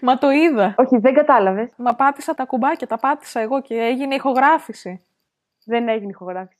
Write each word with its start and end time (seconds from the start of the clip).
Μα 0.00 0.18
το 0.18 0.30
είδα. 0.30 0.74
Όχι, 0.76 0.98
δεν 0.98 1.14
κατάλαβες. 1.14 1.70
Μα 1.76 1.94
πάτησα 1.94 2.34
τα 2.34 2.44
κουμπάκια, 2.44 2.86
τα 2.86 2.98
πάτησα 2.98 3.40
εγώ 3.40 3.62
και 3.62 3.74
έγινε 3.74 4.14
ηχογράφηση. 4.14 5.02
Δεν 5.64 5.88
έγινε 5.88 6.10
ηχογράφηση. 6.10 6.59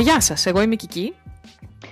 Γεια 0.00 0.20
σας, 0.20 0.46
εγώ 0.46 0.60
είμαι 0.62 0.74
η 0.74 0.76
Κική. 0.76 1.14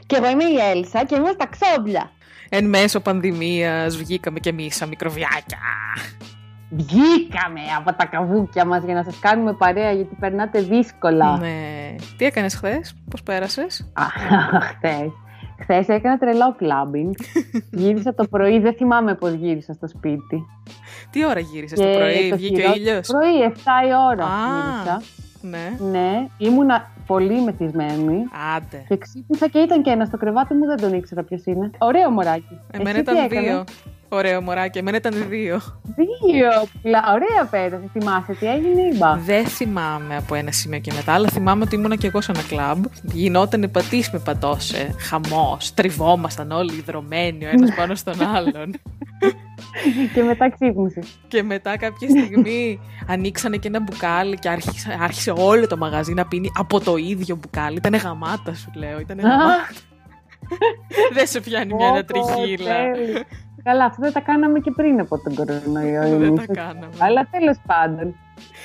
Και 0.07 0.17
εγώ 0.17 0.29
είμαι 0.29 0.45
η 0.45 0.57
Έλσα 0.71 1.05
και 1.05 1.15
είμαστε 1.17 1.37
τα 1.37 1.47
ξόμπλια. 1.47 2.11
Εν 2.49 2.69
μέσω 2.69 3.01
πανδημίας 3.01 3.97
βγήκαμε 3.97 4.39
κι 4.39 4.49
εμείς 4.49 4.77
σαν 4.77 4.89
μικροβιάκια. 4.89 5.59
Βγήκαμε 6.71 7.61
από 7.79 7.93
τα 7.97 8.05
καβούκια 8.07 8.65
μας 8.65 8.85
για 8.85 8.95
να 8.95 9.03
σας 9.05 9.19
κάνουμε 9.19 9.53
παρέα 9.53 9.93
γιατί 9.93 10.17
περνάτε 10.21 10.61
δύσκολα. 10.61 11.37
Ναι. 11.39 11.95
Τι 12.17 12.25
έκανες 12.25 12.55
χθες, 12.55 12.95
πώς 13.11 13.23
πέρασες; 13.23 13.91
Α, 13.93 14.03
χθες. 14.61 15.11
Χθες 15.61 15.89
έκανα 15.89 16.19
τρελό 16.19 16.55
κλάμπινγκ. 16.59 17.13
γύρισα 17.81 18.15
το 18.15 18.25
πρωί, 18.31 18.59
δεν 18.61 18.75
θυμάμαι 18.75 19.15
πώς 19.15 19.33
γύρισα 19.33 19.73
στο 19.73 19.89
σπίτι. 19.89 20.47
Τι 21.11 21.27
ώρα 21.27 21.41
γύρισες 21.41 21.79
το 21.79 21.85
Και 21.85 21.93
πρωί, 21.97 22.29
το 22.31 22.37
βγήκε 22.37 22.55
ο 22.55 22.57
χειρότερο- 22.57 22.77
ήλιος; 22.77 23.07
Πρωί, 23.07 23.43
7 23.43 23.87
η 23.89 23.91
ώρα 24.11 24.25
Α. 24.25 24.29
γύρισα. 24.47 25.03
Ναι. 25.41 25.77
Ναι, 25.91 26.27
ήμουνα 26.39 26.91
πολύ 27.07 27.43
μεθυσμένη. 27.43 28.25
Άντε. 28.57 28.85
Και 28.89 28.97
ξύπνησα 28.97 29.49
και 29.49 29.59
ήταν 29.59 29.83
και 29.83 29.91
ένας 29.91 30.09
στο 30.09 30.17
κρεβάτι 30.17 30.55
μου, 30.55 30.67
δεν 30.67 30.77
τον 30.77 30.93
ήξερα 30.95 31.23
ποιος 31.23 31.45
είναι. 31.45 31.71
Ωραίο 31.79 32.11
μωράκι. 32.11 32.59
Εμένα 32.71 32.91
Εσύ 32.91 33.03
τι 33.03 33.11
ήταν 33.13 33.25
έκανες; 33.25 33.45
δύο. 33.45 33.65
Ωραίο 34.09 34.41
μωράκι, 34.41 34.79
εμένα 34.79 34.97
ήταν 34.97 35.27
δύο. 35.29 35.61
Δύο. 35.97 36.49
Πλα... 36.83 37.05
Ωραία 37.13 37.45
πέρασε. 37.51 37.91
Θυμάσαι 37.93 38.33
τι 38.33 38.47
έγινε 38.47 38.81
ή 38.81 38.97
μπα. 38.97 39.17
Δεν 39.17 39.47
θυμάμαι 39.47 40.17
από 40.17 40.35
ένα 40.35 40.53
σημείο 40.53 40.79
και 40.79 40.93
μετά, 40.95 41.13
αλλά 41.13 41.29
θυμάμαι 41.29 41.63
ότι 41.63 41.75
ήμουνα 41.75 41.97
κι 41.97 42.07
εγώ 42.07 42.21
σε 42.21 42.33
ένα 42.33 42.43
κλαμπ. 42.49 42.85
Γινόταν 43.03 43.71
πατής 43.71 44.11
με 44.11 44.19
πατώσε. 44.19 44.95
Χαμός. 44.99 45.75
Τριβόμασταν 45.75 46.51
όλοι 46.51 46.75
ιδρωμένοι 46.75 47.45
ο 47.45 47.49
ένας 47.49 47.75
πάνω 47.75 47.95
στον 47.95 48.27
άλλον. 48.37 48.75
και 50.15 50.23
μετά 50.23 50.51
ξύπνησε. 50.51 51.01
και 51.29 51.43
μετά 51.43 51.77
κάποια 51.77 52.09
στιγμή 52.09 52.81
ανοίξανε 53.07 53.57
και 53.57 53.69
ένα 53.69 53.81
μπουκάλι 53.81 54.39
και 54.39 54.49
άρχισε, 54.49 54.99
άρχισε 55.03 55.33
όλο 55.37 55.67
το 55.67 55.77
μαγαζί 55.77 56.13
να 56.13 56.27
πίνει 56.27 56.51
από 56.59 56.81
το 56.81 56.97
ίδιο 56.97 57.37
μπουκάλι. 57.37 57.77
Ήτανε 57.77 57.97
γαμάτα, 57.97 58.55
σου 58.55 58.71
λέω. 58.75 59.01
Ήτανε 59.01 59.23
γαμάτα. 59.23 59.69
Δεν 61.13 61.27
σε 61.27 61.41
πιάνει 61.41 61.75
μια 61.75 61.89
ανατριχίλα. 61.89 62.75
Καλά, 63.69 63.85
αυτό 63.85 64.03
δεν 64.03 64.13
τα 64.13 64.21
κάναμε 64.21 64.59
και 64.61 64.71
πριν 64.71 65.01
από 65.01 65.19
τον 65.19 65.35
κορονοϊό. 65.35 66.01
Δεν 66.03 66.23
εμείς. 66.23 66.47
τα 66.47 66.53
κάναμε. 66.55 66.89
Αλλά 66.99 67.29
τέλος 67.31 67.59
πάντων. 67.67 68.15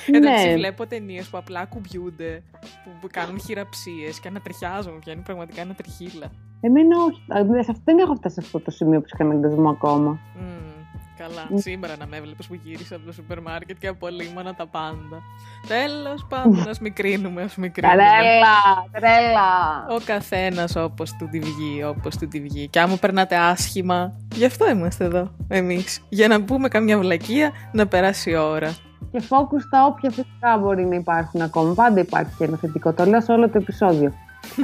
Εντάξει, 0.06 0.46
ναι. 0.48 0.54
βλέπω 0.54 0.86
ταινίες 0.86 1.28
που 1.28 1.36
απλά 1.38 1.64
κουμπιούνται, 1.64 2.42
που, 2.60 2.90
που 3.00 3.08
κάνουν 3.12 3.40
χειραψίες 3.40 4.20
και 4.20 4.28
ανατριχιάζουν. 4.28 4.98
Πιάνει 4.98 5.20
πραγματικά 5.20 5.60
ένα 5.60 5.74
τριχύλα. 5.74 6.26
Εμένα 6.60 6.96
όχι. 7.04 7.20
Α, 7.58 7.62
σε 7.62 7.70
αυτό- 7.70 7.82
Δεν 7.84 7.98
έχω 7.98 8.14
φτάσει 8.14 8.34
σε 8.34 8.40
αυτό 8.44 8.60
το 8.60 8.70
σημείο 8.70 9.00
που 9.00 9.06
είχα 9.12 9.24
να 9.24 9.48
δούμε 9.48 9.68
ακόμα. 9.68 10.18
Μμμ, 10.36 10.71
καλά. 11.16 11.46
Μμ. 11.50 11.56
Σήμερα 11.56 11.96
να 11.98 12.06
με 12.06 12.16
έβλεπες 12.16 12.46
που 12.46 12.54
γύρισα 12.64 12.96
από 12.96 13.06
το 13.06 13.12
σούπερ 13.12 13.40
μάρκετ 13.40 13.76
και 13.78 13.86
απολύμανα 13.86 14.54
τα 14.54 14.66
πάντα. 14.66 15.22
Τέλος 15.68 16.26
πάντων, 16.28 16.68
ας 16.68 16.80
μικρύνουμε, 16.80 17.42
ας 17.42 17.56
μικρύνουμε. 17.56 17.96
Τρέλα, 17.96 18.56
τρέλα. 18.92 19.86
Ο 19.90 20.00
καθένας 20.04 20.76
όπως 20.76 21.12
του 21.12 21.28
τη 21.30 21.38
βγει, 21.38 21.84
όπως 21.84 22.16
του 22.16 22.28
τη 22.28 22.40
βγει. 22.40 22.68
Και 22.68 22.80
άμα 22.80 22.96
περνάτε 22.96 23.36
άσχημα, 23.36 24.12
γι' 24.34 24.44
αυτό 24.44 24.68
είμαστε 24.70 25.04
εδώ 25.04 25.30
εμείς. 25.48 26.00
Για 26.08 26.28
να 26.28 26.42
πούμε 26.42 26.68
καμιά 26.68 26.98
βλακεία 26.98 27.50
να 27.72 27.86
περάσει 27.86 28.30
η 28.30 28.36
ώρα. 28.36 28.76
Και 29.12 29.22
focus 29.28 29.60
στα 29.66 29.86
όποια 29.86 30.10
θετικά 30.10 30.58
μπορεί 30.58 30.86
να 30.86 30.94
υπάρχουν 30.94 31.40
ακόμα. 31.40 31.74
Πάντα 31.74 32.00
υπάρχει 32.00 32.32
και 32.38 32.44
ένα 32.44 32.56
θετικό. 32.56 32.92
Το 32.92 33.04
λέω 33.04 33.20
σε 33.20 33.32
όλο 33.32 33.48
το 33.48 33.58
επεισόδιο. 33.58 34.12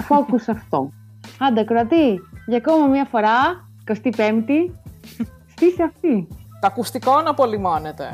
Focus 0.09 0.41
σε 0.41 0.51
αυτό. 0.51 0.93
Άντε, 1.39 1.65
κρατή, 1.65 2.21
για 2.47 2.57
ακόμα 2.57 2.87
μία 2.87 3.05
φορά, 3.05 3.69
25η, 3.87 4.73
στήσε 5.59 5.83
αυτή; 5.83 6.29
Το 6.61 6.67
ακουστικό 6.67 7.21
να 7.21 7.31
απολυμώνεται. 7.31 8.09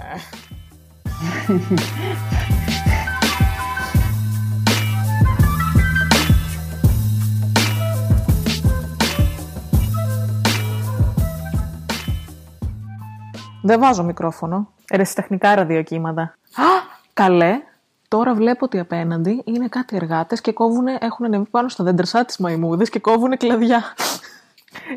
Δεν 13.63 13.81
βάζω 13.81 14.03
μικρόφωνο. 14.03 14.69
Ερεσιτεχνικά 14.89 15.55
ραδιοκύματα. 15.55 16.23
Α, 16.23 16.65
καλέ. 17.13 17.61
Τώρα 18.09 18.35
βλέπω 18.35 18.65
ότι 18.65 18.79
απέναντι 18.79 19.43
είναι 19.45 19.69
κάτι 19.69 19.97
εργάτες 19.97 20.41
και 20.41 20.53
κόβουν, 20.53 20.87
έχουν 20.87 21.27
ανεβεί 21.27 21.49
πάνω 21.51 21.69
στα 21.69 21.85
δέντρα 21.85 22.07
σαν 22.07 22.27
τις 22.27 22.39
μαϊμούδες 22.39 22.91
και 22.91 22.99
κόβουν 22.99 23.37
κλαδιά. 23.37 23.83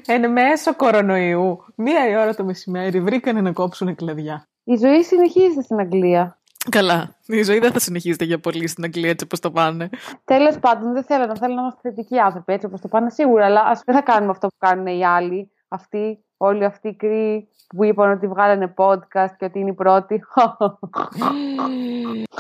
Εν 0.06 0.32
μέσω 0.32 0.76
κορονοϊού, 0.76 1.66
μία 1.76 2.10
η 2.10 2.16
ώρα 2.16 2.36
το 2.36 2.44
μεσημέρι, 2.44 3.02
βρήκανε 3.02 3.42
να 3.42 3.52
κόψουν 3.52 3.96
κλαδιά. 3.96 4.48
Η 4.64 4.76
ζωή 4.76 5.04
συνεχίζεται 5.04 5.62
στην 5.62 5.80
Αγγλία. 5.80 6.40
Καλά. 6.70 7.16
Η 7.26 7.44
ζωή 7.44 7.60
δεν 7.60 7.72
θα 7.72 7.80
συνεχίζεται 7.80 8.26
για 8.26 8.40
πολύ 8.40 8.68
στην 8.68 8.84
Αγγλία 8.84 9.10
έτσι 9.10 9.26
όπως 9.26 9.40
το 9.40 9.52
πάνε. 9.52 9.90
Τέλος 10.24 10.60
πάντων, 10.60 10.94
δεν 10.94 11.04
θέλω 11.04 11.26
να 11.26 11.36
θέλω 11.36 11.54
να 11.54 11.62
είμαστε 11.62 11.80
θετικοί 11.82 12.20
άνθρωποι 12.20 12.54
έτσι 12.54 12.66
όπως 12.66 12.82
το 12.82 12.88
πάνε 12.88 13.10
σίγουρα, 13.10 13.46
αλλά 13.46 13.62
ας 13.62 13.82
δεν 13.86 13.96
θα 13.96 14.02
κάνουμε 14.02 14.32
αυτό 14.32 14.48
που 14.48 14.56
κάνουν 14.58 14.88
οι 14.88 15.06
άλλοι. 15.06 15.52
Αυτοί, 15.68 16.26
όλοι 16.38 16.66
αυτοί 16.66 16.88
οι 16.88 16.96
κρύοι 16.96 17.50
που 17.68 17.84
είπαν 17.84 18.12
ότι 18.12 18.28
βγάλανε 18.28 18.74
podcast 18.76 19.32
και 19.38 19.46
ότι 19.46 19.60
είναι 19.60 19.70
οι 19.70 19.74
πρώτοι. 19.74 20.24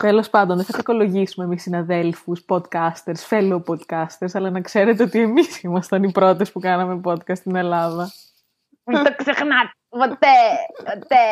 Τέλος 0.01 0.29
πάντων, 0.29 0.55
δεν 0.55 0.65
θα 0.65 0.73
κακολογήσουμε 0.73 1.45
εμείς 1.45 1.61
συναδέλφους, 1.61 2.45
podcasters, 2.47 3.27
fellow 3.29 3.61
podcasters, 3.63 4.29
αλλά 4.33 4.49
να 4.49 4.61
ξέρετε 4.61 5.03
ότι 5.03 5.21
εμείς 5.21 5.61
ήμασταν 5.61 6.03
οι 6.03 6.11
πρώτες 6.11 6.51
που 6.51 6.59
κάναμε 6.59 7.01
podcast 7.03 7.37
στην 7.37 7.55
Ελλάδα. 7.55 8.11
Μην 8.83 9.03
το 9.03 9.15
ξεχνάτε. 9.15 9.71
Ποτέ, 9.89 10.37
ποτέ, 10.77 11.25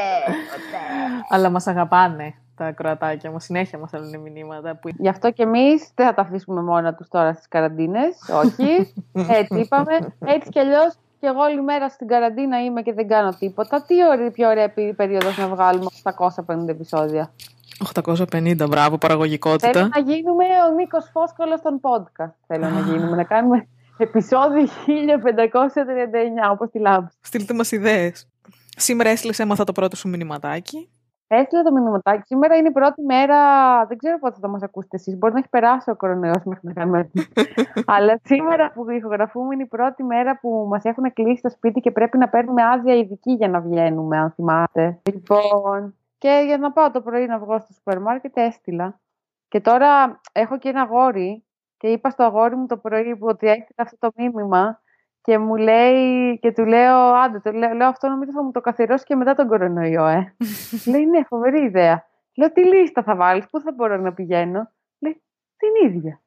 ποτέ. 0.52 0.84
Αλλά 1.30 1.50
μας 1.50 1.68
αγαπάνε 1.68 2.34
τα 2.56 2.72
κροατάκια 2.72 3.32
μας, 3.32 3.44
συνέχεια 3.44 3.80
μας 3.80 3.90
στέλνουν 3.90 4.22
μηνύματα. 4.22 4.76
Που... 4.76 4.90
Γι' 4.98 5.08
αυτό 5.08 5.32
και 5.32 5.44
εμείς 5.44 5.92
δεν 5.96 6.06
θα 6.06 6.14
τα 6.14 6.22
αφήσουμε 6.22 6.62
μόνα 6.62 6.94
τους 6.94 7.08
τώρα 7.08 7.34
στις 7.34 7.48
καραντίνες. 7.48 8.18
Όχι. 8.30 8.94
Έτσι 9.40 9.60
είπαμε. 9.60 10.16
Έτσι 10.26 10.50
κι 10.50 10.60
αλλιώς 10.60 10.96
και 11.20 11.28
εγώ 11.28 11.42
όλη 11.42 11.62
μέρα 11.62 11.90
στην 11.90 12.08
καραντίνα 12.08 12.64
είμαι 12.64 12.82
και 12.82 12.94
δεν 12.94 13.08
κάνω 13.08 13.36
τίποτα. 13.40 13.82
Τι 13.82 13.96
ωραία, 14.06 14.32
πιο 14.32 14.50
ωραία 14.50 14.74
περίοδος 14.96 15.38
να 15.38 15.48
βγάλουμε 15.48 15.86
850 16.04 16.68
επεισόδια. 16.68 17.32
850, 17.94 18.66
μπράβο, 18.70 18.98
παραγωγικότητα. 18.98 19.72
Θέλω 19.72 19.90
να 19.96 20.00
γίνουμε 20.00 20.46
ο 20.70 20.76
Νίκος 20.76 21.10
Φόσκολο 21.14 21.62
των 21.62 21.80
podcast. 21.82 22.34
Θέλω 22.48 22.70
να 22.70 22.80
γίνουμε. 22.80 23.16
να 23.16 23.24
κάνουμε 23.24 23.68
επεισόδιο 23.98 24.66
1539, 24.66 24.70
όπως 26.52 26.70
τη 26.70 26.80
λάμπη. 26.80 27.08
Στείλτε 27.22 27.54
μας 27.54 27.72
ιδέες. 27.72 28.28
Σήμερα 28.78 29.10
έστειλες 29.10 29.40
έμαθα 29.40 29.64
το 29.64 29.72
πρώτο 29.72 29.96
σου 29.96 30.10
μηνυματάκι. 30.10 30.90
Έστειλα 31.28 31.64
το 31.64 31.72
μηνυματάκι. 31.72 32.24
Σήμερα 32.26 32.56
είναι 32.56 32.68
η 32.68 32.72
πρώτη 32.72 33.02
μέρα. 33.02 33.38
Δεν 33.86 33.98
ξέρω 33.98 34.20
πότε 34.20 34.38
θα 34.42 34.48
μας 34.48 34.64
ακούσετε 34.64 34.96
εσείς. 34.96 35.18
Μπορεί 35.18 35.34
να 35.34 35.40
έχει 35.40 35.50
περάσει 35.50 35.90
ο 35.90 35.96
κορονοϊός 35.96 36.44
μέχρι 36.44 36.68
να 36.68 36.74
κάνουμε. 36.74 37.12
Αλλά 37.96 38.20
σήμερα 38.24 38.72
που 38.72 38.90
ηχογραφούμε 38.90 39.54
είναι 39.54 39.64
η 39.64 39.68
πρώτη 39.68 40.04
μέρα 40.04 40.40
που 40.40 40.66
μας 40.70 40.84
έχουν 40.84 41.14
κλείσει 41.14 41.42
το 41.42 41.50
σπίτι 41.50 41.80
και 41.80 41.92
πρέπει 41.92 42.18
να 42.18 42.30
παίρνουμε 42.30 42.64
άδεια 42.64 42.96
ειδική 42.96 43.32
για 43.32 43.48
να 43.48 43.62
βγαίνουμε, 43.62 44.18
αν 44.18 44.32
θυμάστε. 44.32 45.00
Λοιπόν, 45.04 45.96
και 46.18 46.44
για 46.46 46.58
να 46.58 46.72
πάω 46.72 46.92
το 46.92 47.02
πρωί 47.02 47.26
να 47.26 47.40
βγω 47.40 47.60
στο 47.60 47.74
σούπερ 47.74 48.00
μάρκετ, 48.00 48.38
έστειλα. 48.38 49.00
Και 49.48 49.62
τώρα 49.62 50.22
έχω 50.32 50.58
και 50.58 50.70
ένα 50.70 50.82
αγόρι 50.82 51.46
και 51.78 51.88
είπα 51.88 52.10
στο 52.10 52.24
αγόρι 52.24 52.56
μου 52.56 52.66
το 52.66 52.78
πρωί 52.78 53.16
που 53.16 53.26
ότι 53.28 53.48
έστειλα 53.48 53.76
αυτό 53.76 53.98
το 54.00 54.12
μήνυμα 54.16 54.82
και 55.26 55.38
μου 55.38 55.56
λέει 55.56 56.40
και 56.40 56.52
του 56.52 56.66
λέω, 56.66 56.98
άντε, 56.98 57.40
το 57.40 57.52
λέω, 57.52 57.74
λέω 57.74 57.88
αυτό 57.88 58.08
νομίζω 58.08 58.32
θα 58.32 58.44
μου 58.44 58.52
το 58.52 58.62
καθιερώσει 58.62 59.06
και 59.06 59.16
μετά 59.16 59.34
τον 59.34 59.48
κορονοϊό, 59.48 60.06
ε. 60.06 60.36
λέει, 60.92 61.06
ναι, 61.06 61.24
φοβερή 61.24 61.66
ιδέα. 61.66 62.06
Λέω, 62.36 62.52
τι 62.52 62.66
λίστα 62.66 63.04
θα 63.04 63.16
βάλεις, 63.16 63.46
πού 63.50 63.62
θα 63.62 63.72
μπορώ 63.72 63.98
να 63.98 64.14
πηγαίνω. 64.14 64.72
Λέει, 65.00 65.24
την 65.58 65.90
ίδια. 65.90 66.22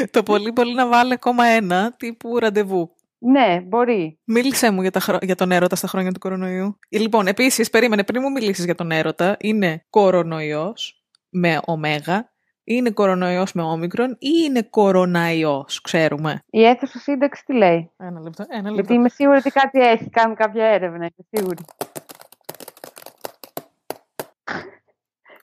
το 0.10 0.22
πολύ 0.22 0.52
πολύ 0.52 0.74
να 0.74 0.88
βάλει 0.88 1.12
ακόμα 1.12 1.44
ένα 1.44 1.94
τύπου 1.96 2.38
ραντεβού. 2.38 2.94
Ναι, 3.18 3.60
μπορεί. 3.60 4.20
Μίλησέ 4.24 4.70
μου 4.70 4.80
για, 4.82 4.90
τα 4.90 5.00
χρο... 5.00 5.18
για 5.20 5.34
τον 5.34 5.50
έρωτα 5.50 5.76
στα 5.76 5.88
χρόνια 5.88 6.12
του 6.12 6.18
κορονοϊού. 6.18 6.78
Λοιπόν, 6.88 7.26
επίσης, 7.26 7.70
περίμενε, 7.70 8.04
πριν 8.04 8.22
μου 8.22 8.30
μιλήσεις 8.30 8.64
για 8.64 8.74
τον 8.74 8.90
έρωτα, 8.90 9.36
είναι 9.40 9.86
κορονοϊός 9.90 11.04
με 11.28 11.60
ωμέγα, 11.64 12.32
είναι 12.64 12.90
κορονοϊός 12.90 13.52
με 13.52 13.62
όμικρον 13.62 14.10
ή 14.10 14.28
είναι 14.44 14.62
κοροναϊός, 14.62 15.80
ξέρουμε; 15.80 16.42
Η 16.50 16.64
αίθουσα 16.64 16.98
σύνταξη 16.98 17.44
τι 17.44 17.52
λέει; 17.54 17.90
Ένα 17.96 18.20
λεπτό. 18.20 18.44
Ένα 18.48 18.62
λεπτό. 18.62 18.74
Γιατί 18.74 18.94
είμαι 18.94 19.08
σίγουρη 19.08 19.36
ότι 19.38 19.50
κάτι 19.50 19.80
έχει, 19.80 20.10
κάνει 20.10 20.34
κάποια 20.34 20.64
έρευνα, 20.64 20.96
είμαι 20.96 21.26
σίγουρη. 21.30 21.64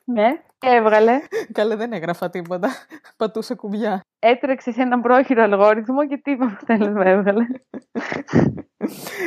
Ναι, 0.03 0.27
και 0.57 0.67
έβγαλε; 0.69 1.19
Καλέ, 1.51 1.75
δεν 1.75 1.93
έγραφα 1.93 2.29
τίποτα. 2.29 2.69
Πατούσα 3.17 3.55
κουμπιά. 3.55 4.01
Έτρεξε 4.19 4.71
σε 4.71 4.81
έναν 4.81 5.01
πρόχειρο 5.01 5.43
αλγόριθμο 5.43 6.07
και 6.07 6.17
τι 6.17 6.31
είπα 6.31 6.45
αποτέλεσμα 6.45 7.05
έβγαλε. 7.05 7.45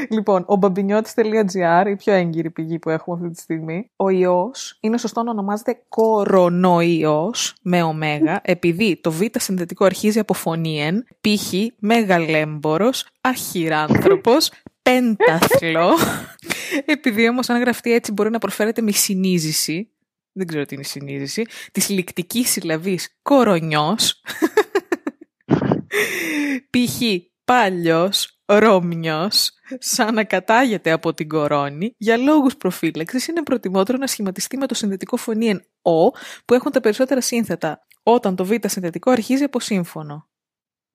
Λοιπόν, 0.09 0.45
ο 0.47 0.57
μπαμπινιώτης.gr, 0.57 1.87
η 1.87 1.97
πιο 1.97 2.13
έγκυρη 2.13 2.51
πηγή 2.51 2.79
που 2.79 2.91
έχουμε 2.91 3.17
αυτή 3.17 3.31
τη 3.35 3.41
στιγμή, 3.41 3.91
ο 3.97 4.11
ιός 4.11 4.79
είναι 4.81 4.99
σωστό 4.99 5.23
να 5.23 5.31
ονομάζεται 5.31 5.83
κορονοϊός 5.89 7.55
με 7.63 7.83
ωμέγα, 7.83 8.41
επειδή 8.45 9.01
το 9.01 9.13
β 9.13 9.21
συνδετικό 9.39 9.85
αρχίζει 9.85 10.19
από 10.19 10.35
φωνήεν, 10.35 11.07
π.χ. 11.21 11.53
μεγαλέμπορος, 11.79 13.07
αχυράνθρωπος, 13.21 14.53
πένταθλο. 14.83 15.97
επειδή 16.85 17.29
όμως 17.29 17.49
αν 17.49 17.61
γραφτεί 17.61 17.93
έτσι 17.93 18.13
μπορεί 18.13 18.31
να 18.31 18.39
προφέρεται 18.39 18.83
με 18.83 18.91
συνείζηση, 18.93 19.91
δεν 20.33 20.47
ξέρω 20.47 20.65
τι 20.65 20.75
είναι 20.75 20.85
η 20.85 20.89
συνείδηση, 20.89 21.47
της 21.73 21.89
λικτικής 21.89 22.51
συλλαβής 22.51 23.19
κορονιός, 23.23 24.23
π.χ. 26.71 27.03
πάλιος, 27.45 28.40
ρόμνιος, 28.59 29.51
σαν 29.79 30.15
να 30.15 30.25
κατάγεται 30.25 30.91
από 30.91 31.15
την 31.15 31.29
κορώνη, 31.29 31.95
για 31.97 32.17
λόγους 32.17 32.57
προφύλαξης 32.57 33.27
είναι 33.27 33.43
προτιμότερο 33.43 33.99
να 33.99 34.07
σχηματιστεί 34.07 34.57
με 34.57 34.67
το 34.67 34.75
συνδετικό 34.75 35.17
φωνήεν 35.17 35.65
«ο» 35.83 36.11
που 36.45 36.55
έχουν 36.55 36.73
τα 36.73 36.81
περισσότερα 36.81 37.21
σύνθετα, 37.21 37.87
όταν 38.03 38.37
το 38.37 38.45
β 38.45 38.51
συνδετικό 38.67 39.11
αρχίζει 39.11 39.45
από 39.45 39.61
σύμφωνο. 39.61 40.30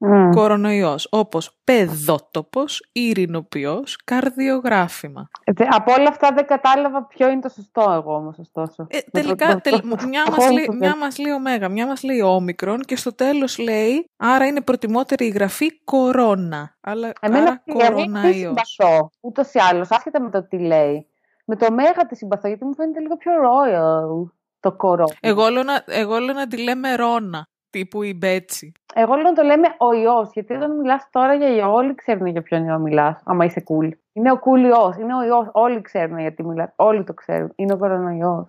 Mm. 0.05 0.31
Κορονοϊός, 0.35 1.07
όπως 1.11 1.57
παιδότοπος, 1.63 2.89
ειρηνοποιός, 2.91 3.97
καρδιογράφημα. 4.03 5.29
Ε, 5.43 5.51
από 5.69 5.93
όλα 5.97 6.09
αυτά 6.09 6.31
δεν 6.35 6.45
κατάλαβα 6.45 7.05
ποιο 7.05 7.29
είναι 7.29 7.41
το 7.41 7.49
σωστό 7.49 7.91
εγώ 7.91 8.15
όμως, 8.15 8.37
ωστόσο. 8.39 8.87
Ε, 8.89 8.99
τελικά, 9.11 9.59
τελ, 9.61 9.81
μια, 10.07 10.23
μας 10.31 10.51
λέει, 10.51 10.69
μια 10.79 10.97
μας 10.97 11.17
λέει 11.17 11.33
ωμέγα, 11.33 11.69
μια 11.69 11.87
μας 11.87 12.03
λέει 12.03 12.21
όμικρον 12.21 12.79
και 12.79 12.95
στο 12.95 13.15
τέλος 13.15 13.57
λέει, 13.57 14.09
άρα 14.17 14.45
είναι 14.45 14.61
προτιμότερη 14.61 15.25
η 15.25 15.29
γραφή 15.29 15.83
κορώνα. 15.83 16.75
Αλλά, 16.81 17.11
Εμένα 17.21 17.43
άρα 17.43 17.63
κοροναϊός. 17.73 18.35
συμπαθώ, 18.35 19.09
ούτως 19.19 19.53
ή 19.53 19.59
άλλως, 19.59 19.91
άσχετα 19.91 20.21
με 20.21 20.29
το 20.29 20.47
τι 20.47 20.57
λέει. 20.57 21.07
Με 21.45 21.55
το 21.55 21.65
ωμέγα 21.65 22.05
τη 22.07 22.15
συμπαθώ, 22.15 22.47
γιατί 22.47 22.65
μου 22.65 22.75
φαίνεται 22.75 22.99
λίγο 22.99 23.17
πιο 23.17 23.31
royal 23.31 24.31
το 24.59 24.71
κορώνα. 24.71 25.15
Εγώ 25.19 25.47
λέω 25.47 25.63
να, 25.63 25.83
εγώ 25.85 26.17
λέω 26.17 26.35
να 26.35 26.47
τη 26.47 26.57
λέμε 26.63 26.95
Ρώνα 26.95 27.47
τύπου 27.75 28.03
η 28.03 28.13
Μπέτσι. 28.13 28.71
Εγώ 28.93 29.13
λέω 29.13 29.23
να 29.23 29.33
το 29.33 29.43
λέμε 29.43 29.67
ο 29.77 29.93
ιός, 29.93 30.29
γιατί 30.33 30.53
όταν 30.53 30.77
μιλάς 30.77 31.07
τώρα 31.11 31.33
για 31.33 31.55
ιό, 31.55 31.73
όλοι 31.73 31.95
ξέρουν 31.95 32.25
για 32.25 32.41
ποιον 32.41 32.65
ιό 32.65 32.79
μιλάς, 32.79 33.21
άμα 33.23 33.45
είσαι 33.45 33.63
cool. 33.67 33.89
Είναι 34.13 34.31
ο 34.31 34.39
cool 34.43 34.59
ιός, 34.67 34.95
είναι 34.97 35.15
ο 35.15 35.23
ιός, 35.23 35.49
όλοι 35.51 35.81
ξέρουν 35.81 36.19
γιατί 36.19 36.43
μιλά, 36.43 36.73
όλοι 36.75 37.03
το 37.03 37.13
ξέρουν. 37.13 37.51
Είναι 37.55 37.73
ο 37.73 37.77
κορονοϊός. 37.77 38.47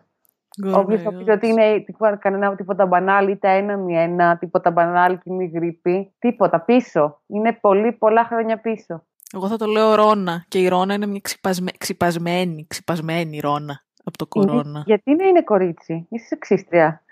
Όποιος 0.75 1.03
θα 1.03 1.13
πει 1.13 1.31
ότι 1.31 1.49
είναι 1.49 1.83
τίποτα, 1.87 2.17
κανένα 2.17 2.57
τίποτα 2.57 2.87
μπανάλ, 2.87 3.29
είτε 3.29 3.57
ένα 3.57 3.77
μη 3.77 3.99
ένα, 3.99 4.37
τίποτα 4.39 4.71
μπανάλ 4.71 5.19
και 5.19 5.31
μη 5.33 5.51
γρήπη, 5.55 6.13
τίποτα 6.19 6.61
πίσω. 6.61 7.21
Είναι 7.27 7.53
πολύ 7.53 7.93
πολλά 7.93 8.25
χρόνια 8.25 8.61
πίσω. 8.61 9.03
Εγώ 9.35 9.49
θα 9.49 9.57
το 9.57 9.67
λέω 9.67 9.95
Ρώνα 9.95 10.45
και 10.49 10.59
η 10.59 10.69
Ρώνα 10.69 10.95
είναι 10.95 11.07
μια 11.07 11.21
ξυπασμέ... 11.23 11.71
ξυπασμένη, 11.79 12.67
ξυπασμένη 12.69 13.39
Ρώνα 13.39 13.83
από 14.05 14.19
το 14.19 14.27
κορώνα. 14.27 14.83
Γιατί 14.87 15.15
να 15.15 15.25
είναι 15.25 15.43
κορίτσι, 15.43 16.07
είσαι 16.11 16.27
σεξίστρια. 16.27 17.03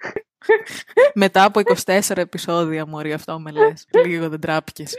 Μετά 1.15 1.45
από 1.45 1.61
24 1.85 2.17
επεισόδια, 2.17 2.87
Μωρή, 2.87 3.13
αυτό 3.13 3.41
με 3.41 3.51
λες. 3.51 3.87
Λίγο 4.07 4.29
δεν 4.29 4.41
τράπηκες. 4.41 4.95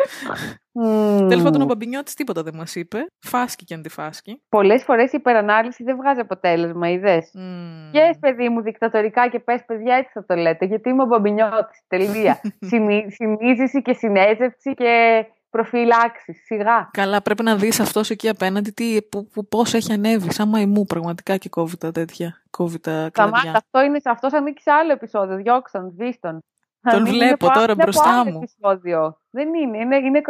Mm. 0.83 1.25
Τέλος 1.29 1.43
πάντων, 1.43 1.61
ο 1.61 1.65
Μπαμπινιώτης 1.65 2.13
τίποτα 2.13 2.43
δεν 2.43 2.55
μας 2.55 2.75
είπε. 2.75 3.05
Φάσκει 3.19 3.65
και 3.65 3.73
αντιφάσκει. 3.73 4.41
Πολλές 4.49 4.83
φορές 4.83 5.11
η 5.11 5.15
υπερανάλυση 5.19 5.83
δεν 5.83 5.95
βγάζει 5.95 6.19
αποτέλεσμα, 6.19 6.89
είδες; 6.89 7.31
Mm. 7.35 7.91
Και 7.91 8.17
παιδί 8.19 8.49
μου 8.49 8.61
δικτατορικά 8.61 9.29
και 9.29 9.39
πες, 9.39 9.65
παιδιά, 9.65 9.95
έτσι 9.95 10.11
θα 10.13 10.25
το 10.25 10.35
λέτε. 10.35 10.65
Γιατί 10.65 10.89
είμαι 10.89 11.03
ο 11.03 11.05
Μπαμπινιώτης. 11.05 11.81
Τελεία. 11.87 12.41
Συνείδηση 13.17 13.81
και 13.81 13.93
συνέζευση 13.93 14.73
και 14.73 15.25
προφυλάξεις. 15.55 16.43
Σιγά. 16.45 16.89
Καλά, 16.91 17.21
πρέπει 17.21 17.43
να 17.43 17.55
δεις 17.55 17.79
αυτός 17.79 18.09
εκεί 18.09 18.29
απέναντι 18.29 18.71
τι, 18.71 19.01
που, 19.01 19.27
που, 19.27 19.47
πώς 19.47 19.73
έχει 19.73 19.93
ανέβει. 19.93 20.33
Σαν 20.33 20.49
μαϊμού, 20.49 20.85
πραγματικά 20.85 21.37
και 21.37 21.49
κόβει 21.49 21.77
τα 21.77 21.91
τέτοια. 21.91 22.41
Κόβει 22.49 22.79
τα 22.79 23.09
κλαδιά. 23.13 23.51
αυτό 23.55 23.81
είναι 23.81 23.99
αυτός 24.03 24.33
ανήκει 24.33 24.61
σε 24.61 24.71
άλλο 24.71 24.91
επεισόδιο. 24.91 25.35
Διώξαν, 25.35 25.91
σβήστον. 25.91 26.43
Τον 26.91 27.05
βλέπω 27.05 27.51
τώρα 27.51 27.75
μπροστά 27.75 28.25
μου. 28.25 28.39
Επεισόδιο. 28.43 29.19
Δεν 29.29 29.53
είναι, 29.53 29.77
είναι, 29.77 29.95
είναι 29.95 30.21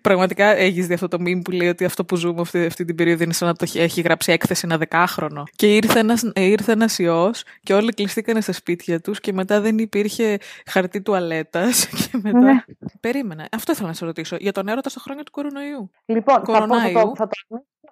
Πραγματικά 0.00 0.56
έχεις 0.56 0.86
δει 0.86 0.94
αυτό 0.94 1.08
το 1.08 1.16
meme 1.20 1.40
που 1.44 1.50
λέει 1.50 1.68
ότι 1.68 1.84
αυτό 1.84 2.04
που 2.04 2.16
ζούμε 2.16 2.40
αυτή, 2.40 2.66
αυτή 2.66 2.84
την 2.84 2.94
περίοδο 2.94 3.22
είναι 3.22 3.32
σαν 3.32 3.48
να 3.48 3.54
το 3.54 3.66
έχει 3.74 4.00
γράψει 4.00 4.32
έκθεση 4.32 4.62
ένα 4.64 4.78
δεκάχρονο. 4.78 5.44
Και 5.56 5.76
ήρθε 5.76 5.98
ένας 5.98 6.30
ήρθε 6.34 6.72
ένας 6.72 6.98
ιός 6.98 7.42
και 7.62 7.74
όλοι 7.74 7.92
κλειστήκανε 7.92 8.40
στα 8.40 8.52
σπίτια 8.52 9.00
τους 9.00 9.20
και 9.20 9.32
μετά 9.32 9.60
δεν 9.60 9.78
υπήρχε 9.78 10.38
χαρτί 10.66 11.02
τουαλέτας. 11.02 11.86
Και 12.10 12.18
μετά. 12.22 12.38
Ναι. 12.38 12.64
Περίμενα. 13.00 13.48
Αυτό 13.52 13.72
ήθελα 13.72 13.88
να 13.88 13.94
σε 13.94 14.04
ρωτήσω. 14.04 14.36
Για 14.40 14.52
τον 14.52 14.68
έρωτα 14.68 14.88
στο 14.88 15.00
χρόνια 15.00 15.22
του 15.22 15.30
κορονοϊού. 15.30 15.90
Λοιπόν, 16.06 16.42
θα, 16.44 16.66
θα, 16.66 17.12
θα, 17.16 17.28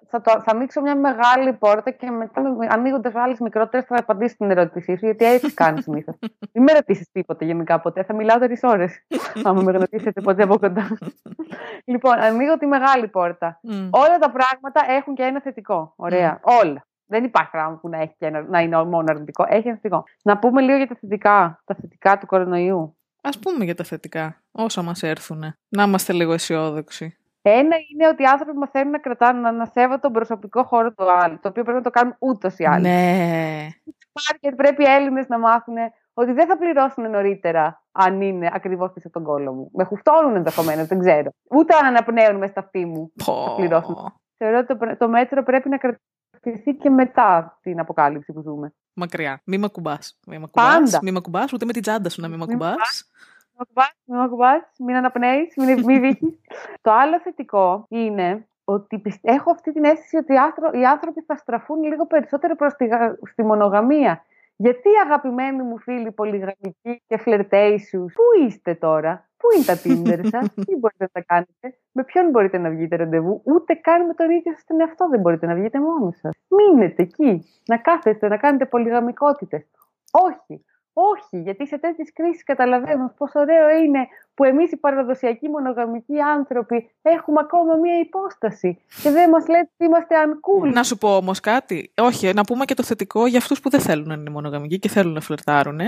θα, 0.07 0.21
το, 0.21 0.31
θα 0.31 0.51
ανοίξω 0.51 0.81
μια 0.81 0.95
μεγάλη 0.95 1.53
πόρτα 1.53 1.91
και 1.91 2.09
μετά 2.09 2.41
ανοίγοντα 2.69 3.11
άλλες 3.15 3.39
μικρότερες 3.39 3.85
θα 3.85 3.95
απαντήσω 3.99 4.35
την 4.37 4.51
ερώτησή 4.51 4.97
σου, 4.97 5.05
γιατί 5.05 5.25
έτσι 5.25 5.53
κάνεις 5.63 5.83
συνήθως. 5.83 6.15
Μην 6.53 6.63
με 6.63 6.71
ρωτήσεις 6.71 7.11
τίποτα 7.11 7.45
γενικά 7.45 7.79
ποτέ. 7.79 8.03
Θα 8.03 8.13
μιλάω 8.13 8.39
τρεις 8.39 8.63
ώρες. 8.63 9.05
Αν 9.45 9.63
με 9.63 9.71
ρωτήσετε 9.71 10.21
ποτέ 10.21 10.43
από 10.43 10.59
κοντά. 10.59 10.97
λοιπόν, 11.85 12.19
ανοίγω 12.19 12.57
τη 12.57 12.65
μεγάλη 12.65 13.07
πόρτα. 13.07 13.59
Όλα 13.89 14.17
τα 14.19 14.31
πράγματα 14.31 14.85
έχουν 14.87 15.15
και 15.15 15.23
ένα 15.23 15.41
θετικό. 15.41 15.93
Ωραία. 15.95 16.39
Όλα. 16.43 16.85
Δεν 17.07 17.23
υπάρχει 17.23 17.51
πράγμα 17.51 17.77
που 17.77 17.89
να, 17.89 17.97
έχει 17.97 18.13
και 18.17 18.25
ένα, 18.25 18.41
να 18.41 18.61
είναι 18.61 18.83
μόνο 18.83 19.05
αρνητικό. 19.07 19.45
Έχει 19.47 19.67
ένα 19.67 19.77
θετικό. 19.81 20.03
Να 20.23 20.37
πούμε 20.37 20.61
λίγο 20.61 20.77
για 20.77 20.87
τα 20.87 20.95
θετικά, 21.01 21.61
τα 21.65 21.75
θετικά 21.75 22.17
του 22.17 22.25
κορονοϊού. 22.25 22.97
Α 23.21 23.39
πούμε 23.39 23.63
για 23.65 23.75
τα 23.75 23.83
θετικά, 23.83 24.41
όσα 24.51 24.81
μας 24.81 25.03
έρθουν. 25.03 25.55
Να 25.67 25.83
είμαστε 25.83 26.13
λίγο 26.13 26.33
αισιόδοξοι. 26.33 27.17
Ένα 27.49 27.75
είναι 27.91 28.07
ότι 28.07 28.23
οι 28.23 28.25
άνθρωποι 28.25 28.57
μαθαίνουν 28.57 28.91
να 28.91 28.99
κρατάνε, 28.99 29.39
να 29.39 29.49
ανασέβονται 29.49 29.99
τον 29.99 30.11
προσωπικό 30.11 30.63
χώρο 30.63 30.93
του 30.93 31.11
άλλου, 31.11 31.39
το 31.41 31.47
οποίο 31.47 31.63
πρέπει 31.63 31.77
να 31.77 31.83
το 31.83 31.89
κάνουν 31.89 32.15
ούτως 32.19 32.57
ή 32.57 32.65
άλλως. 32.65 32.81
Ναι. 32.81 33.67
Και 34.39 34.51
πρέπει 34.51 34.83
οι 34.83 34.87
Έλληνες 34.87 35.27
να 35.27 35.39
μάθουν 35.39 35.75
ότι 36.13 36.31
δεν 36.31 36.47
θα 36.47 36.57
πληρώσουν 36.57 37.09
νωρίτερα 37.09 37.83
αν 37.91 38.21
είναι 38.21 38.49
ακριβώς 38.53 38.91
πίσω 38.93 39.07
από 39.07 39.17
τον 39.17 39.27
κόλλο 39.27 39.53
μου. 39.53 39.69
Με 39.73 39.83
χουφτώνουν 39.83 40.35
ενδεχομένως, 40.35 40.87
δεν 40.87 40.99
ξέρω. 40.99 41.29
Ούτε 41.49 41.75
αν 41.75 41.85
αναπνέουν 41.85 42.37
μες 42.37 42.49
στα 42.49 42.59
αυτή 42.59 42.85
μου 42.85 43.11
θα 43.15 43.53
πληρώσουν. 43.55 43.95
Θεωρώ 44.37 44.57
ότι 44.57 44.77
το, 44.77 44.97
το 44.97 45.09
μέτρο 45.09 45.43
πρέπει 45.43 45.69
να 45.69 45.77
κρατηθεί 45.77 46.73
και 46.75 46.89
μετά 46.89 47.59
την 47.61 47.79
αποκάλυψη 47.79 48.33
που 48.33 48.41
ζούμε. 48.41 48.73
Μακριά. 48.93 49.41
Μη 49.45 49.57
με 49.57 49.67
κουμπάς. 49.67 50.19
Μη 50.27 51.11
με 51.11 51.19
κουμπάς, 51.19 51.53
ούτε 51.53 51.65
με 51.65 51.73
την 51.73 51.81
τσάντα 51.81 52.09
σου 52.09 52.21
να 52.21 52.27
μην 52.27 52.39
με 52.39 52.45
κουμπάς 52.45 53.09
μην 54.05 54.19
ακουμπάς, 54.19 54.61
μην 54.79 54.95
αναπνέεις, 54.95 55.55
μην, 55.55 55.83
μην 56.01 56.17
Το 56.81 56.91
άλλο 56.91 57.19
θετικό 57.19 57.85
είναι 57.89 58.47
ότι 58.63 59.01
έχω 59.21 59.51
αυτή 59.51 59.73
την 59.73 59.83
αίσθηση 59.83 60.17
ότι 60.17 60.33
οι 60.79 60.85
άνθρωποι 60.85 61.21
θα 61.21 61.35
στραφούν 61.35 61.83
λίγο 61.83 62.05
περισσότερο 62.05 62.55
προς 62.55 62.73
τη, 62.73 62.87
στη 63.31 63.43
μονογαμία. 63.43 64.23
Γιατί 64.57 64.89
αγαπημένοι 65.05 65.63
μου 65.63 65.79
φίλοι 65.79 66.11
πολυγραμμικοί 66.11 67.03
και 67.07 67.17
φλερτέισους, 67.17 68.13
πού 68.13 68.23
είστε 68.45 68.75
τώρα, 68.75 69.29
πού 69.37 69.47
είναι 69.55 69.65
τα 69.65 69.73
Tinder 69.73 70.27
σας, 70.31 70.53
τι 70.65 70.75
μπορείτε 70.75 71.03
να 71.03 71.09
τα 71.11 71.21
κάνετε, 71.21 71.79
με 71.91 72.03
ποιον 72.03 72.29
μπορείτε 72.29 72.57
να 72.57 72.69
βγείτε 72.69 72.95
ραντεβού, 72.95 73.41
ούτε 73.45 73.73
καν 73.73 74.05
με 74.05 74.13
τον 74.13 74.29
ίδιο 74.29 74.53
σας 74.53 74.63
τον 74.65 74.79
εαυτό 74.79 75.07
δεν 75.09 75.19
μπορείτε 75.19 75.45
να 75.45 75.55
βγείτε 75.55 75.79
μόνοι 75.79 76.13
σας. 76.13 76.33
Μείνετε 76.47 77.01
εκεί, 77.01 77.45
να 77.67 77.77
κάθεστε, 77.77 78.27
να 78.27 78.37
κάνετε 78.37 78.65
πολυγαμικότητες. 78.65 79.65
Όχι, 80.11 80.65
όχι, 80.97 81.41
γιατί 81.41 81.67
σε 81.67 81.77
τέτοιες 81.77 82.13
κρίσεις 82.13 82.43
καταλαβαίνουμε 82.43 83.13
πόσο 83.17 83.39
ωραίο 83.39 83.69
είναι 83.69 84.07
που 84.33 84.43
εμείς 84.43 84.71
οι 84.71 84.77
παραδοσιακοί 84.77 85.49
μονογαμικοί 85.49 86.19
άνθρωποι 86.19 86.89
έχουμε 87.01 87.39
ακόμα 87.39 87.75
μία 87.75 87.99
υπόσταση 87.99 88.81
και 89.03 89.09
δεν 89.09 89.29
μας 89.29 89.47
λέτε 89.47 89.69
ότι 89.73 89.85
είμαστε 89.85 90.15
uncool. 90.25 90.73
Να 90.73 90.83
σου 90.83 90.97
πω 90.97 91.15
όμως 91.15 91.39
κάτι. 91.39 91.93
Όχι, 92.01 92.33
να 92.33 92.43
πούμε 92.43 92.65
και 92.65 92.73
το 92.73 92.83
θετικό 92.83 93.25
για 93.25 93.37
αυτούς 93.37 93.59
που 93.59 93.69
δεν 93.69 93.79
θέλουν 93.79 94.07
να 94.07 94.13
είναι 94.13 94.29
μονογαμικοί 94.29 94.79
και 94.79 94.89
θέλουν 94.89 95.13
να 95.13 95.21
φλερτάρουν. 95.21 95.79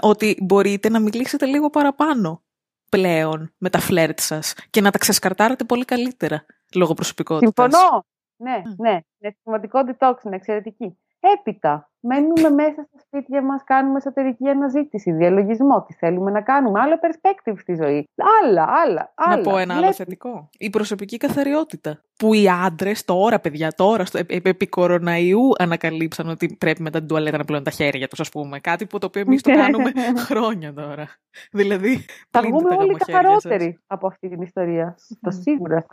Ότι 0.00 0.36
μπορείτε 0.42 0.88
να 0.88 1.00
μιλήσετε 1.00 1.46
λίγο 1.46 1.70
παραπάνω 1.70 2.42
πλέον 2.88 3.52
με 3.58 3.70
τα 3.70 3.78
φλερτ 3.78 4.18
σας 4.20 4.54
και 4.70 4.80
να 4.80 4.90
τα 4.90 4.98
ξεσκαρτάρετε 4.98 5.64
πολύ 5.64 5.84
καλύτερα 5.84 6.44
λόγω 6.74 6.94
προσωπικότητας. 6.94 7.72
Συμφωνώ. 7.72 8.04
Ναι, 8.36 8.62
ναι. 8.76 8.98
Είναι 9.18 9.36
σημαντικό 9.42 9.80
detox, 9.86 10.14
είναι 10.24 10.36
εξαιρετική. 10.36 10.96
Έπειτα, 11.24 11.90
μένουμε 12.00 12.50
μέσα 12.50 12.86
στα 12.88 12.98
σπίτια 13.06 13.42
μας, 13.42 13.64
κάνουμε 13.64 13.96
εσωτερική 13.96 14.48
αναζήτηση, 14.48 15.12
διαλογισμό, 15.12 15.82
τι 15.82 15.94
θέλουμε 15.94 16.30
να 16.30 16.42
κάνουμε, 16.42 16.80
άλλο 16.80 16.98
perspective 17.02 17.54
στη 17.58 17.74
ζωή. 17.74 18.08
Άλλα, 18.42 18.66
άλλα, 18.68 19.12
άλλα. 19.14 19.36
Να 19.36 19.42
πω 19.42 19.58
ένα 19.58 19.74
άλλο 19.74 19.92
θετικό. 19.92 20.48
Η 20.58 20.70
προσωπική 20.70 21.16
καθαριότητα. 21.16 22.00
Που 22.16 22.34
οι 22.34 22.48
άντρες 22.48 23.04
τώρα, 23.04 23.40
παιδιά, 23.40 23.72
τώρα, 23.76 24.04
στο, 24.04 24.18
επί 24.26 24.66
κοροναϊού, 24.66 25.50
ανακαλύψαν 25.58 26.28
ότι 26.28 26.56
πρέπει 26.56 26.82
μετά 26.82 26.98
την 26.98 27.08
τουαλέτα 27.08 27.36
να 27.36 27.44
πλένουν 27.44 27.64
τα 27.64 27.70
χέρια 27.70 28.08
τους, 28.08 28.20
ας 28.20 28.28
πούμε. 28.28 28.60
Κάτι 28.60 28.86
που 28.86 28.98
το 28.98 29.06
οποίο 29.06 29.20
εμείς 29.20 29.42
το 29.42 29.52
κάνουμε 29.52 29.92
χρόνια 30.16 30.72
τώρα. 30.72 31.08
δηλαδή. 31.52 32.04
Θα 32.30 32.42
βγούμε 32.42 32.74
όλοι 32.74 32.94
καθαρότεροι 32.94 33.78
από 33.86 34.06
αυτή 34.06 34.28
την 34.28 34.42
ιστορία. 34.42 34.96
Το 35.20 35.30
σίγουρα. 35.30 35.84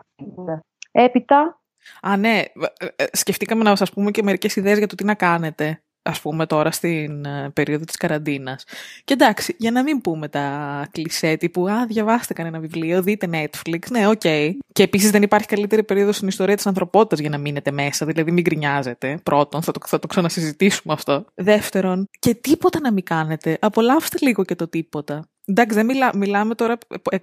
Έπειτα, 0.91 1.61
Α, 2.01 2.17
ναι. 2.17 2.43
Ε, 2.79 2.85
ε, 2.95 3.05
σκεφτήκαμε 3.11 3.63
να 3.63 3.75
σας 3.75 3.91
πούμε 3.91 4.11
και 4.11 4.23
μερικές 4.23 4.55
ιδέες 4.55 4.77
για 4.77 4.87
το 4.87 4.95
τι 4.95 5.03
να 5.03 5.13
κάνετε. 5.13 5.81
ας 6.01 6.21
πούμε 6.21 6.45
τώρα 6.45 6.71
στην 6.71 7.25
ε, 7.25 7.49
περίοδο 7.53 7.85
της 7.85 7.95
καραντίνας. 7.95 8.63
Και 9.03 9.13
εντάξει, 9.13 9.55
για 9.57 9.71
να 9.71 9.83
μην 9.83 10.01
πούμε 10.01 10.27
τα 10.27 10.87
κλισέ 10.91 11.35
τύπου 11.35 11.69
«Α, 11.69 11.85
διαβάστε 11.85 12.33
κανένα 12.33 12.59
βιβλίο, 12.59 13.01
δείτε 13.01 13.27
Netflix». 13.31 13.79
Ναι, 13.89 14.07
okay. 14.07 14.51
Και 14.73 14.83
επίσης 14.83 15.11
δεν 15.11 15.21
υπάρχει 15.21 15.47
καλύτερη 15.47 15.83
περίοδος 15.83 16.15
στην 16.15 16.27
ιστορία 16.27 16.55
της 16.55 16.67
ανθρωπότητας 16.67 17.19
για 17.19 17.29
να 17.29 17.37
μείνετε 17.37 17.71
μέσα, 17.71 18.05
δηλαδή 18.05 18.31
μην 18.31 18.43
γκρινιάζετε. 18.43 19.19
Πρώτον, 19.23 19.61
θα 19.61 19.71
το, 19.71 19.79
θα 19.85 19.99
το 19.99 20.07
ξανασυζητήσουμε 20.07 20.93
αυτό. 20.93 21.25
Δεύτερον, 21.35 22.09
και 22.19 22.33
τίποτα 22.33 22.79
να 22.79 22.91
μην 22.93 23.03
κάνετε. 23.03 23.57
Απολαύστε 23.61 24.17
λίγο 24.21 24.43
και 24.43 24.55
το 24.55 24.67
τίποτα. 24.67 25.29
Εντάξει, 25.49 25.75
δεν 25.75 25.85
μιλά, 25.85 26.11
μιλάμε 26.15 26.55
τώρα 26.55 26.77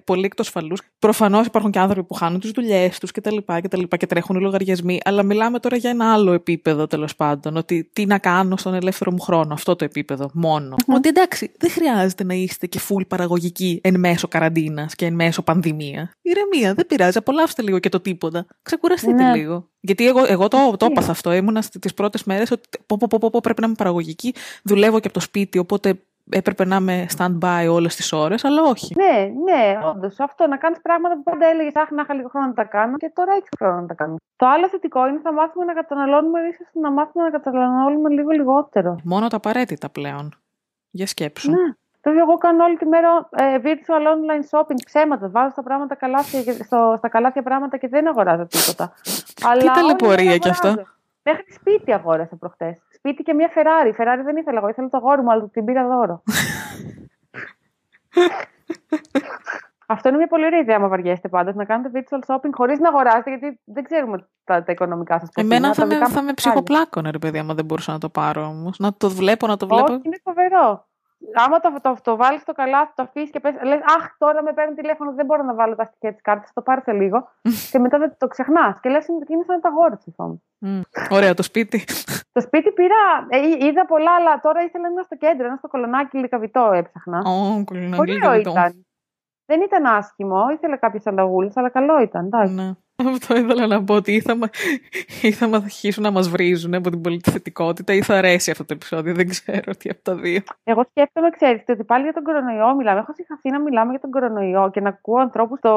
πολύ 0.05 0.25
εκτός 0.25 0.49
φαλούς. 0.49 0.81
Προφανώς 0.99 1.47
υπάρχουν 1.47 1.71
και 1.71 1.79
άνθρωποι 1.79 2.07
που 2.07 2.15
χάνουν 2.15 2.41
τις 2.41 2.51
δουλειές 2.51 2.99
τους 2.99 3.11
κτλ. 3.11 3.37
Και, 3.37 3.69
και, 3.89 3.97
και 3.97 4.07
τρέχουν 4.07 4.37
οι 4.37 4.41
λογαριασμοί. 4.41 5.01
Αλλά 5.05 5.23
μιλάμε 5.23 5.59
τώρα 5.59 5.77
για 5.77 5.91
ένα 5.91 6.13
άλλο 6.13 6.33
επίπεδο 6.33 6.87
τέλος 6.87 7.17
πάντων. 7.17 7.57
Ότι 7.57 7.91
τι 7.93 8.07
να 8.07 8.19
κάνω 8.19 8.57
στον 8.57 8.75
ελεύθερο 8.75 9.13
μου 9.13 9.21
χρόνο. 9.21 9.55
Αυτό 9.55 9.77
το 9.77 9.85
επίπεδο 9.85 10.31
μόνο. 10.35 10.77
Ότι 10.87 11.09
εντάξει, 11.09 11.53
δεν 11.59 11.71
χρειάζεται 11.71 12.25
να 12.25 12.35
είστε 12.35 12.67
και 12.67 12.81
full 12.89 13.07
παραγωγικοί 13.09 13.81
εν 13.83 13.99
μέσω 13.99 14.29
καραντίνας 14.29 14.95
και 14.95 15.07
εν 15.07 15.15
μέσω 15.15 15.43
πανδημία. 15.43 16.11
Ηρεμία, 16.23 16.75
δεν 16.75 16.87
πειράζει. 16.87 17.19
Απολαύστε 17.19 17.63
λίγο 17.63 17.79
και 17.79 17.89
το 17.89 18.01
τίποτα. 18.01 18.47
Ξεκουραστείτε 18.63 19.23
ναι. 19.23 19.35
λίγο. 19.37 19.69
Γιατί 19.81 20.07
εγώ, 20.07 20.25
εγώ 20.27 20.49
το, 20.49 20.77
το 20.77 20.87
έπαθα 20.87 21.11
αυτό. 21.11 21.33
Ήμουνα 21.33 21.63
τις 21.81 21.95
πρώτες 21.95 22.25
μέρες 22.25 22.51
ότι 22.51 22.69
πω, 22.87 22.97
πω, 23.01 23.19
πω, 23.21 23.31
πω, 23.31 23.41
πρέπει 23.43 23.61
να 23.61 23.67
είμαι 23.67 23.77
παραγωγική. 23.77 24.35
Δουλεύω 24.63 25.01
και 25.01 25.07
από 25.07 25.19
το 25.19 25.21
σπίτι, 25.21 25.59
οπότε 25.59 25.99
έπρεπε 26.31 26.65
να 26.65 26.77
είμαι 26.77 27.07
stand-by 27.17 27.67
όλες 27.71 27.97
τις 27.97 28.13
ώρες, 28.13 28.45
αλλά 28.45 28.63
όχι. 28.63 28.95
Ναι, 28.97 29.31
ναι, 29.45 29.79
όντως. 29.85 30.21
Αυτό 30.21 30.47
να 30.47 30.57
κάνεις 30.57 30.81
πράγματα 30.81 31.15
που 31.15 31.23
πάντα 31.23 31.47
έλεγες 31.47 31.77
Αχ, 31.77 31.91
να 31.91 32.03
είχα 32.03 32.15
λίγο 32.15 32.29
χρόνο 32.29 32.47
να 32.47 32.53
τα 32.53 32.65
κάνω 32.65 32.97
και 32.97 33.11
τώρα 33.15 33.33
έχει 33.33 33.49
χρόνο 33.59 33.81
να 33.81 33.87
τα 33.87 33.95
κάνω. 33.95 34.17
Το 34.37 34.47
άλλο 34.47 34.69
θετικό 34.69 35.07
είναι 35.07 35.21
θα 35.23 35.33
μάθουμε 35.33 35.65
να 35.65 35.73
καταναλώνουμε, 35.73 36.41
ίσως 36.41 36.67
να 36.73 36.91
μάθουμε 36.91 37.25
να 37.25 37.31
καταναλώνουμε 37.31 38.09
λίγο 38.11 38.31
λιγότερο. 38.31 38.97
Μόνο 39.05 39.29
τα 39.29 39.37
απαραίτητα 39.37 39.89
πλέον. 39.89 40.35
Για 40.91 41.07
σκέψου. 41.07 41.51
Ναι. 41.51 41.75
Βέβαια, 42.03 42.23
εγώ 42.23 42.37
κάνω 42.37 42.65
όλη 42.65 42.77
τη 42.77 42.87
μέρα 42.87 43.29
ε, 43.31 43.59
virtual 43.63 44.05
online 44.15 44.59
shopping, 44.59 44.77
ψέματα. 44.85 45.29
Βάζω 45.29 45.51
στα, 45.51 45.63
πράγματα 45.63 45.95
καλάθια, 45.95 46.53
στο, 46.65 46.95
στα 46.99 47.09
καλάθια 47.09 47.43
πράγματα 47.43 47.77
και 47.77 47.89
δεν 47.89 48.09
αγοράζω 48.09 48.47
τίποτα. 48.47 48.93
Τι 49.59 49.67
ταλαιπωρία 49.75 50.37
κι 50.37 50.49
αυτό. 50.49 50.75
Μέχρι 51.23 51.53
σπίτι 51.53 51.93
αγόρασα 51.93 52.37
προχτές. 52.37 52.77
Σπίτι 53.07 53.23
και 53.23 53.35
μια 53.35 53.51
Ferrari. 53.55 53.91
Ferrari 54.01 54.23
δεν 54.25 54.37
ήθελα 54.37 54.59
εγώ, 54.59 54.69
ήθελα 54.69 54.89
το 54.89 54.99
γόρι 54.99 55.23
μου, 55.23 55.31
αλλά 55.31 55.49
την 55.49 55.65
πήρα 55.65 55.87
δώρο. 55.87 56.23
Αυτό 59.87 60.09
είναι 60.09 60.17
μια 60.17 60.27
πολύ 60.27 60.45
ωραία 60.45 60.59
ιδέα, 60.59 60.77
άμα 60.77 60.89
βαριέστε 60.89 61.29
πάντα, 61.29 61.55
να 61.55 61.65
κάνετε 61.65 61.91
virtual 62.01 62.19
shopping 62.27 62.51
χωρίς 62.53 62.79
να 62.79 62.89
αγοράσετε, 62.89 63.31
γιατί 63.31 63.61
δεν 63.65 63.85
ξέρουμε 63.85 64.29
τα, 64.45 64.63
τα 64.63 64.73
οικονομικά 64.73 65.19
σας 65.19 65.29
Εμένα 65.35 65.75
θα, 65.75 65.87
με, 65.87 66.07
θα 66.07 66.23
με 66.23 66.33
ψυχοπλάκωνε, 66.33 67.11
ρε 67.11 67.19
παιδί, 67.19 67.39
άμα 67.39 67.55
δεν 67.55 67.65
μπορούσα 67.65 67.93
να 67.93 67.99
το 67.99 68.09
πάρω 68.09 68.47
όμως. 68.47 68.79
Να 68.79 68.95
το 68.95 69.11
βλέπω, 69.11 69.47
να 69.47 69.57
το 69.57 69.67
βλέπω. 69.67 69.93
Όχι, 69.93 70.03
είναι 70.05 70.21
φοβερό 70.23 70.87
άμα 71.33 71.61
το, 71.61 71.77
το, 71.83 71.97
το 72.03 72.17
βάλεις 72.17 72.41
στο 72.41 72.53
καλάθι, 72.53 72.93
το 72.95 73.03
αφήσεις 73.03 73.31
και 73.31 73.41
πες, 73.41 73.55
λες, 73.63 73.81
Αχ, 73.97 74.17
τώρα 74.19 74.43
με 74.43 74.53
παίρνει 74.53 74.75
τηλέφωνο, 74.75 75.15
δεν 75.15 75.27
μπορώ 75.27 75.43
να 75.43 75.55
βάλω 75.55 75.75
τα 75.75 75.85
στοιχεία 75.85 76.13
της 76.13 76.23
κάρτα, 76.23 76.49
το 76.55 76.63
πάρει 76.63 76.83
λίγο. 76.93 77.29
και 77.71 77.79
μετά 77.79 77.99
δεν 77.99 78.15
το 78.19 78.27
ξεχνάς. 78.27 78.81
Και 78.81 78.89
λες, 78.89 79.07
είναι 79.07 79.45
σαν 79.47 79.61
τα 79.61 79.69
γόρια 79.69 79.99
mm. 80.67 80.81
Ωραία, 81.11 81.35
το 81.35 81.43
σπίτι. 81.43 81.85
το 82.37 82.41
σπίτι 82.41 82.73
πήρα, 82.73 83.27
ε, 83.29 83.67
είδα 83.67 83.87
πολλά, 83.87 84.15
αλλά 84.15 84.41
τώρα 84.41 84.63
ήθελα 84.63 84.83
να 84.83 84.89
είναι 84.91 85.03
στο 85.03 85.17
κέντρο, 85.17 85.47
ένα 85.47 85.57
στο 85.57 85.69
κολονάκι 85.69 86.19
λικαβιτό 86.19 86.71
έψαχνα. 86.75 87.23
Oh, 87.23 87.65
κολονάκι 87.65 88.11
λικαβιτό. 88.13 88.51
ήταν. 88.51 88.87
Δεν 89.47 89.61
ήταν 89.61 89.87
άσχημο, 89.87 90.49
ήθελε 90.49 90.77
κάποιε 90.77 91.01
αλλαγούλε, 91.05 91.51
αλλά 91.55 91.69
καλό 91.69 92.01
ήταν. 92.01 92.29
Ναι. 92.55 92.73
Αυτό 93.05 93.37
ήθελα 93.37 93.67
να 93.67 93.85
πω 93.85 93.95
ότι 93.95 94.13
ή 94.13 94.21
θα, 94.21 94.39
ή 95.23 95.33
θα 95.33 95.47
αρχίσουν 95.47 96.03
να 96.03 96.11
μας 96.11 96.29
βρίζουν 96.29 96.75
από 96.75 96.91
την 96.91 97.01
πολιτιστικότητα 97.01 97.93
ή 97.93 98.03
θα 98.03 98.15
αρέσει 98.15 98.51
αυτό 98.51 98.65
το 98.65 98.75
επεισόδιο. 98.75 99.15
Δεν 99.15 99.29
ξέρω 99.29 99.75
τι 99.79 99.91
από 99.91 100.03
τα 100.03 100.15
δύο. 100.15 100.41
Εγώ 100.65 100.85
σκέφτομαι, 100.91 101.31
ξέρετε, 101.31 101.73
ότι 101.73 101.85
πάλι 101.85 102.03
για 102.03 102.13
τον 102.13 102.23
κορονοϊό 102.23 102.75
μιλάμε. 102.75 103.01
Έχω 103.01 103.13
συγχαθεί 103.15 103.51
να 103.51 103.61
μιλάμε 103.61 103.91
για 103.91 104.01
τον 104.01 104.11
κορονοϊό 104.11 104.71
και 104.73 104.81
να 104.81 104.89
ακούω 104.89 105.21
ανθρώπους 105.21 105.59
στο 105.59 105.73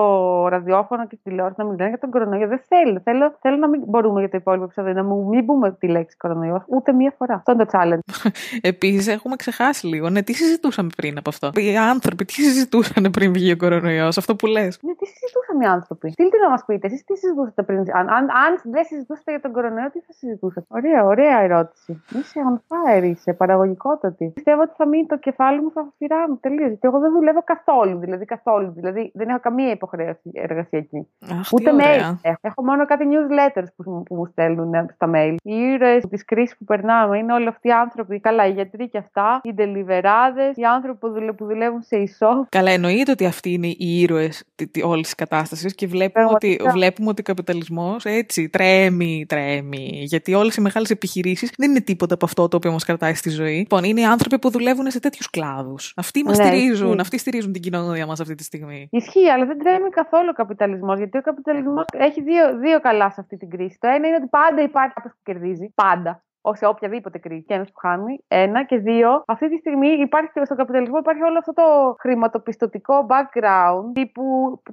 ραδιόφωνο 0.49 1.07
και 1.07 1.15
στη 1.15 1.29
τηλεόραση 1.29 1.55
να 1.57 1.65
μιλάνε 1.65 1.89
για 1.89 1.99
τον 1.99 2.09
κορονοϊό. 2.09 2.47
Δεν 2.47 2.61
θέλω. 2.67 3.01
Θέλω, 3.03 3.38
θέλω 3.41 3.57
να 3.57 3.67
μην 3.67 3.81
μπορούμε 3.85 4.19
για 4.19 4.29
το 4.29 4.38
υπόλοιπο 4.38 4.63
επεισόδιο 4.63 4.93
να 4.93 5.03
μην 5.03 5.45
πούμε 5.45 5.75
τη 5.79 5.88
λέξη 5.88 6.17
κορονοϊό 6.17 6.63
ούτε 6.67 6.93
μία 6.93 7.13
φορά. 7.17 7.33
Αυτό 7.33 7.51
είναι 7.51 7.65
το 7.65 7.71
challenge. 7.73 8.29
Επίσης, 8.71 9.07
έχουμε 9.07 9.35
ξεχάσει 9.35 9.88
λίγο. 9.88 10.09
Ναι, 10.09 10.21
τι 10.21 10.33
συζητούσαμε 10.33 10.89
πριν 10.95 11.17
από 11.17 11.29
αυτό; 11.29 11.51
Οι 11.55 11.77
άνθρωποι 11.77 12.25
τι 12.25 12.33
συζητούσαν 12.33 13.11
πριν 13.11 13.33
βγει 13.33 13.51
ο 13.51 13.57
κορονοϊός, 13.57 14.17
αυτό 14.17 14.35
που 14.35 14.45
λες; 14.45 14.79
Ναι, 14.81 14.93
τι 14.93 15.05
συζητούσαν 15.05 15.61
οι 15.61 15.65
άνθρωποι; 15.65 16.11
Τι 16.11 16.23
να 16.43 16.49
μας 16.49 16.63
πείτε, 16.65 16.88
εσείς 16.88 17.03
τι 17.09 17.17
συζητούσατε 17.17 17.63
πριν; 17.63 17.79
Αν, 17.79 18.05
αν, 18.17 18.23
αν 18.45 18.51
δεν 18.63 18.83
συζητούσατε 18.83 19.31
για 19.31 19.41
τον 19.41 19.51
κορονοϊό, 19.51 19.89
τι 19.93 19.99
θα 19.99 20.13
συζητούσατε; 20.19 20.65
Ωραία, 20.69 21.05
ωραία 21.05 21.37
ερώτηση. 21.39 22.03
Είσαι 22.17 22.39
on 22.49 22.57
fire, 22.69 23.03
είσαι 23.03 23.33
παραγωγικότατη. 23.33 24.31
Πιστεύω 24.33 24.61
ότι 24.61 24.73
θα 24.77 24.87
μείνει 24.87 25.05
το 25.05 25.17
κεφάλι 25.17 25.61
μου, 25.61 25.71
θα 25.71 25.93
φυρά 25.97 26.29
μου 26.29 26.37
τελείω. 26.41 26.67
Γιατί 26.67 26.87
εγώ 26.87 26.99
δεν 26.99 27.11
δουλεύω 27.11 27.41
καθόλου. 27.43 27.99
Δηλαδή, 27.99 28.25
καθόλου. 28.25 28.71
Δηλαδή, 28.75 29.11
δεν 29.13 29.29
έχω 29.29 29.39
καμία 29.39 29.71
υποχρέωση 29.71 30.29
εργασιακή. 30.33 31.07
Αχ, 31.31 31.51
Ούτε 31.53 31.71
mail. 31.79 32.17
Έχω. 32.21 32.37
έχω 32.41 32.63
μόνο 32.63 32.85
κάτι 32.85 33.05
newsletters 33.13 33.67
που, 33.75 34.03
που 34.03 34.15
μου 34.15 34.25
στέλνουν 34.25 34.73
στα 34.93 35.11
mail. 35.15 35.35
Οι 35.43 35.55
ήρωες 35.55 36.03
της 36.09 36.25
κρίσης 36.25 36.57
που 36.57 36.63
περνάμε 36.63 37.17
είναι 37.17 37.33
όλοι 37.33 37.47
αυτοί 37.47 37.67
οι 37.67 37.71
άνθρωποι. 37.71 38.19
Καλά, 38.19 38.47
οι 38.47 38.51
γιατροί 38.51 38.89
και 38.89 38.97
αυτά, 38.97 39.39
οι 39.43 39.53
ντελιβεράδες, 39.53 40.57
οι 40.57 40.63
άνθρωποι 40.63 40.99
που, 41.33 41.45
δουλεύουν 41.45 41.81
σε 41.81 41.97
ισό. 41.97 42.45
Καλά, 42.49 42.71
εννοείται 42.71 43.11
ότι 43.11 43.25
αυτοί 43.25 43.53
είναι 43.53 43.67
οι 43.67 44.01
ήρωες 44.01 44.43
όλης 44.83 45.03
της 45.03 45.15
κατάστασης 45.15 45.75
και 45.75 45.87
βλέπουμε 45.87 46.25
ότι, 46.25 46.59
βλέπουμε 47.00 47.10
ότι 47.10 47.22
ο 47.22 47.24
καπιταλισμός 47.24 48.06
έτσι 48.06 48.50
τρέμει, 48.50 49.25
τρέμει. 49.27 50.01
Γιατί 50.03 50.34
όλες 50.34 50.56
οι 50.56 50.62
μεγάλες 50.62 50.89
επιχειρήσεις 50.89 51.51
δεν 51.58 51.70
είναι 51.70 51.82
τίποτα 51.82 52.13
από 52.13 52.25
αυτό 52.25 52.48
το 52.48 52.58
οποίο 52.58 52.72
μας 52.72 52.84
κρατάει 52.86 53.13
στη 53.13 53.29
ζωή. 53.29 53.58
Λοιπόν, 53.58 53.84
είναι 53.84 54.01
οι 54.01 54.06
άνθρωποι 54.06 54.39
που 54.39 54.50
δουλεύουν 54.50 54.91
σε 54.91 55.00
τέτοιους 55.00 55.29
κλάδους. 55.29 55.94
Αυτοί 55.96 56.24
μας 56.24 56.38
ναι, 56.38 56.44
στηρίζουν, 56.44 57.00
αυτοί 57.00 57.18
στηρίζουν 57.18 57.51
την 57.51 57.62
κοινωνία 57.62 58.06
μας 58.06 58.20
αυτή 58.20 58.36
τη 58.36 58.44
στιγμή. 58.44 58.88
Ισχύει, 58.91 59.29
αλλά 59.29 59.46
δεν 59.46 59.58
τρέμει 59.60 59.89
καθόλου 59.89 60.27
ο 60.32 60.34
καπιταλισμός. 60.34 60.98
Γιατί 60.98 61.18
ο 61.18 61.22
καπιταλισμός 61.22 61.86
έχει 61.91 62.22
δύο, 62.22 62.58
δύο 62.60 62.79
καλά 62.79 63.10
σε 63.10 63.22
αυτή 63.22 63.38
την 63.38 63.50
κρίση. 63.50 63.77
Το 63.79 63.88
ένα 63.88 64.08
είναι 64.08 64.15
ότι 64.15 64.27
πάντα 64.29 64.62
υπάρχει 64.62 64.94
κάποιος 64.94 65.13
που 65.13 65.22
κερδίζει. 65.24 65.72
Πάντα 65.75 66.24
σε 66.56 66.65
οποιαδήποτε 66.65 67.18
κρίση 67.18 67.44
και 67.48 67.53
ένας 67.53 67.68
που 67.72 67.79
χάνει. 67.79 68.24
Ένα. 68.27 68.63
Και 68.63 68.77
δύο, 68.77 69.24
αυτή 69.27 69.50
τη 69.50 69.58
στιγμή 69.58 69.88
υπάρχει 69.88 70.29
στον 70.44 70.58
καπιταλισμό 70.58 70.98
υπάρχει 70.98 71.22
όλο 71.22 71.38
αυτό 71.38 71.53
το 71.53 71.96
χρηματοπιστωτικό 72.00 73.08
background 73.10 73.84
τύπου 73.94 74.24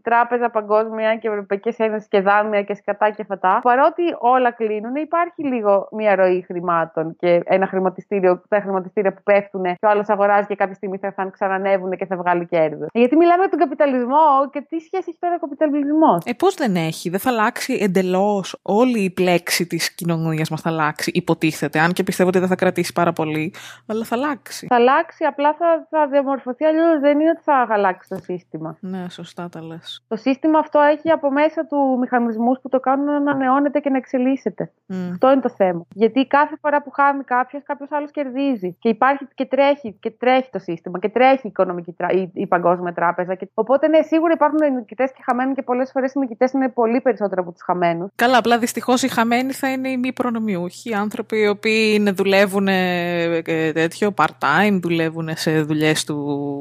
τράπεζα 0.03 0.51
παγκόσμια 0.51 1.17
και 1.17 1.29
ευρωπαϊκές 1.29 1.79
ένωσε 1.79 2.07
και 2.11 2.21
δάνεια 2.21 2.63
και 2.63 2.75
σκατά 2.75 3.11
και 3.11 3.25
φατά. 3.25 3.61
Παρότι 3.63 4.03
όλα 4.19 4.51
κλείνουν, 4.51 4.95
υπάρχει 4.95 5.43
λίγο 5.43 5.89
μια 5.93 6.15
ροή 6.15 6.45
χρημάτων 6.47 7.17
και 7.17 7.41
ένα 7.45 7.67
χρηματιστήριο, 7.67 8.43
τα 8.49 8.61
χρηματιστήρια 8.61 9.13
που 9.15 9.23
πέφτουν 9.23 9.63
και 9.63 9.87
ο 9.87 9.89
άλλος 9.89 10.09
αγοράζει 10.09 10.47
και 10.47 10.55
κάποια 10.55 10.75
στιγμή 10.75 10.99
θα 10.99 11.31
ξανανεύουν 11.33 11.91
και 11.91 12.07
θα 12.07 12.17
βγάλει 12.17 12.47
κέρδος. 12.47 12.89
Γιατί 12.93 13.17
μιλάμε 13.17 13.41
για 13.41 13.51
τον 13.51 13.59
καπιταλισμό 13.59 14.51
και 14.53 14.61
τι 14.61 14.79
σχέση 14.79 15.05
έχει 15.09 15.19
τώρα 15.21 15.35
ο 15.35 15.39
καπιταλισμός; 15.39 16.23
Ε, 16.25 16.33
πώς 16.33 16.55
δεν 16.55 16.77
έχει, 16.77 17.11
δεν 17.11 17.21
θα 17.21 17.31
αλλάξει 17.31 17.79
εντελώς 17.81 18.59
όλη 18.63 19.01
η 19.01 19.11
πλέξη 19.11 19.67
της 19.67 19.95
κοινωνίας 19.95 20.51
μας 20.51 20.61
θα 20.61 20.71
αλλάξει, 20.71 21.11
υποτίθεται 21.15 21.66
αν 21.73 21.93
και 21.93 22.03
πιστεύω 22.03 22.29
ότι 22.29 22.39
δεν 22.39 22.49
θα 22.49 22.55
κρατήσει 22.55 22.93
πάρα 22.93 23.13
πολύ, 23.13 23.55
αλλά 23.87 24.05
θα 24.05 24.17
αλλάξει. 24.17 24.67
Θα 24.67 24.75
αλλάξει, 24.75 25.25
απλά 25.25 25.55
θα, 25.59 25.87
θα 25.91 26.07
διαμορφωθεί, 26.07 26.65
αλλιώς 26.65 27.01
δεν 27.01 27.21
είναι 27.21 27.31
ότι 27.31 27.43
θα 27.43 27.67
αλλάξει 27.71 28.09
το 28.09 28.17
σύστημα. 28.23 28.77
Ναι, 28.81 29.07
σωστά 29.11 29.49
τα 29.49 29.63
λες. 29.63 30.05
Το 30.09 30.17
σύστημα 30.17 30.59
αυτό 30.59 30.81
έχει 30.81 31.11
από 31.11 31.31
μέσα 31.31 31.67
του 31.67 31.97
μηχανισμούς 32.01 32.59
που 32.63 32.69
το 32.69 32.81
κάνουν 32.81 33.05
να 33.05 33.17
ανανεώνεται 33.17 33.81
και 33.81 33.91
να 33.91 33.97
εξελίσσεται. 33.97 34.73
Mm. 34.89 34.95
Αυτό 35.11 35.33
είναι 35.33 35.41
το 35.41 35.49
θέμα. 35.49 35.85
Γιατί 35.95 36.27
κάθε 36.27 36.57
φορά 36.61 36.83
που 36.83 36.91
χάνει 36.91 37.25
κάποιος, 37.25 37.63
κάποιος 37.63 37.93
άλλος 37.93 38.11
κερδίζει. 38.11 38.77
Και 38.79 38.89
υπάρχει 38.89 39.29
και 39.35 39.45
τρέχει, 39.45 39.97
και 40.01 40.11
τρέχει 40.11 40.49
το 40.53 40.59
σύστημα 40.59 40.99
και 40.99 41.09
τρέχει 41.09 41.41
η, 41.47 41.49
οικονομική, 41.49 41.97
η, 42.11 42.31
η 42.33 42.47
παγκόσμια 42.47 42.93
τράπεζα. 42.93 43.35
Και... 43.35 43.49
Οπότε, 43.55 43.89
ναι, 43.89 44.03
σίγουρα 44.03 44.33
υπάρχουν 44.33 44.75
νικητές 44.75 45.13
και 45.13 45.23
χαμένοι 45.25 45.55
και 45.55 45.63
πολλές 45.63 45.91
φορές 45.91 46.13
οι 46.13 46.19
νικητές 46.19 46.53
είναι 46.53 46.69
πολύ 46.69 47.01
περισσότερο 47.01 47.43
από 47.43 47.53
τους 47.53 47.63
χαμένους. 47.63 48.11
Καλά, 48.15 48.39
απλά 48.39 48.59
δυστυχώς 48.59 49.03
οι 49.03 49.09
χαμένοι 49.09 49.53
θα 49.53 49.71
είναι 49.71 49.89
οι 49.89 49.97
μη 49.97 50.13
προνομιούχοι, 50.13 50.95
άνθρωποι 50.95 51.46
οι 51.47 51.49
οποίοι 51.49 52.11
δουλεύουν 52.11 52.69
ε, 52.69 53.43
τέτοιο 53.73 54.15
part-time, 54.17 54.79
δουλεύουν 54.83 55.29
σε 55.35 55.61
δουλειές 55.63 56.05
του 56.05 56.17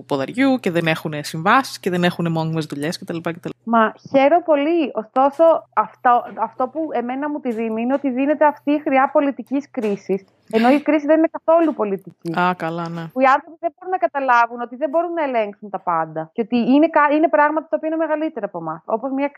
ποδαριού 0.08 0.60
και 0.60 0.72
δεν 0.72 0.88
έχουν 0.88 1.14
συμβάσεις 1.22 1.80
και 1.80 1.90
δεν 1.90 2.04
έχουν 2.04 2.32
μόνιμες 2.32 2.66
δουλειές 2.66 3.00
κτλ. 3.00 3.18
Μα 3.64 3.94
χαίρομαι 4.10 4.42
πολύ. 4.46 4.92
Ωστόσο, 4.94 5.44
αυτό, 5.74 6.24
αυτό 6.40 6.68
που 6.68 6.90
εμένα 6.92 7.30
μου 7.30 7.40
τη 7.40 7.52
δίνει 7.52 7.82
είναι 7.82 7.94
ότι 7.94 8.10
δίνεται 8.10 8.46
αυτή 8.46 8.72
η 8.72 8.80
χρειά 8.80 9.10
πολιτικής 9.14 9.72
κρίσης. 9.72 10.26
Ενώ 10.52 10.70
η 10.70 10.80
κρίση 10.82 11.06
δεν 11.06 11.18
είναι 11.18 11.30
καθόλου 11.38 11.74
πολιτική. 11.74 12.40
Α, 12.40 12.54
καλά, 12.58 12.90
ναι. 12.90 13.04
Που 13.14 13.22
οι 13.22 13.26
άνθρωποι 13.36 13.58
δεν 13.60 13.72
μπορούν 13.76 13.92
να 13.92 13.98
καταλάβουν 13.98 14.62
ότι 14.62 14.76
δεν 14.76 14.90
μπορούν 14.90 15.14
να 15.14 15.24
ελέγξουν 15.24 15.70
τα 15.70 15.80
πάντα. 15.80 16.30
Και 16.34 16.42
ότι 16.42 16.58
είναι, 16.58 16.90
είναι 17.16 17.30
πράγματα 17.30 17.68
τα 17.70 17.76
οποία 17.78 17.88
είναι 17.90 17.98
μεγαλύτερα 17.98 18.46
από 18.46 18.58
εμάς. 18.58 18.82
Όπως 18.86 19.12
μια, 19.12 19.32